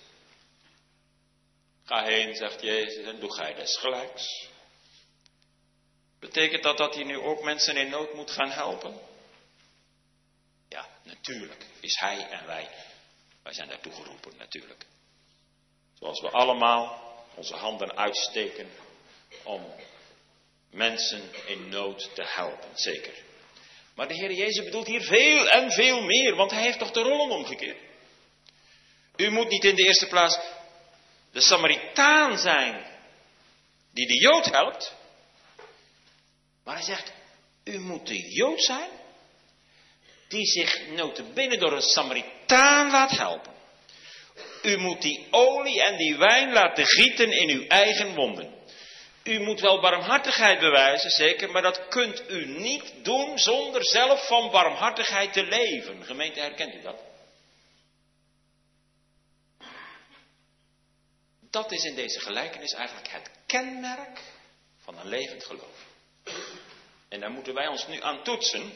Ga 1.89 2.05
heen, 2.05 2.35
zegt 2.35 2.61
Jezus, 2.61 3.07
en 3.07 3.21
doe 3.21 3.35
gij 3.35 3.55
desgelijks. 3.55 4.49
Betekent 6.21 6.63
dat 6.63 6.79
dat 6.79 6.95
hij 6.95 7.05
nu 7.05 7.19
ook 7.19 7.43
mensen 7.43 7.77
in 7.77 7.91
nood 7.91 8.15
moet 8.15 8.31
gaan 8.31 8.51
helpen? 8.51 9.01
Ja, 10.69 10.89
natuurlijk 11.03 11.67
is 11.81 11.99
hij 11.99 12.29
en 12.29 12.47
wij. 12.47 12.69
Wij 13.43 13.53
zijn 13.53 13.69
daartoe 13.69 13.93
geroepen, 13.93 14.37
natuurlijk. 14.39 14.85
Zoals 15.99 16.21
we 16.21 16.31
allemaal 16.31 17.15
onze 17.35 17.55
handen 17.55 17.97
uitsteken 17.97 18.71
om 19.43 19.75
mensen 20.71 21.31
in 21.47 21.69
nood 21.69 22.15
te 22.15 22.25
helpen, 22.27 22.71
zeker. 22.75 23.15
Maar 23.95 24.09
de 24.09 24.15
Heer 24.15 24.33
Jezus 24.33 24.65
bedoelt 24.65 24.87
hier 24.87 25.03
veel 25.03 25.49
en 25.49 25.71
veel 25.71 26.03
meer, 26.03 26.35
want 26.35 26.51
hij 26.51 26.63
heeft 26.63 26.79
toch 26.79 26.91
de 26.91 27.03
rollen 27.03 27.37
omgekeerd. 27.37 27.79
U 29.17 29.31
moet 29.31 29.49
niet 29.49 29.65
in 29.65 29.75
de 29.75 29.85
eerste 29.85 30.07
plaats 30.07 30.39
de 31.33 31.41
Samaritaan 31.41 32.39
zijn 32.39 32.87
die 33.93 34.07
de 34.07 34.21
Jood 34.21 34.45
helpt, 34.45 34.95
maar 36.65 36.75
hij 36.75 36.85
zegt, 36.85 37.13
u 37.65 37.79
moet 37.79 38.07
de 38.07 38.31
Jood 38.31 38.63
zijn 38.63 38.91
die 40.29 40.47
zich 40.47 40.89
notabene 40.89 41.59
door 41.59 41.73
een 41.73 41.83
Samaritaan 41.83 42.91
laat 42.91 43.11
helpen. 43.11 43.53
U 44.63 44.77
moet 44.77 45.03
die 45.03 45.27
olie 45.31 45.83
en 45.83 45.97
die 45.97 46.17
wijn 46.17 46.53
laten 46.53 46.87
gieten 46.87 47.33
in 47.33 47.49
uw 47.49 47.67
eigen 47.67 48.15
wonden. 48.15 48.57
U 49.25 49.41
moet 49.41 49.61
wel 49.61 49.81
barmhartigheid 49.81 50.59
bewijzen, 50.59 51.11
zeker, 51.11 51.51
maar 51.51 51.63
dat 51.63 51.89
kunt 51.89 52.31
u 52.31 52.47
niet 52.47 52.93
doen 53.03 53.39
zonder 53.39 53.85
zelf 53.87 54.27
van 54.27 54.51
barmhartigheid 54.51 55.33
te 55.33 55.43
leven. 55.43 56.05
Gemeente, 56.05 56.41
herkent 56.41 56.75
u 56.75 56.83
dat? 56.83 57.08
Dat 61.51 61.73
is 61.73 61.85
in 61.85 61.95
deze 61.95 62.21
gelijkenis 62.21 62.73
eigenlijk 62.73 63.09
het 63.09 63.31
kenmerk 63.47 64.21
van 64.79 64.99
een 64.99 65.09
levend 65.09 65.45
geloof. 65.45 65.87
En 67.09 67.21
daar 67.21 67.31
moeten 67.31 67.55
wij 67.55 67.67
ons 67.67 67.87
nu 67.87 68.03
aan 68.03 68.25
toetsen. 68.25 68.73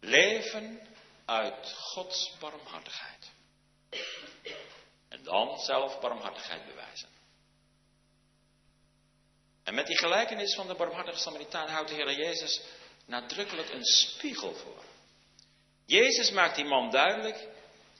Leven 0.00 0.80
uit 1.24 1.72
Gods 1.72 2.32
barmhartigheid. 2.38 3.30
En 5.08 5.22
dan 5.22 5.58
zelf 5.58 6.00
barmhartigheid 6.00 6.66
bewijzen. 6.66 7.08
En 9.64 9.74
met 9.74 9.86
die 9.86 9.98
gelijkenis 9.98 10.54
van 10.54 10.66
de 10.66 10.74
barmhartige 10.74 11.18
Samaritaan 11.18 11.68
houdt 11.68 11.88
de 11.88 11.94
Heer 11.94 12.12
Jezus 12.12 12.60
nadrukkelijk 13.04 13.70
een 13.70 13.84
spiegel 13.84 14.54
voor. 14.54 14.84
Jezus 15.86 16.30
maakt 16.30 16.56
die 16.56 16.64
man 16.64 16.90
duidelijk 16.90 17.48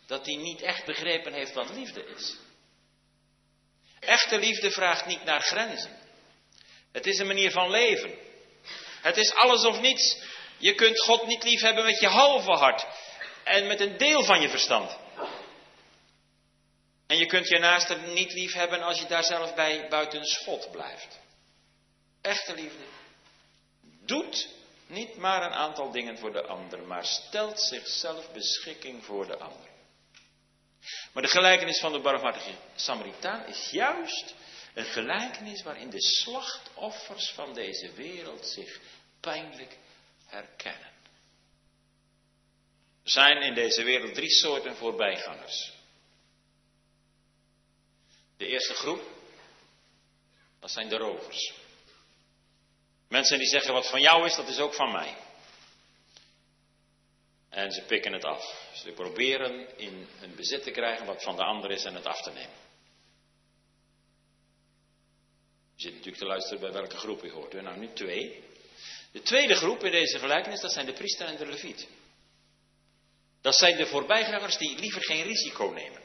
dat 0.07 0.27
hij 0.27 0.37
niet 0.37 0.61
echt 0.61 0.85
begrepen 0.85 1.33
heeft 1.33 1.53
wat 1.53 1.71
liefde 1.71 2.05
is. 2.05 2.37
Echte 4.07 4.39
liefde 4.39 4.71
vraagt 4.71 5.07
niet 5.07 5.25
naar 5.25 5.41
grenzen. 5.41 5.99
Het 6.93 7.07
is 7.07 7.19
een 7.19 7.27
manier 7.27 7.51
van 7.51 7.71
leven. 7.71 8.15
Het 9.03 9.17
is 9.17 9.35
alles 9.35 9.65
of 9.65 9.81
niets. 9.81 10.23
Je 10.59 10.75
kunt 10.75 11.01
God 11.01 11.27
niet 11.27 11.43
lief 11.43 11.61
hebben 11.61 11.85
met 11.85 12.01
je 12.01 12.09
halve 12.09 12.51
hart 12.51 12.87
en 13.45 13.67
met 13.67 13.81
een 13.81 13.97
deel 13.97 14.25
van 14.25 14.41
je 14.41 14.49
verstand. 14.49 14.97
En 17.07 17.17
je 17.17 17.27
kunt 17.27 17.49
je 17.49 17.59
naaste 17.59 17.97
niet 17.97 18.33
lief 18.33 18.53
hebben 18.53 18.83
als 18.83 18.99
je 18.99 19.07
daar 19.07 19.25
zelf 19.25 19.55
bij 19.55 19.87
buiten 19.89 20.25
schot 20.25 20.71
blijft. 20.71 21.19
Echte 22.21 22.55
liefde 22.55 22.85
doet 24.07 24.49
niet 24.87 25.17
maar 25.17 25.43
een 25.43 25.55
aantal 25.55 25.91
dingen 25.91 26.19
voor 26.19 26.33
de 26.33 26.43
ander, 26.43 26.83
maar 26.83 27.05
stelt 27.05 27.61
zichzelf 27.61 28.33
beschikking 28.33 29.05
voor 29.05 29.27
de 29.27 29.37
ander. 29.37 29.66
Maar 31.12 31.22
de 31.22 31.28
gelijkenis 31.28 31.80
van 31.80 31.93
de 31.93 32.01
barmhartige 32.01 32.55
Samaritaan 32.74 33.47
is 33.47 33.68
juist 33.70 34.34
een 34.74 34.84
gelijkenis 34.84 35.62
waarin 35.62 35.91
de 35.91 36.03
slachtoffers 36.03 37.30
van 37.30 37.55
deze 37.55 37.93
wereld 37.93 38.47
zich 38.47 38.80
pijnlijk 39.20 39.76
herkennen. 40.26 40.95
Er 43.05 43.11
zijn 43.11 43.43
in 43.43 43.55
deze 43.55 43.84
wereld 43.84 44.14
drie 44.14 44.30
soorten 44.30 44.76
voorbijgangers. 44.76 45.72
De 48.37 48.47
eerste 48.47 48.74
groep, 48.74 49.03
dat 50.61 50.70
zijn 50.70 50.89
de 50.89 50.97
rovers. 50.97 51.53
Mensen 53.09 53.39
die 53.39 53.49
zeggen 53.49 53.72
wat 53.72 53.89
van 53.89 54.01
jou 54.01 54.26
is, 54.26 54.34
dat 54.34 54.49
is 54.49 54.59
ook 54.59 54.74
van 54.74 54.93
mij. 54.93 55.16
En 57.57 57.73
ze 57.73 57.83
pikken 57.83 58.13
het 58.13 58.25
af. 58.25 58.71
Ze 58.75 58.93
proberen 58.93 59.79
in 59.79 60.09
hun 60.19 60.35
bezit 60.35 60.63
te 60.63 60.71
krijgen 60.71 61.07
wat 61.07 61.23
van 61.23 61.37
de 61.37 61.43
ander 61.43 61.71
is 61.71 61.85
en 61.85 61.95
het 61.95 62.07
af 62.07 62.23
te 62.23 62.31
nemen. 62.31 62.57
Je 65.75 65.83
zit 65.83 65.93
natuurlijk 65.93 66.19
te 66.19 66.27
luisteren 66.27 66.61
bij 66.61 66.73
welke 66.73 66.97
groep 66.97 67.23
je 67.23 67.31
hoort. 67.31 67.53
Nou, 67.53 67.79
nu 67.79 67.93
twee. 67.93 68.45
De 69.13 69.23
tweede 69.23 69.55
groep 69.55 69.85
in 69.85 69.91
deze 69.91 70.19
gelijkenis, 70.19 70.61
dat 70.61 70.73
zijn 70.73 70.87
de 70.87 70.93
priester 70.93 71.27
en 71.27 71.37
de 71.37 71.47
leviet. 71.47 71.89
Dat 73.41 73.55
zijn 73.55 73.77
de 73.77 73.87
voorbijgangers 73.87 74.57
die 74.57 74.79
liever 74.79 75.05
geen 75.05 75.23
risico 75.23 75.65
nemen 75.67 76.03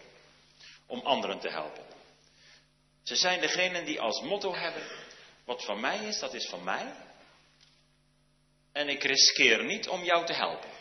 om 0.85 0.99
anderen 0.99 1.39
te 1.39 1.49
helpen. 1.49 1.85
Ze 3.03 3.15
zijn 3.15 3.41
degenen 3.41 3.85
die 3.85 3.99
als 3.99 4.21
motto 4.21 4.55
hebben, 4.55 4.83
wat 5.45 5.65
van 5.65 5.79
mij 5.79 6.05
is, 6.05 6.19
dat 6.19 6.33
is 6.33 6.47
van 6.49 6.63
mij. 6.63 6.95
En 8.71 8.89
ik 8.89 9.03
riskeer 9.03 9.63
niet 9.63 9.87
om 9.87 10.03
jou 10.03 10.25
te 10.25 10.33
helpen. 10.33 10.79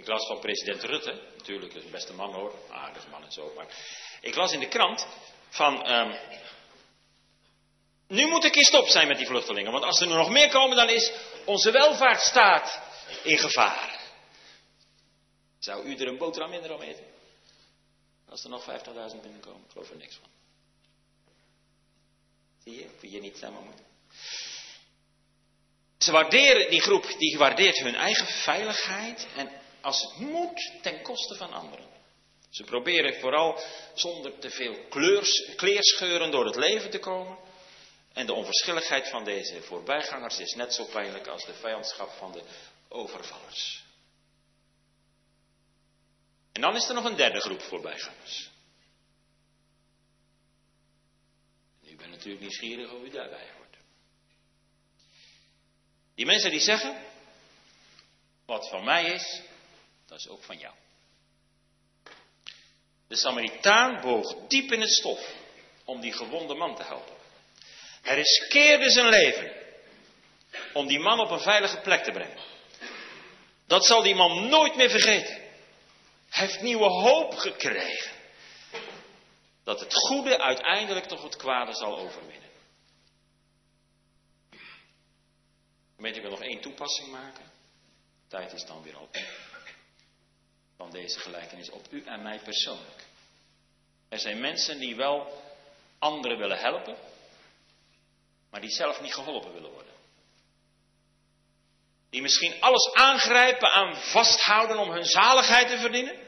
Ik 0.00 0.06
las 0.06 0.26
van 0.26 0.38
president 0.38 0.82
Rutte, 0.82 1.20
natuurlijk, 1.36 1.74
is 1.74 1.84
een 1.84 1.90
beste 1.90 2.12
man 2.12 2.32
hoor, 2.32 2.54
aardig 2.70 3.08
man 3.08 3.24
en 3.24 3.32
zo, 3.32 3.52
maar 3.56 3.66
ik 4.20 4.34
las 4.34 4.52
in 4.52 4.60
de 4.60 4.68
krant 4.68 5.06
van, 5.48 5.90
um, 5.90 6.18
nu 8.08 8.26
moet 8.26 8.44
ik 8.44 8.52
keer 8.52 8.64
stop 8.64 8.88
zijn 8.88 9.08
met 9.08 9.16
die 9.16 9.26
vluchtelingen, 9.26 9.72
want 9.72 9.84
als 9.84 10.00
er 10.00 10.06
nog 10.06 10.30
meer 10.30 10.50
komen, 10.50 10.76
dan 10.76 10.88
is 10.88 11.12
onze 11.44 11.70
welvaartsstaat 11.70 12.80
in 13.22 13.38
gevaar. 13.38 14.00
Zou 15.58 15.84
u 15.84 15.96
er 15.96 16.08
een 16.08 16.18
boterham 16.18 16.50
minder 16.50 16.74
om 16.74 16.80
eten? 16.80 17.04
Als 18.28 18.44
er 18.44 18.50
nog 18.50 18.62
50.000 18.62 19.20
binnenkomen, 19.20 19.64
ik 19.64 19.70
geloof 19.70 19.90
er 19.90 19.96
niks 19.96 20.16
van. 20.16 20.28
Zie 22.64 22.78
je, 22.78 22.84
of 22.84 23.10
je 23.10 23.20
niet 23.20 23.36
samen 23.36 23.64
moet. 23.64 23.82
Ze 25.98 26.12
waarderen, 26.12 26.70
die 26.70 26.80
groep, 26.80 27.14
die 27.18 27.38
waardeert 27.38 27.78
hun 27.78 27.94
eigen 27.94 28.26
veiligheid 28.26 29.26
en 29.36 29.59
als 29.80 30.02
het 30.02 30.16
moet 30.16 30.72
ten 30.82 31.02
koste 31.02 31.34
van 31.34 31.52
anderen. 31.52 31.86
Ze 32.50 32.64
proberen 32.64 33.20
vooral 33.20 33.62
zonder 33.94 34.38
te 34.38 34.50
veel 34.50 34.86
kleurs, 34.88 35.54
kleerscheuren 35.56 36.30
door 36.30 36.44
het 36.44 36.56
leven 36.56 36.90
te 36.90 36.98
komen. 36.98 37.38
En 38.12 38.26
de 38.26 38.32
onverschilligheid 38.32 39.08
van 39.08 39.24
deze 39.24 39.62
voorbijgangers 39.62 40.38
is 40.38 40.54
net 40.54 40.74
zo 40.74 40.84
pijnlijk 40.84 41.26
als 41.26 41.44
de 41.44 41.54
vijandschap 41.54 42.10
van 42.10 42.32
de 42.32 42.42
overvallers. 42.88 43.84
En 46.52 46.60
dan 46.60 46.76
is 46.76 46.88
er 46.88 46.94
nog 46.94 47.04
een 47.04 47.16
derde 47.16 47.40
groep 47.40 47.62
voorbijgangers. 47.62 48.50
En 51.82 51.92
u 51.92 51.96
bent 51.96 52.10
natuurlijk 52.10 52.40
nieuwsgierig 52.40 52.90
hoe 52.90 53.04
u 53.04 53.10
daarbij 53.10 53.50
hoort. 53.56 53.76
Die 56.14 56.26
mensen 56.26 56.50
die 56.50 56.60
zeggen, 56.60 57.02
wat 58.46 58.68
van 58.68 58.84
mij 58.84 59.04
is, 59.04 59.42
dat 60.10 60.18
is 60.18 60.28
ook 60.28 60.42
van 60.42 60.58
jou. 60.58 60.74
De 63.08 63.16
Samaritaan 63.16 64.00
boog 64.00 64.34
diep 64.48 64.72
in 64.72 64.80
het 64.80 64.92
stof 64.92 65.34
om 65.84 66.00
die 66.00 66.12
gewonde 66.12 66.54
man 66.54 66.76
te 66.76 66.82
helpen. 66.82 67.14
Hij 68.02 68.14
riskeerde 68.14 68.90
zijn 68.90 69.08
leven 69.08 69.52
om 70.72 70.86
die 70.86 70.98
man 70.98 71.20
op 71.20 71.30
een 71.30 71.40
veilige 71.40 71.80
plek 71.80 72.04
te 72.04 72.10
brengen. 72.10 72.42
Dat 73.66 73.84
zal 73.84 74.02
die 74.02 74.14
man 74.14 74.48
nooit 74.48 74.76
meer 74.76 74.90
vergeten. 74.90 75.34
Hij 76.28 76.46
heeft 76.46 76.60
nieuwe 76.60 76.88
hoop 76.88 77.34
gekregen. 77.34 78.12
Dat 79.64 79.80
het 79.80 79.94
goede 79.94 80.38
uiteindelijk 80.38 81.06
toch 81.06 81.22
het 81.22 81.36
kwade 81.36 81.74
zal 81.74 81.98
overwinnen. 81.98 82.50
Gemeente, 85.94 86.18
ik 86.18 86.24
wil 86.24 86.36
nog 86.36 86.42
één 86.42 86.60
toepassing 86.60 87.10
maken. 87.10 87.50
Tijd 88.28 88.52
is 88.52 88.64
dan 88.64 88.82
weer 88.82 89.00
op 89.00 89.16
van 90.80 90.90
deze 90.90 91.18
gelijkenis 91.18 91.70
op 91.70 91.86
u 91.90 92.04
en 92.04 92.22
mij 92.22 92.38
persoonlijk. 92.38 93.04
Er 94.08 94.18
zijn 94.18 94.40
mensen 94.40 94.78
die 94.78 94.96
wel 94.96 95.42
anderen 95.98 96.38
willen 96.38 96.58
helpen, 96.58 96.96
maar 98.50 98.60
die 98.60 98.70
zelf 98.70 99.00
niet 99.00 99.14
geholpen 99.14 99.52
willen 99.52 99.70
worden. 99.70 99.92
Die 102.10 102.22
misschien 102.22 102.60
alles 102.60 102.92
aangrijpen 102.92 103.68
aan 103.68 103.96
vasthouden 103.96 104.78
om 104.78 104.90
hun 104.90 105.04
zaligheid 105.04 105.68
te 105.68 105.78
verdienen, 105.78 106.18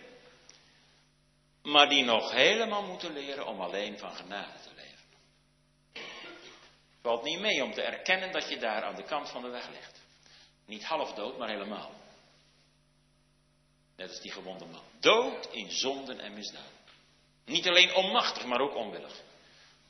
maar 1.62 1.88
die 1.88 2.05
nog 2.05 2.30
helemaal 2.30 2.82
moeten 2.82 3.12
leren 3.12 3.46
om 3.46 3.61
alleen 3.61 3.98
van 3.98 4.14
genade 4.14 4.61
te 4.62 4.74
leven. 4.74 5.05
Het 5.92 7.00
valt 7.03 7.22
niet 7.22 7.40
mee 7.40 7.64
om 7.64 7.72
te 7.72 7.82
erkennen 7.82 8.32
dat 8.32 8.48
je 8.48 8.59
daar 8.59 8.82
aan 8.82 8.96
de 8.96 9.05
kant 9.05 9.28
van 9.28 9.42
de 9.42 9.48
weg 9.48 9.68
ligt. 9.68 10.00
Niet 10.66 10.84
half 10.84 11.12
dood, 11.12 11.38
maar 11.38 11.48
helemaal. 11.48 12.00
Net 13.97 14.09
als 14.09 14.20
die 14.20 14.32
gewonde 14.32 14.64
man. 14.64 14.84
Dood 15.01 15.49
in 15.51 15.70
zonden 15.70 16.20
en 16.20 16.34
misdaden. 16.34 16.80
Niet 17.45 17.68
alleen 17.68 17.95
onmachtig, 17.95 18.45
maar 18.45 18.61
ook 18.61 18.74
onwillig. 18.74 19.20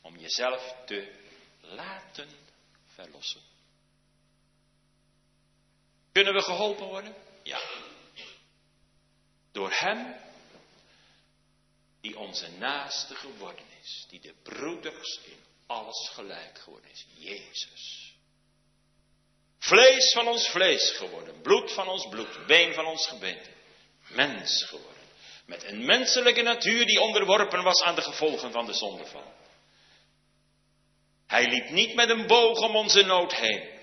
Om 0.00 0.18
jezelf 0.18 0.74
te 0.86 1.12
laten 1.60 2.28
verlossen. 2.86 3.40
Kunnen 6.12 6.34
we 6.34 6.42
geholpen 6.42 6.86
worden? 6.86 7.14
Ja. 7.42 7.60
Door 9.52 9.70
Hem 9.70 10.16
die 12.00 12.18
onze 12.18 12.50
naaste 12.50 13.14
geworden 13.14 13.64
is. 13.82 14.06
Die 14.08 14.20
de 14.20 14.34
broeders 14.42 15.20
in 15.24 15.44
alles 15.66 16.08
gelijk 16.08 16.58
geworden 16.58 16.90
is. 16.90 17.06
Jezus. 17.16 18.14
Vlees 19.58 20.12
van 20.12 20.28
ons 20.28 20.48
vlees 20.48 20.90
geworden. 20.90 21.40
Bloed 21.40 21.72
van 21.72 21.88
ons 21.88 22.08
bloed. 22.08 22.46
Been 22.46 22.74
van 22.74 22.86
ons 22.86 23.06
gebeente. 23.06 23.50
Mens 24.14 24.64
geworden. 24.64 24.90
Met 25.46 25.64
een 25.64 25.84
menselijke 25.84 26.42
natuur 26.42 26.86
die 26.86 27.00
onderworpen 27.00 27.62
was 27.62 27.82
aan 27.82 27.94
de 27.94 28.02
gevolgen 28.02 28.52
van 28.52 28.66
de 28.66 28.72
zondeval. 28.72 29.32
Hij 31.26 31.46
liep 31.46 31.70
niet 31.70 31.94
met 31.94 32.10
een 32.10 32.26
boog 32.26 32.58
om 32.58 32.76
onze 32.76 33.02
nood 33.02 33.34
heen. 33.34 33.80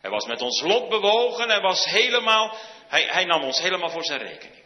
Hij 0.00 0.10
was 0.10 0.26
met 0.26 0.42
ons 0.42 0.60
lot 0.60 0.88
bewogen. 0.88 1.48
Hij 1.48 1.60
was 1.60 1.84
helemaal, 1.84 2.56
hij, 2.88 3.02
hij 3.02 3.24
nam 3.24 3.42
ons 3.42 3.58
helemaal 3.58 3.90
voor 3.90 4.04
zijn 4.04 4.20
rekening. 4.20 4.62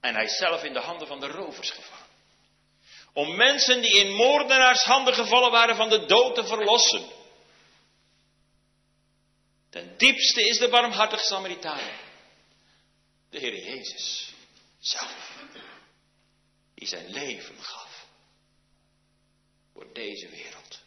En 0.00 0.14
hij 0.14 0.24
is 0.24 0.36
zelf 0.36 0.64
in 0.64 0.72
de 0.72 0.80
handen 0.80 1.06
van 1.06 1.20
de 1.20 1.26
rovers 1.26 1.70
gevallen. 1.70 2.06
Om 3.12 3.36
mensen 3.36 3.82
die 3.82 3.98
in 3.98 4.14
moordenaars 4.14 4.82
handen 4.82 5.14
gevallen 5.14 5.50
waren 5.50 5.76
van 5.76 5.88
de 5.88 6.06
dood 6.06 6.34
te 6.34 6.46
verlossen. 6.46 7.04
Ten 9.70 9.94
diepste 9.96 10.48
is 10.48 10.58
de 10.58 10.68
barmhartige 10.68 11.24
Samaritaan. 11.24 11.80
De 13.34 13.40
Heer 13.40 13.64
Jezus 13.64 14.32
zelf. 14.78 15.42
Die 16.74 16.88
zijn 16.88 17.10
leven 17.10 17.62
gaf. 17.62 18.06
Voor 19.72 19.92
deze 19.92 20.28
wereld. 20.28 20.78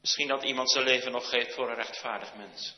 Misschien 0.00 0.28
dat 0.28 0.42
iemand 0.42 0.70
zijn 0.70 0.84
leven 0.84 1.12
nog 1.12 1.28
geeft 1.28 1.54
voor 1.54 1.68
een 1.68 1.74
rechtvaardig 1.74 2.34
mens. 2.34 2.74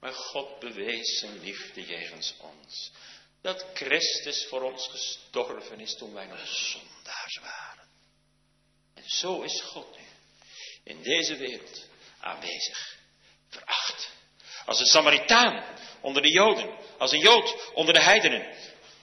Maar 0.00 0.12
God 0.12 0.58
bewees 0.58 1.18
zijn 1.18 1.40
liefde 1.40 1.84
jegens 1.84 2.34
ons. 2.38 2.92
Dat 3.42 3.66
Christus 3.74 4.46
voor 4.46 4.62
ons 4.62 4.88
gestorven 4.88 5.80
is 5.80 5.96
toen 5.96 6.14
wij 6.14 6.26
nog 6.26 6.46
zondaars 6.48 7.38
waren. 7.40 7.88
En 8.94 9.08
zo 9.08 9.42
is 9.42 9.60
God 9.60 9.96
nu 9.96 10.04
in 10.82 11.02
deze 11.02 11.36
wereld 11.36 11.86
aanwezig, 12.20 12.98
veracht. 13.48 14.10
Als 14.64 14.80
een 14.80 14.86
Samaritaan 14.86 15.82
onder 16.04 16.22
de 16.22 16.32
Joden, 16.32 16.76
als 16.98 17.12
een 17.12 17.20
Jood 17.20 17.70
onder 17.74 17.94
de 17.94 18.02
heidenen, 18.02 18.54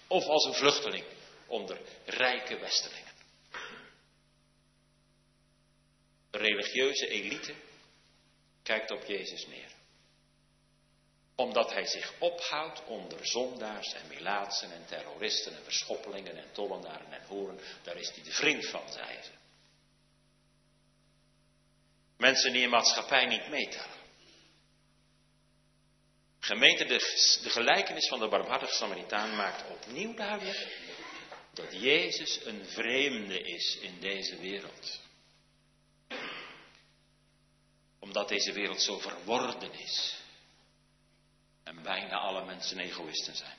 of 0.08 0.26
als 0.26 0.46
een 0.46 0.54
vluchteling 0.54 1.06
onder 1.48 1.80
rijke 2.06 2.60
Westelingen. 2.60 3.12
De 6.32 6.38
religieuze 6.38 7.08
elite 7.08 7.54
kijkt 8.64 8.92
op 8.92 9.06
Jezus 9.06 9.48
neer. 9.48 9.72
Omdat 11.36 11.74
hij 11.74 11.86
zich 11.86 12.14
ophoudt 12.20 12.86
onder 12.86 13.26
zondaars 13.26 13.94
en 13.94 14.08
melaatsen 14.08 14.72
en 14.72 14.86
terroristen 14.86 15.56
en 15.56 15.64
verschoppelingen 15.64 16.38
en 16.38 16.52
tollenaren 16.52 17.14
en 17.14 17.26
hoeren. 17.28 17.60
Daar 17.84 17.98
is 17.98 18.12
hij 18.16 18.24
de 18.24 18.32
vriend 18.32 18.70
van, 18.70 18.92
zei 18.92 19.22
ze. 19.24 19.32
Mensen 22.18 22.52
die 22.54 22.62
in 22.62 22.70
maatschappij 22.70 23.26
niet 23.26 23.50
meetellen. 23.50 24.01
Gemeente, 26.52 26.86
de, 26.86 27.00
gelijkenis 27.50 28.08
van 28.08 28.20
de 28.20 28.28
barmhartige 28.28 28.74
Samaritaan 28.74 29.36
maakt 29.36 29.70
opnieuw 29.70 30.14
duidelijk 30.14 30.68
dat 31.54 31.72
Jezus 31.72 32.46
een 32.46 32.66
vreemde 32.66 33.42
is 33.42 33.78
in 33.78 34.00
deze 34.00 34.38
wereld. 34.38 35.00
Omdat 38.00 38.30
deze 38.30 38.52
wereld 38.54 38.82
zo 38.82 39.00
verworden 39.00 39.74
is. 39.74 40.16
En 41.64 41.82
bijna 41.82 42.18
alle 42.18 42.46
mensen 42.46 42.80
egoïsten 42.80 43.36
zijn. 43.36 43.58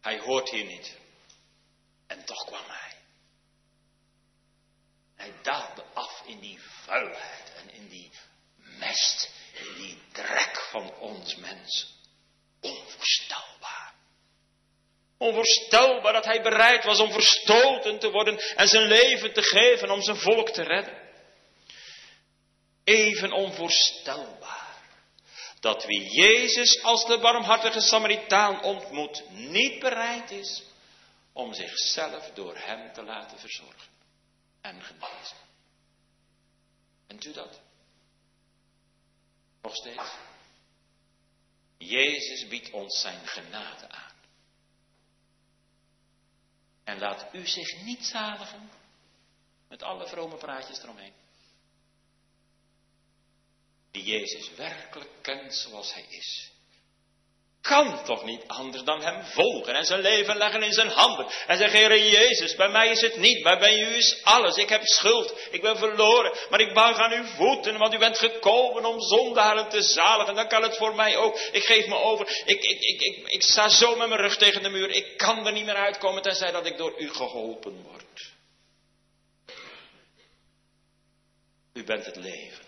Hij 0.00 0.18
hoort 0.18 0.50
hier 0.50 0.64
niet. 0.64 0.96
En 2.06 2.24
toch 2.24 2.44
kwam 2.44 2.64
hij. 2.66 2.96
Hij 5.14 5.32
daalde 5.42 5.84
af 5.94 6.22
in 6.26 6.40
die 6.40 6.60
vuilheid 6.60 7.52
en 7.54 7.70
in 7.74 7.88
die 7.88 8.10
mest, 8.56 9.33
die 9.76 9.98
drek 10.12 10.68
van 10.70 10.94
ons 10.98 11.36
mensen. 11.36 11.88
Onvoorstelbaar. 12.60 13.94
Onvoorstelbaar 15.18 16.12
dat 16.12 16.24
hij 16.24 16.42
bereid 16.42 16.84
was 16.84 16.98
om 16.98 17.12
verstoten 17.12 17.98
te 17.98 18.10
worden 18.10 18.38
en 18.38 18.68
zijn 18.68 18.86
leven 18.86 19.32
te 19.32 19.42
geven 19.42 19.90
om 19.90 20.02
zijn 20.02 20.16
volk 20.16 20.50
te 20.50 20.62
redden. 20.62 21.02
Even 22.84 23.32
onvoorstelbaar 23.32 24.64
dat 25.64 25.84
wie 25.84 26.10
Jezus 26.10 26.82
als 26.82 27.06
de 27.06 27.18
barmhartige 27.18 27.80
Samaritaan 27.80 28.62
ontmoet, 28.62 29.22
niet 29.30 29.78
bereid 29.78 30.30
is 30.30 30.62
om 31.32 31.54
zichzelf 31.54 32.30
door 32.34 32.56
hem 32.56 32.92
te 32.92 33.02
laten 33.02 33.38
verzorgen 33.38 33.88
en 34.60 34.82
genezen. 34.82 35.36
Bent 37.06 37.24
u 37.24 37.32
dat? 37.32 37.60
Nog 39.64 39.74
steeds? 39.74 40.16
Jezus 41.78 42.48
biedt 42.48 42.70
ons 42.70 43.00
zijn 43.00 43.26
genade 43.26 43.88
aan. 43.88 44.12
En 46.84 46.98
laat 46.98 47.34
u 47.34 47.46
zich 47.46 47.82
niet 47.82 48.04
zaligen 48.04 48.70
met 49.68 49.82
alle 49.82 50.08
vrome 50.08 50.36
praatjes 50.36 50.82
eromheen. 50.82 51.12
Die 53.90 54.04
Jezus 54.04 54.54
werkelijk 54.54 55.22
kent 55.22 55.54
zoals 55.54 55.94
hij 55.94 56.06
is 56.08 56.52
kan 57.64 58.04
toch 58.04 58.24
niet 58.24 58.42
anders 58.46 58.82
dan 58.82 59.02
hem 59.02 59.24
volgen 59.24 59.74
en 59.74 59.84
zijn 59.84 60.00
leven 60.00 60.36
leggen 60.36 60.62
in 60.62 60.72
zijn 60.72 60.88
handen. 60.88 61.26
En 61.46 61.56
zeggen, 61.56 61.78
Heer 61.78 62.08
Jezus, 62.08 62.54
bij 62.54 62.68
mij 62.68 62.88
is 62.90 63.00
het 63.00 63.16
niet, 63.16 63.42
maar 63.42 63.58
bij 63.58 63.80
u 63.80 63.94
is 63.94 64.20
alles. 64.22 64.56
Ik 64.56 64.68
heb 64.68 64.84
schuld, 64.84 65.34
ik 65.50 65.60
ben 65.62 65.78
verloren, 65.78 66.32
maar 66.50 66.60
ik 66.60 66.74
buig 66.74 66.98
aan 66.98 67.12
uw 67.12 67.24
voeten, 67.24 67.78
want 67.78 67.94
u 67.94 67.98
bent 67.98 68.18
gekomen 68.18 68.84
om 68.84 69.00
zondaren 69.00 69.68
te 69.68 69.82
zaligen. 69.82 70.34
Dan 70.34 70.48
kan 70.48 70.62
het 70.62 70.76
voor 70.76 70.94
mij 70.94 71.16
ook. 71.16 71.38
Ik 71.38 71.64
geef 71.64 71.86
me 71.86 71.94
over, 71.94 72.28
ik, 72.28 72.62
ik, 72.62 72.80
ik, 72.80 73.00
ik, 73.00 73.28
ik 73.28 73.42
sta 73.42 73.68
zo 73.68 73.96
met 73.96 74.08
mijn 74.08 74.20
rug 74.20 74.36
tegen 74.36 74.62
de 74.62 74.68
muur. 74.68 74.90
Ik 74.90 75.16
kan 75.16 75.46
er 75.46 75.52
niet 75.52 75.64
meer 75.64 75.76
uitkomen, 75.76 76.22
tenzij 76.22 76.50
dat 76.50 76.66
ik 76.66 76.76
door 76.76 76.94
u 76.98 77.10
geholpen 77.10 77.82
word. 77.82 78.32
U 81.72 81.84
bent 81.84 82.04
het 82.04 82.16
leven. 82.16 82.64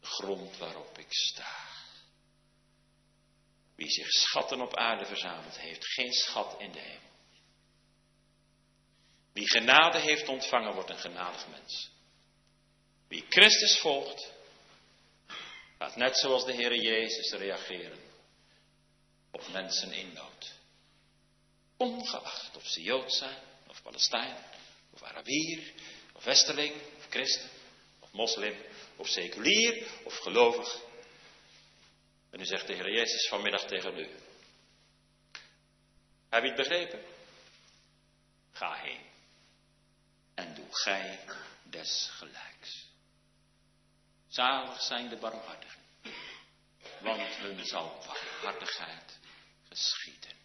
De 0.00 0.06
grond 0.06 0.58
waarop 0.58 0.98
ik 0.98 1.06
sta. 1.08 1.71
Wie 3.82 3.90
zich 3.90 4.10
schatten 4.10 4.60
op 4.60 4.76
aarde 4.76 5.04
verzameld 5.04 5.58
heeft, 5.58 5.86
geen 5.86 6.12
schat 6.12 6.60
in 6.60 6.72
de 6.72 6.78
hemel. 6.78 7.10
Wie 9.32 9.48
genade 9.48 9.98
heeft 9.98 10.28
ontvangen, 10.28 10.74
wordt 10.74 10.90
een 10.90 10.98
genadig 10.98 11.48
mens. 11.48 11.90
Wie 13.08 13.24
Christus 13.28 13.78
volgt, 13.78 14.32
gaat 15.78 15.96
net 15.96 16.18
zoals 16.18 16.44
de 16.44 16.52
Heer 16.52 16.74
Jezus 16.74 17.32
reageren 17.32 17.98
op 19.30 19.48
mensen 19.52 19.92
in 19.92 20.12
nood. 20.12 20.54
Ongeacht 21.76 22.56
of 22.56 22.66
ze 22.66 22.82
Jood 22.82 23.12
zijn, 23.12 23.42
of 23.68 23.82
Palestijn, 23.82 24.36
of 24.90 25.02
Arabier, 25.02 25.72
of 26.12 26.24
Westerling, 26.24 26.74
of 26.96 27.06
Christen, 27.10 27.50
of 28.00 28.12
moslim, 28.12 28.56
of 28.96 29.08
seculier, 29.08 29.86
of 30.04 30.16
gelovig. 30.16 30.80
En 32.32 32.38
nu 32.38 32.44
zegt 32.44 32.66
de 32.66 32.74
Heer 32.74 32.92
Jezus 32.92 33.28
vanmiddag 33.28 33.64
tegen 33.64 33.98
u. 33.98 34.08
Heb 36.28 36.42
je 36.42 36.48
het 36.48 36.56
begrepen? 36.56 37.02
Ga 38.52 38.74
heen. 38.74 39.00
En 40.34 40.54
doe 40.54 40.68
gij 40.70 41.24
desgelijks. 41.62 42.90
Zalig 44.28 44.82
zijn 44.82 45.08
de 45.08 45.16
barmhartigen. 45.16 45.82
Want 47.00 47.20
hun 47.20 47.66
zal 47.66 48.02
barmhartigheid 48.06 49.18
geschieden. 49.68 50.41